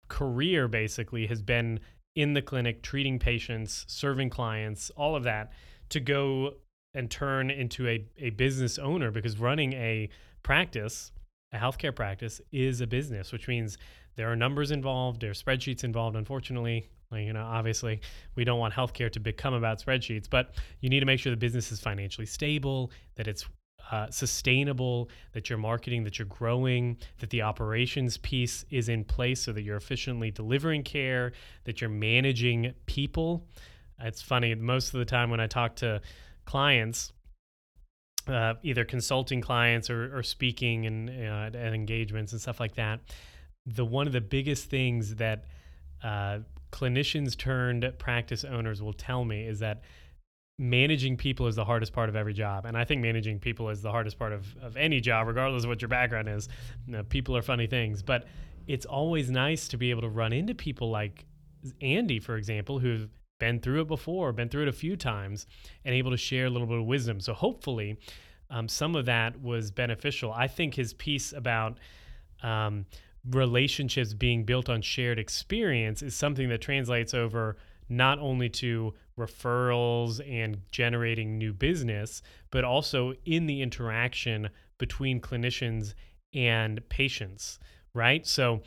career 0.08 0.68
basically 0.68 1.28
has 1.28 1.42
been 1.42 1.80
in 2.15 2.34
the 2.34 2.41
clinic, 2.41 2.82
treating 2.82 3.19
patients, 3.19 3.86
serving 3.88 4.30
clients, 4.30 4.89
all 4.91 5.15
of 5.15 5.23
that, 5.23 5.51
to 5.89 5.99
go 5.99 6.56
and 6.93 7.12
turn 7.12 7.51
into 7.51 7.88
a, 7.88 8.06
a 8.17 8.30
business 8.32 8.80
owner 8.80 9.12
because 9.12 9.38
running 9.38 9.73
a 9.73 10.10
practice, 10.43 11.12
a 11.51 11.58
healthcare 11.58 11.93
practice, 11.93 12.39
is 12.51 12.82
a 12.82 12.88
business, 12.88 13.32
which 13.32 13.47
means 13.47 13.78
there 14.15 14.32
are 14.32 14.36
numbers 14.36 14.71
involved, 14.71 15.21
there 15.21 15.32
are 15.32 15.34
spreadsheets 15.34 15.84
involved, 15.84 16.15
unfortunately, 16.15 16.89
like, 17.12 17.25
you 17.25 17.34
know, 17.34 17.43
obviously, 17.43 18.01
we 18.36 18.43
don't 18.43 18.60
want 18.60 18.73
healthcare 18.73 19.12
to 19.12 19.19
become 19.19 19.54
about 19.54 19.84
spreadsheets, 19.84 20.30
but 20.30 20.56
you 20.80 20.89
need 20.89 21.01
to 21.01 21.06
make 21.06 21.19
sure 21.19 21.32
the 21.32 21.38
business 21.38 21.71
is 21.71 21.80
financially 21.80 22.25
stable, 22.25 22.91
that 23.15 23.28
it's 23.28 23.45
uh, 23.91 24.10
sustainable, 24.10 25.10
that 25.34 25.50
you're 25.50 25.60
marketing, 25.60 26.04
that 26.04 26.17
you're 26.17 26.28
growing, 26.28 26.98
that 27.19 27.30
the 27.30 27.41
operations 27.41 28.17
piece 28.17 28.65
is 28.69 28.89
in 28.89 29.04
place 29.04 29.41
so 29.41 29.52
that 29.52 29.62
you're 29.62 29.78
efficiently 29.78 30.32
delivering 30.32 30.84
care, 30.84 31.34
that 31.65 31.82
you're 31.82 31.89
managing 31.89 32.74
people. 32.86 33.48
It's 34.00 34.21
funny, 34.21 34.56
most 34.56 34.93
of 34.93 35.00
the 35.00 35.05
time 35.05 35.30
when 35.30 35.39
I 35.39 35.47
talk 35.47 35.76
to 35.78 36.01
clients, 36.45 37.14
uh, 38.28 38.55
either 38.64 38.86
consulting 38.86 39.39
clients 39.39 39.89
or, 39.89 40.18
or 40.18 40.24
speaking 40.24 40.86
and, 40.88 41.10
uh, 41.10 41.57
and 41.57 41.76
engagements 41.76 42.32
and 42.32 42.41
stuff 42.41 42.60
like 42.60 42.76
that, 42.76 43.01
the 43.66 43.86
one 43.86 44.07
of 44.07 44.14
the 44.14 44.22
biggest 44.22 44.70
things 44.70 45.16
that 45.16 45.45
uh, 46.03 46.39
clinicians 46.72 47.38
turned 47.38 47.91
practice 47.97 48.43
owners 48.43 48.82
will 48.82 48.93
tell 48.93 49.24
me 49.24 49.47
is 49.47 49.60
that 49.60 49.82
managing 50.58 51.18
people 51.18 51.47
is 51.47 51.56
the 51.56 51.66
hardest 51.66 51.93
part 51.93 52.10
of 52.10 52.16
every 52.16 52.34
job. 52.34 52.66
And 52.66 52.78
I 52.78 52.86
think 52.86 53.01
managing 53.01 53.39
people 53.39 53.70
is 53.70 53.82
the 53.82 53.91
hardest 53.91 54.18
part 54.18 54.32
of, 54.32 54.56
of 54.62 54.78
any 54.78 55.01
job, 55.01 55.28
regardless 55.28 55.64
of 55.64 55.70
what 55.70 55.82
your 55.82 55.89
background 55.89 56.30
is. 56.30 56.47
You 56.88 56.93
know, 56.93 57.03
people 57.03 57.36
are 57.36 57.41
funny 57.41 57.68
things, 57.68 58.01
but 58.01 58.26
it's 58.68 58.86
always 58.86 59.30
nice 59.30 59.68
to 59.70 59.78
be 59.78 59.89
able 59.89 60.01
to 60.01 60.10
run 60.10 60.34
into 60.34 60.56
people 60.56 60.89
like 60.89 61.26
Andy, 61.82 62.20
for 62.20 62.38
example, 62.38 62.80
who've 62.80 63.10
been 63.39 63.60
through 63.60 63.82
it 63.82 63.88
before, 63.88 64.32
been 64.32 64.49
through 64.49 64.64
it 64.64 64.68
a 64.70 64.74
few 64.74 64.95
times, 64.95 65.45
and 65.84 65.93
able 65.93 66.12
to 66.12 66.18
share 66.18 66.45
a 66.45 66.49
little 66.49 66.68
bit 66.68 66.78
of 66.78 66.86
wisdom. 66.86 67.20
So 67.20 67.34
hopefully, 67.34 67.97
um, 68.49 68.70
some 68.70 68.95
of 68.95 69.06
that 69.06 69.41
was 69.41 69.72
beneficial. 69.72 70.32
I 70.32 70.47
think 70.47 70.76
his 70.76 70.93
piece 70.93 71.34
about 71.34 71.80
um, 72.43 72.86
relationships 73.30 74.14
being 74.14 74.45
built 74.45 74.70
on 74.70 74.82
shared 74.82 75.20
experience 75.20 76.01
is 76.01 76.16
something 76.16 76.47
that 76.49 76.62
translates 76.62 77.14
over 77.14 77.58
not 77.90 78.20
only 78.20 78.50
to 78.50 78.94
referrals 79.18 80.20
and 80.30 80.60
generating 80.72 81.38
new 81.38 81.54
business, 81.54 82.22
but 82.52 82.64
also 82.64 83.14
in 83.26 83.46
the 83.46 83.62
interaction 83.62 84.50
between 84.78 85.22
clinicians 85.22 85.94
and 86.34 86.88
patients, 86.90 87.60
right? 87.94 88.26
So 88.26 88.62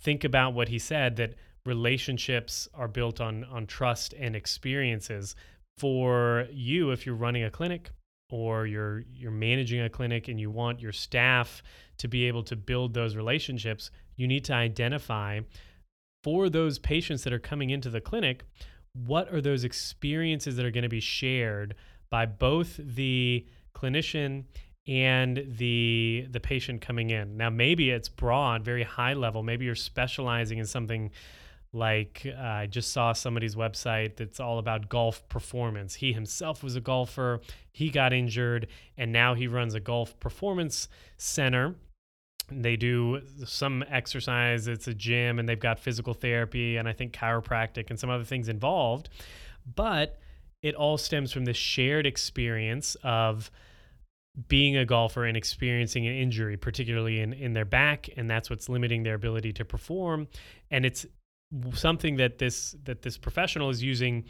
think 0.00 0.24
about 0.24 0.54
what 0.54 0.68
he 0.68 0.78
said 0.78 1.16
that 1.16 1.34
relationships 1.66 2.68
are 2.74 2.88
built 2.88 3.20
on 3.20 3.44
on 3.44 3.66
trust 3.66 4.14
and 4.18 4.34
experiences 4.34 5.34
for 5.76 6.46
you 6.50 6.90
if 6.90 7.04
you're 7.04 7.14
running 7.14 7.44
a 7.44 7.50
clinic 7.50 7.90
or 8.30 8.66
you're 8.66 9.04
you're 9.12 9.30
managing 9.30 9.80
a 9.80 9.90
clinic 9.90 10.28
and 10.28 10.40
you 10.40 10.50
want 10.50 10.80
your 10.80 10.92
staff 10.92 11.62
to 11.98 12.08
be 12.08 12.26
able 12.26 12.42
to 12.42 12.56
build 12.56 12.94
those 12.94 13.14
relationships 13.14 13.90
you 14.16 14.26
need 14.26 14.44
to 14.44 14.54
identify 14.54 15.40
for 16.22 16.48
those 16.48 16.78
patients 16.78 17.24
that 17.24 17.32
are 17.32 17.38
coming 17.38 17.70
into 17.70 17.90
the 17.90 18.00
clinic 18.00 18.44
what 18.92 19.32
are 19.32 19.40
those 19.40 19.64
experiences 19.64 20.56
that 20.56 20.66
are 20.66 20.70
going 20.70 20.82
to 20.82 20.88
be 20.88 21.00
shared 21.00 21.74
by 22.10 22.26
both 22.26 22.78
the 22.78 23.46
clinician 23.74 24.44
and 24.86 25.44
the 25.58 26.26
the 26.30 26.40
patient 26.40 26.80
coming 26.80 27.10
in. 27.10 27.36
Now 27.36 27.50
maybe 27.50 27.90
it's 27.90 28.08
broad, 28.08 28.64
very 28.64 28.82
high 28.82 29.14
level. 29.14 29.42
Maybe 29.42 29.64
you're 29.64 29.74
specializing 29.74 30.58
in 30.58 30.66
something 30.66 31.10
like 31.72 32.26
uh, 32.26 32.40
I 32.40 32.66
just 32.66 32.92
saw 32.92 33.12
somebody's 33.12 33.54
website 33.54 34.16
that's 34.16 34.40
all 34.40 34.58
about 34.58 34.88
golf 34.88 35.28
performance. 35.28 35.94
He 35.94 36.12
himself 36.12 36.64
was 36.64 36.74
a 36.74 36.80
golfer, 36.80 37.40
he 37.70 37.90
got 37.90 38.12
injured, 38.12 38.66
and 38.96 39.12
now 39.12 39.34
he 39.34 39.46
runs 39.46 39.74
a 39.74 39.80
golf 39.80 40.18
performance 40.18 40.88
center. 41.16 41.76
They 42.50 42.76
do 42.76 43.20
some 43.44 43.84
exercise, 43.88 44.68
it's 44.68 44.88
a 44.88 44.94
gym, 44.94 45.38
and 45.38 45.48
they've 45.48 45.58
got 45.58 45.78
physical 45.78 46.14
therapy 46.14 46.76
and 46.76 46.88
I 46.88 46.92
think 46.92 47.12
chiropractic 47.12 47.90
and 47.90 47.98
some 47.98 48.10
other 48.10 48.24
things 48.24 48.48
involved. 48.48 49.08
But 49.74 50.18
it 50.62 50.74
all 50.74 50.98
stems 50.98 51.32
from 51.32 51.44
this 51.44 51.56
shared 51.56 52.06
experience 52.06 52.96
of 53.02 53.50
being 54.48 54.76
a 54.76 54.84
golfer 54.84 55.24
and 55.24 55.36
experiencing 55.36 56.06
an 56.06 56.14
injury, 56.14 56.56
particularly 56.56 57.20
in, 57.20 57.32
in 57.32 57.52
their 57.52 57.64
back, 57.64 58.08
and 58.16 58.30
that's 58.30 58.48
what's 58.48 58.68
limiting 58.68 59.02
their 59.02 59.14
ability 59.14 59.52
to 59.54 59.64
perform. 59.64 60.28
And 60.70 60.86
it's 60.86 61.06
something 61.74 62.16
that 62.16 62.38
this 62.38 62.76
that 62.84 63.02
this 63.02 63.18
professional 63.18 63.70
is 63.70 63.82
using 63.82 64.24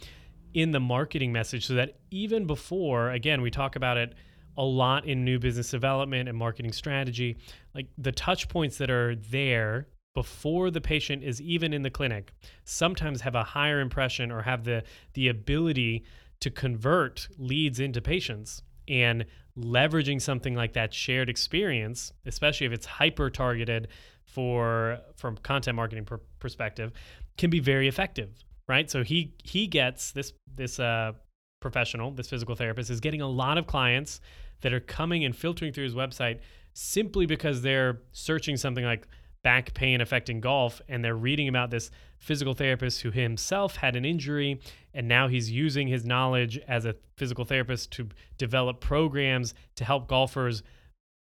in 0.55 0.71
the 0.71 0.81
marketing 0.81 1.33
message 1.33 1.67
so 1.67 1.75
that 1.75 2.01
even 2.11 2.47
before, 2.47 3.11
again, 3.11 3.43
we 3.43 3.51
talk 3.51 3.77
about 3.77 3.97
it 3.97 4.15
a 4.57 4.65
lot 4.65 5.07
in 5.07 5.25
new 5.25 5.39
business 5.39 5.71
development 5.71 6.29
and 6.29 6.37
marketing 6.37 6.73
strategy, 6.73 7.39
like 7.75 7.87
the 7.99 8.13
touch 8.13 8.49
points 8.49 8.79
that 8.79 8.91
are 8.91 9.15
there 9.15 9.89
before 10.15 10.71
the 10.71 10.81
patient 10.81 11.23
is 11.23 11.41
even 11.41 11.73
in 11.73 11.83
the 11.83 11.91
clinic 11.91 12.33
sometimes 12.65 13.21
have 13.21 13.37
a 13.37 13.45
higher 13.45 13.81
impression 13.81 14.33
or 14.33 14.43
have 14.43 14.65
the 14.65 14.83
the 15.15 15.29
ability 15.29 16.05
to 16.41 16.51
convert 16.51 17.29
leads 17.39 17.79
into 17.79 18.01
patients 18.01 18.63
and 18.89 19.25
leveraging 19.57 20.21
something 20.21 20.55
like 20.55 20.73
that 20.73 20.93
shared 20.93 21.29
experience, 21.29 22.13
especially 22.27 22.67
if 22.67 22.73
it's 22.73 22.87
hyper 22.87 23.31
targeted 23.31 23.89
for 24.25 24.99
from 25.17 25.37
content 25.39 25.77
marketing 25.77 26.05
per- 26.05 26.21
perspective, 26.39 26.93
can 27.37 27.51
be 27.51 27.61
very 27.61 27.89
effective, 27.89 28.31
right? 28.69 28.91
So 28.91 29.03
he 29.05 29.35
he 29.45 29.67
gets 29.67 30.13
this 30.13 30.33
this 30.53 30.81
uh, 30.81 31.13
professional, 31.61 32.11
this 32.11 32.29
physical 32.29 32.55
therapist 32.55 32.91
is 32.91 33.01
getting 33.01 33.21
a 33.21 33.29
lot 33.29 33.59
of 33.59 33.67
clients 33.67 34.21
that 34.63 34.73
are 34.73 34.81
coming 34.81 35.25
and 35.25 35.35
filtering 35.35 35.73
through 35.73 35.85
his 35.85 35.95
website 35.95 36.41
simply 36.73 37.27
because 37.27 37.63
they're 37.63 38.01
searching 38.13 38.57
something 38.57 38.85
like 38.85 39.07
back 39.43 39.73
pain 39.73 40.01
affecting 40.01 40.41
golf 40.41 40.83
and 40.89 41.05
they're 41.05 41.17
reading 41.17 41.49
about 41.49 41.71
this 41.71 41.91
physical 42.19 42.53
therapist 42.53 43.01
who 43.01 43.11
himself 43.11 43.77
had 43.77 43.97
an 43.97 44.05
injury 44.05 44.61
and 44.93 45.09
now 45.09 45.29
he's 45.29 45.51
using 45.51 45.89
his 45.89 46.05
knowledge 46.05 46.59
as 46.69 46.85
a 46.85 46.95
physical 47.17 47.45
therapist 47.45 47.91
to 47.91 48.09
develop 48.37 48.81
programs 48.81 49.55
to 49.77 49.85
help 49.85 50.09
golfers 50.09 50.63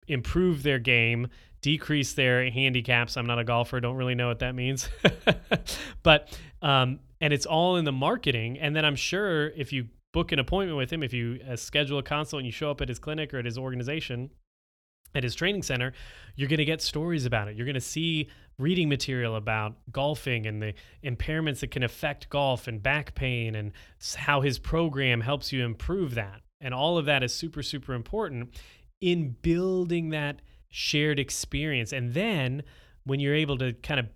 improve 0.06 0.62
their 0.62 0.78
game 0.78 1.28
decrease 1.62 2.14
their 2.14 2.50
handicaps. 2.50 3.16
I'm 3.16 3.26
not 3.26 3.38
a 3.38 3.44
golfer 3.44 3.80
don't 3.80 3.96
really 3.96 4.14
know 4.14 4.28
what 4.28 4.40
that 4.40 4.54
means. 4.54 4.88
But 6.02 6.38
um, 6.62 7.00
and 7.20 7.32
it's 7.32 7.46
all 7.46 7.76
in 7.76 7.84
the 7.84 7.92
marketing 7.92 8.58
and 8.58 8.74
then 8.74 8.84
i'm 8.84 8.96
sure 8.96 9.48
if 9.50 9.72
you 9.72 9.88
book 10.12 10.32
an 10.32 10.38
appointment 10.38 10.76
with 10.76 10.92
him 10.92 11.02
if 11.02 11.12
you 11.12 11.40
uh, 11.48 11.56
schedule 11.56 11.98
a 11.98 12.02
consult 12.02 12.40
and 12.40 12.46
you 12.46 12.52
show 12.52 12.70
up 12.70 12.80
at 12.80 12.88
his 12.88 12.98
clinic 12.98 13.32
or 13.32 13.38
at 13.38 13.44
his 13.44 13.58
organization 13.58 14.30
at 15.14 15.24
his 15.24 15.34
training 15.34 15.62
center, 15.62 15.92
you're 16.36 16.48
going 16.48 16.58
to 16.58 16.64
get 16.64 16.80
stories 16.80 17.26
about 17.26 17.48
it. 17.48 17.56
You're 17.56 17.66
going 17.66 17.74
to 17.74 17.80
see 17.80 18.28
reading 18.58 18.88
material 18.88 19.36
about 19.36 19.76
golfing 19.90 20.46
and 20.46 20.62
the 20.62 20.74
impairments 21.04 21.60
that 21.60 21.70
can 21.70 21.82
affect 21.82 22.28
golf 22.28 22.68
and 22.68 22.82
back 22.82 23.14
pain 23.14 23.54
and 23.54 23.72
how 24.16 24.40
his 24.40 24.58
program 24.58 25.20
helps 25.20 25.52
you 25.52 25.64
improve 25.64 26.14
that. 26.14 26.42
And 26.60 26.74
all 26.74 26.98
of 26.98 27.06
that 27.06 27.22
is 27.22 27.34
super, 27.34 27.62
super 27.62 27.94
important 27.94 28.50
in 29.00 29.36
building 29.42 30.10
that 30.10 30.42
shared 30.68 31.18
experience. 31.18 31.92
And 31.92 32.14
then 32.14 32.62
when 33.04 33.18
you're 33.18 33.34
able 33.34 33.58
to 33.58 33.72
kind 33.72 34.00
of 34.00 34.06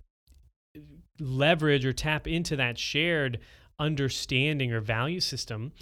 leverage 1.18 1.86
or 1.86 1.92
tap 1.92 2.26
into 2.26 2.56
that 2.56 2.78
shared 2.78 3.38
understanding 3.78 4.72
or 4.72 4.80
value 4.80 5.20
system, 5.20 5.72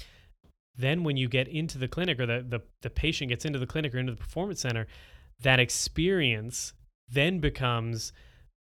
then 0.76 1.04
when 1.04 1.16
you 1.16 1.28
get 1.28 1.48
into 1.48 1.78
the 1.78 1.88
clinic 1.88 2.18
or 2.18 2.26
the, 2.26 2.44
the, 2.48 2.60
the 2.80 2.90
patient 2.90 3.28
gets 3.28 3.44
into 3.44 3.58
the 3.58 3.66
clinic 3.66 3.94
or 3.94 3.98
into 3.98 4.12
the 4.12 4.18
performance 4.18 4.60
center, 4.60 4.86
that 5.40 5.60
experience 5.60 6.72
then 7.08 7.40
becomes 7.40 8.12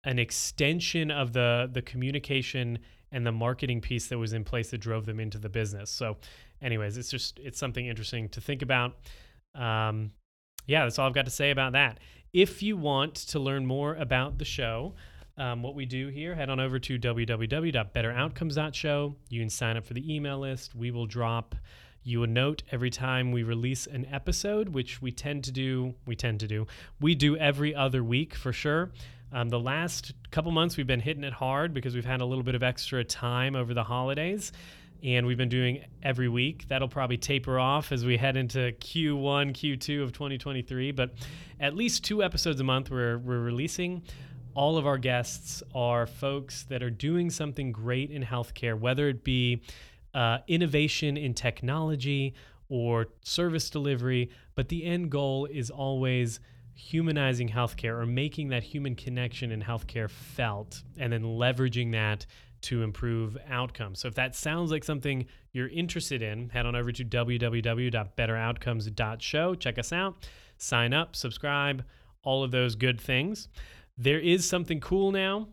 an 0.04 0.18
extension 0.18 1.10
of 1.10 1.32
the 1.32 1.68
the 1.72 1.82
communication 1.82 2.78
and 3.10 3.26
the 3.26 3.32
marketing 3.32 3.80
piece 3.80 4.06
that 4.08 4.18
was 4.18 4.32
in 4.32 4.44
place 4.44 4.70
that 4.70 4.78
drove 4.78 5.06
them 5.06 5.18
into 5.18 5.38
the 5.38 5.48
business. 5.48 5.90
So, 5.90 6.16
anyways, 6.62 6.96
it's 6.96 7.10
just 7.10 7.38
it's 7.38 7.58
something 7.58 7.86
interesting 7.86 8.28
to 8.30 8.40
think 8.40 8.62
about. 8.62 8.96
Um, 9.54 10.12
yeah, 10.66 10.84
that's 10.84 10.98
all 10.98 11.06
I've 11.06 11.14
got 11.14 11.24
to 11.24 11.30
say 11.30 11.50
about 11.50 11.72
that. 11.72 11.98
If 12.32 12.62
you 12.62 12.76
want 12.76 13.14
to 13.14 13.38
learn 13.38 13.64
more 13.66 13.94
about 13.94 14.38
the 14.38 14.44
show, 14.44 14.94
um, 15.38 15.62
what 15.62 15.74
we 15.74 15.86
do 15.86 16.08
here, 16.08 16.34
head 16.34 16.50
on 16.50 16.60
over 16.60 16.78
to 16.80 16.98
www.betteroutcomes.show. 16.98 19.14
You 19.28 19.40
can 19.40 19.48
sign 19.48 19.76
up 19.76 19.86
for 19.86 19.94
the 19.94 20.12
email 20.14 20.40
list. 20.40 20.74
We 20.74 20.90
will 20.90 21.06
drop 21.06 21.54
you 22.02 22.24
a 22.24 22.26
note 22.26 22.64
every 22.72 22.90
time 22.90 23.30
we 23.32 23.44
release 23.44 23.86
an 23.86 24.06
episode, 24.10 24.70
which 24.70 25.00
we 25.00 25.12
tend 25.12 25.44
to 25.44 25.52
do. 25.52 25.94
We 26.06 26.16
tend 26.16 26.40
to 26.40 26.48
do. 26.48 26.66
We 27.00 27.14
do 27.14 27.36
every 27.36 27.74
other 27.74 28.02
week 28.02 28.34
for 28.34 28.52
sure. 28.52 28.90
Um, 29.30 29.50
the 29.50 29.60
last 29.60 30.14
couple 30.30 30.50
months, 30.52 30.76
we've 30.76 30.86
been 30.86 31.00
hitting 31.00 31.22
it 31.22 31.34
hard 31.34 31.74
because 31.74 31.94
we've 31.94 32.04
had 32.04 32.20
a 32.20 32.24
little 32.24 32.44
bit 32.44 32.54
of 32.54 32.62
extra 32.62 33.04
time 33.04 33.54
over 33.54 33.74
the 33.74 33.84
holidays. 33.84 34.52
And 35.04 35.26
we've 35.26 35.36
been 35.36 35.48
doing 35.48 35.84
every 36.02 36.28
week. 36.28 36.66
That'll 36.66 36.88
probably 36.88 37.18
taper 37.18 37.60
off 37.60 37.92
as 37.92 38.04
we 38.04 38.16
head 38.16 38.36
into 38.36 38.72
Q1, 38.80 39.52
Q2 39.52 40.02
of 40.02 40.12
2023. 40.12 40.90
But 40.90 41.12
at 41.60 41.76
least 41.76 42.04
two 42.04 42.24
episodes 42.24 42.60
a 42.60 42.64
month 42.64 42.90
we're, 42.90 43.18
we're 43.18 43.38
releasing 43.38 44.02
all 44.54 44.76
of 44.76 44.86
our 44.86 44.98
guests 44.98 45.62
are 45.74 46.06
folks 46.06 46.64
that 46.64 46.82
are 46.82 46.90
doing 46.90 47.30
something 47.30 47.72
great 47.72 48.10
in 48.10 48.22
healthcare, 48.22 48.78
whether 48.78 49.08
it 49.08 49.24
be 49.24 49.62
uh, 50.14 50.38
innovation 50.48 51.16
in 51.16 51.34
technology 51.34 52.34
or 52.68 53.06
service 53.22 53.70
delivery, 53.70 54.30
but 54.54 54.68
the 54.68 54.84
end 54.84 55.10
goal 55.10 55.46
is 55.46 55.70
always 55.70 56.40
humanizing 56.74 57.48
healthcare 57.48 58.00
or 58.00 58.06
making 58.06 58.48
that 58.48 58.62
human 58.62 58.94
connection 58.94 59.50
in 59.50 59.60
healthcare 59.62 60.08
felt 60.08 60.82
and 60.96 61.12
then 61.12 61.22
leveraging 61.22 61.90
that 61.92 62.24
to 62.60 62.82
improve 62.82 63.38
outcomes. 63.48 64.00
So 64.00 64.08
if 64.08 64.14
that 64.14 64.34
sounds 64.34 64.70
like 64.70 64.84
something 64.84 65.26
you're 65.52 65.68
interested 65.68 66.22
in, 66.22 66.48
head 66.50 66.66
on 66.66 66.76
over 66.76 66.92
to 66.92 67.04
www.betteroutcomes.show, 67.04 69.54
check 69.54 69.78
us 69.78 69.92
out, 69.92 70.28
sign 70.56 70.92
up, 70.92 71.16
subscribe, 71.16 71.84
all 72.22 72.44
of 72.44 72.50
those 72.50 72.74
good 72.74 73.00
things. 73.00 73.48
There 74.00 74.20
is 74.20 74.48
something 74.48 74.78
cool 74.78 75.10
now 75.10 75.48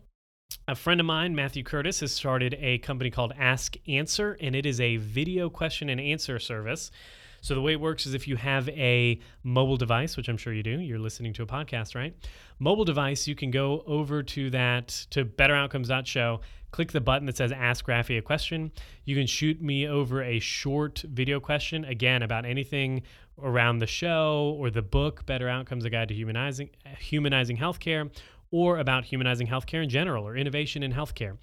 a 0.68 0.76
friend 0.76 1.00
of 1.00 1.06
mine, 1.06 1.34
Matthew 1.34 1.64
Curtis, 1.64 2.00
has 2.00 2.12
started 2.12 2.56
a 2.60 2.78
company 2.78 3.10
called 3.10 3.32
Ask 3.36 3.76
Answer, 3.88 4.36
and 4.40 4.54
it 4.54 4.64
is 4.64 4.80
a 4.80 4.96
video 4.96 5.50
question 5.50 5.88
and 5.88 6.00
answer 6.00 6.38
service. 6.38 6.92
So 7.40 7.54
the 7.54 7.60
way 7.60 7.72
it 7.72 7.80
works 7.80 8.06
is 8.06 8.14
if 8.14 8.26
you 8.26 8.36
have 8.36 8.68
a 8.68 9.20
mobile 9.44 9.76
device, 9.76 10.16
which 10.16 10.28
I'm 10.28 10.36
sure 10.36 10.52
you 10.52 10.62
do, 10.62 10.80
you're 10.80 10.98
listening 10.98 11.32
to 11.34 11.42
a 11.42 11.46
podcast, 11.46 11.94
right? 11.94 12.14
Mobile 12.58 12.84
device, 12.84 13.26
you 13.28 13.34
can 13.34 13.50
go 13.50 13.82
over 13.86 14.22
to 14.22 14.50
that 14.50 14.88
to 15.10 15.24
betteroutcomes.show, 15.24 16.40
click 16.70 16.92
the 16.92 17.00
button 17.00 17.26
that 17.26 17.36
says 17.36 17.52
ask 17.52 17.86
Rafi 17.86 18.18
a 18.18 18.22
question. 18.22 18.72
You 19.04 19.16
can 19.16 19.26
shoot 19.26 19.60
me 19.60 19.86
over 19.86 20.22
a 20.22 20.38
short 20.40 21.04
video 21.08 21.38
question 21.38 21.84
again 21.84 22.22
about 22.22 22.44
anything 22.44 23.02
around 23.40 23.78
the 23.78 23.86
show 23.86 24.56
or 24.58 24.70
the 24.70 24.82
book 24.82 25.26
Better 25.26 25.48
Outcomes: 25.48 25.84
A 25.84 25.90
Guide 25.90 26.08
to 26.08 26.14
Humanizing 26.14 26.70
Humanizing 26.98 27.56
Healthcare 27.56 28.10
or 28.50 28.78
about 28.78 29.04
humanizing 29.04 29.46
healthcare 29.46 29.82
in 29.82 29.88
general 29.88 30.26
or 30.26 30.36
innovation 30.36 30.82
in 30.82 30.92
healthcare. 30.92 31.36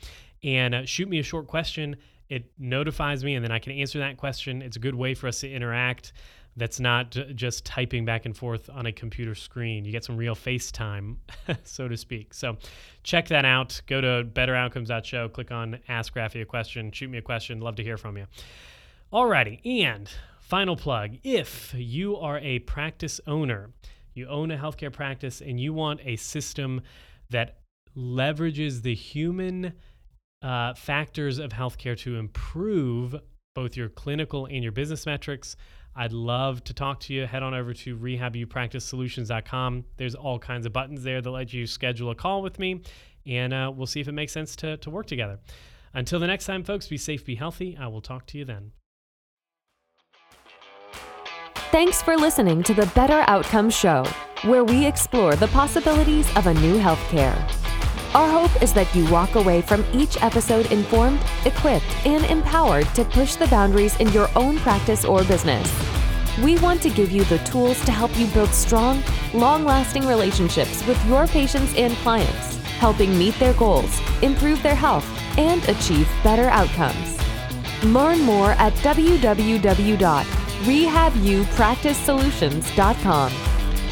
And 0.44 0.76
uh, 0.76 0.86
shoot 0.86 1.08
me 1.08 1.20
a 1.20 1.24
short 1.24 1.48
question. 1.48 1.96
It 2.30 2.52
notifies 2.58 3.24
me, 3.24 3.36
and 3.36 3.44
then 3.44 3.52
I 3.52 3.60
can 3.60 3.74
answer 3.74 4.00
that 4.00 4.18
question. 4.18 4.62
It's 4.62 4.78
a 4.78 4.80
good 4.80 4.96
way 4.96 5.14
for 5.14 5.28
us 5.28 5.42
to 5.42 5.52
interact. 5.52 6.14
that's 6.56 6.80
not 6.80 7.16
just 7.36 7.66
typing 7.66 8.06
back 8.06 8.26
and 8.26 8.38
forth 8.38 8.70
on 8.70 8.86
a 8.86 8.92
computer 8.92 9.36
screen. 9.36 9.86
You 9.86 9.92
get 9.92 10.04
some 10.04 10.18
real 10.18 10.36
FaceTime, 10.36 11.16
so 11.64 11.88
to 11.88 11.98
speak. 11.98 12.34
So 12.34 12.58
check 13.04 13.28
that 13.30 13.46
out. 13.46 13.82
Go 13.88 14.02
to 14.02 14.24
betteroutcomes.show, 14.24 15.30
click 15.30 15.52
on 15.52 15.80
Ask 15.88 16.14
Rafi 16.16 16.42
a 16.42 16.46
question, 16.46 16.92
shoot 16.92 17.10
me 17.10 17.18
a 17.18 17.22
question. 17.22 17.60
Love 17.60 17.76
to 17.78 17.84
hear 17.84 17.98
from 17.98 18.18
you. 18.18 18.28
Alrighty, 19.12 19.60
and 19.84 20.10
final 20.40 20.76
plug 20.76 21.18
if 21.24 21.74
you 21.76 22.18
are 22.18 22.40
a 22.40 22.60
practice 22.60 23.20
owner, 23.26 23.72
you 24.14 24.28
own 24.28 24.52
a 24.52 24.58
healthcare 24.58 24.92
practice, 24.92 25.42
and 25.42 25.60
you 25.60 25.74
want 25.74 26.00
a 26.04 26.16
system 26.16 26.82
that 27.30 27.60
leverages 27.96 28.82
the 28.82 28.96
human 28.96 29.74
uh, 30.42 30.74
factors 30.74 31.40
of 31.40 31.52
healthcare 31.52 31.98
to 32.00 32.18
improve 32.18 33.16
both 33.56 33.78
your 33.78 33.90
clinical 33.90 34.46
and 34.48 34.64
your 34.64 34.72
business 34.72 35.06
metrics. 35.06 35.56
I'd 35.96 36.12
love 36.12 36.64
to 36.66 36.74
talk 36.74 37.00
to 37.02 37.14
you. 37.14 37.28
Head 37.28 37.44
on 37.44 37.54
over 37.54 37.74
to 37.74 37.96
rehabupracticesolutions.com. 37.98 39.86
There's 39.98 40.16
all 40.16 40.40
kinds 40.40 40.66
of 40.66 40.74
buttons 40.74 41.04
there 41.04 41.22
that 41.22 41.30
let 41.30 41.54
you 41.54 41.68
schedule 41.68 42.10
a 42.10 42.16
call 42.16 42.42
with 42.42 42.58
me, 42.58 42.82
and 43.26 43.54
uh, 43.54 43.72
we'll 43.74 43.88
see 43.88 44.02
if 44.02 44.08
it 44.08 44.14
makes 44.14 44.32
sense 44.32 44.56
to, 44.58 44.78
to 44.78 44.90
work 44.90 45.06
together. 45.06 45.40
Until 45.94 46.20
the 46.20 46.28
next 46.28 46.46
time, 46.46 46.64
folks, 46.64 46.88
be 46.88 46.98
safe, 46.98 47.24
be 47.24 47.36
healthy. 47.36 47.78
I 47.80 47.88
will 47.88 48.02
talk 48.02 48.26
to 48.28 48.38
you 48.38 48.46
then. 48.46 48.72
Thanks 51.74 52.04
for 52.04 52.16
listening 52.16 52.62
to 52.66 52.76
the 52.76 52.86
Better 52.94 53.24
Outcomes 53.28 53.76
Show, 53.76 54.06
where 54.44 54.64
we 54.64 54.86
explore 54.86 55.36
the 55.36 55.48
possibilities 55.48 56.30
of 56.36 56.46
a 56.46 56.54
new 56.54 56.78
healthcare. 56.78 57.36
Our 58.14 58.30
hope 58.30 58.62
is 58.62 58.74
that 58.74 58.94
you 58.94 59.10
walk 59.10 59.34
away 59.34 59.64
from 59.64 59.84
each 59.92 60.22
episode 60.22 60.72
informed, 60.72 61.20
equipped, 61.46 62.06
and 62.06 62.26
empowered 62.26 62.86
to 62.94 63.04
push 63.06 63.34
the 63.38 63.48
boundaries 63.48 64.00
in 64.00 64.08
your 64.10 64.30
own 64.36 64.60
practice 64.60 65.04
or 65.04 65.24
business. 65.24 65.68
We 66.44 66.60
want 66.60 66.80
to 66.84 66.92
give 66.92 67.10
you 67.10 67.24
the 67.24 67.40
tools 67.40 67.84
to 67.86 67.92
help 67.92 68.16
you 68.20 68.28
build 68.28 68.50
strong, 68.50 69.02
long 69.34 69.66
lasting 69.66 70.06
relationships 70.06 70.86
with 70.86 71.04
your 71.08 71.26
patients 71.26 71.74
and 71.76 71.96
clients, 72.04 72.58
helping 72.78 73.18
meet 73.18 73.34
their 73.40 73.54
goals, 73.56 74.00
improve 74.22 74.62
their 74.62 74.76
health, 74.76 75.08
and 75.40 75.68
achieve 75.68 76.08
better 76.24 76.50
outcomes. 76.50 77.18
Learn 77.84 78.22
more 78.22 78.52
at 78.60 78.76
www.rehabupracticesolutions.com. 80.64 83.34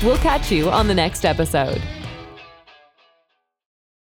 We'll 0.03 0.17
catch 0.17 0.51
you 0.51 0.69
on 0.69 0.88
the 0.88 0.95
next 0.95 1.26
episode. 1.26 1.82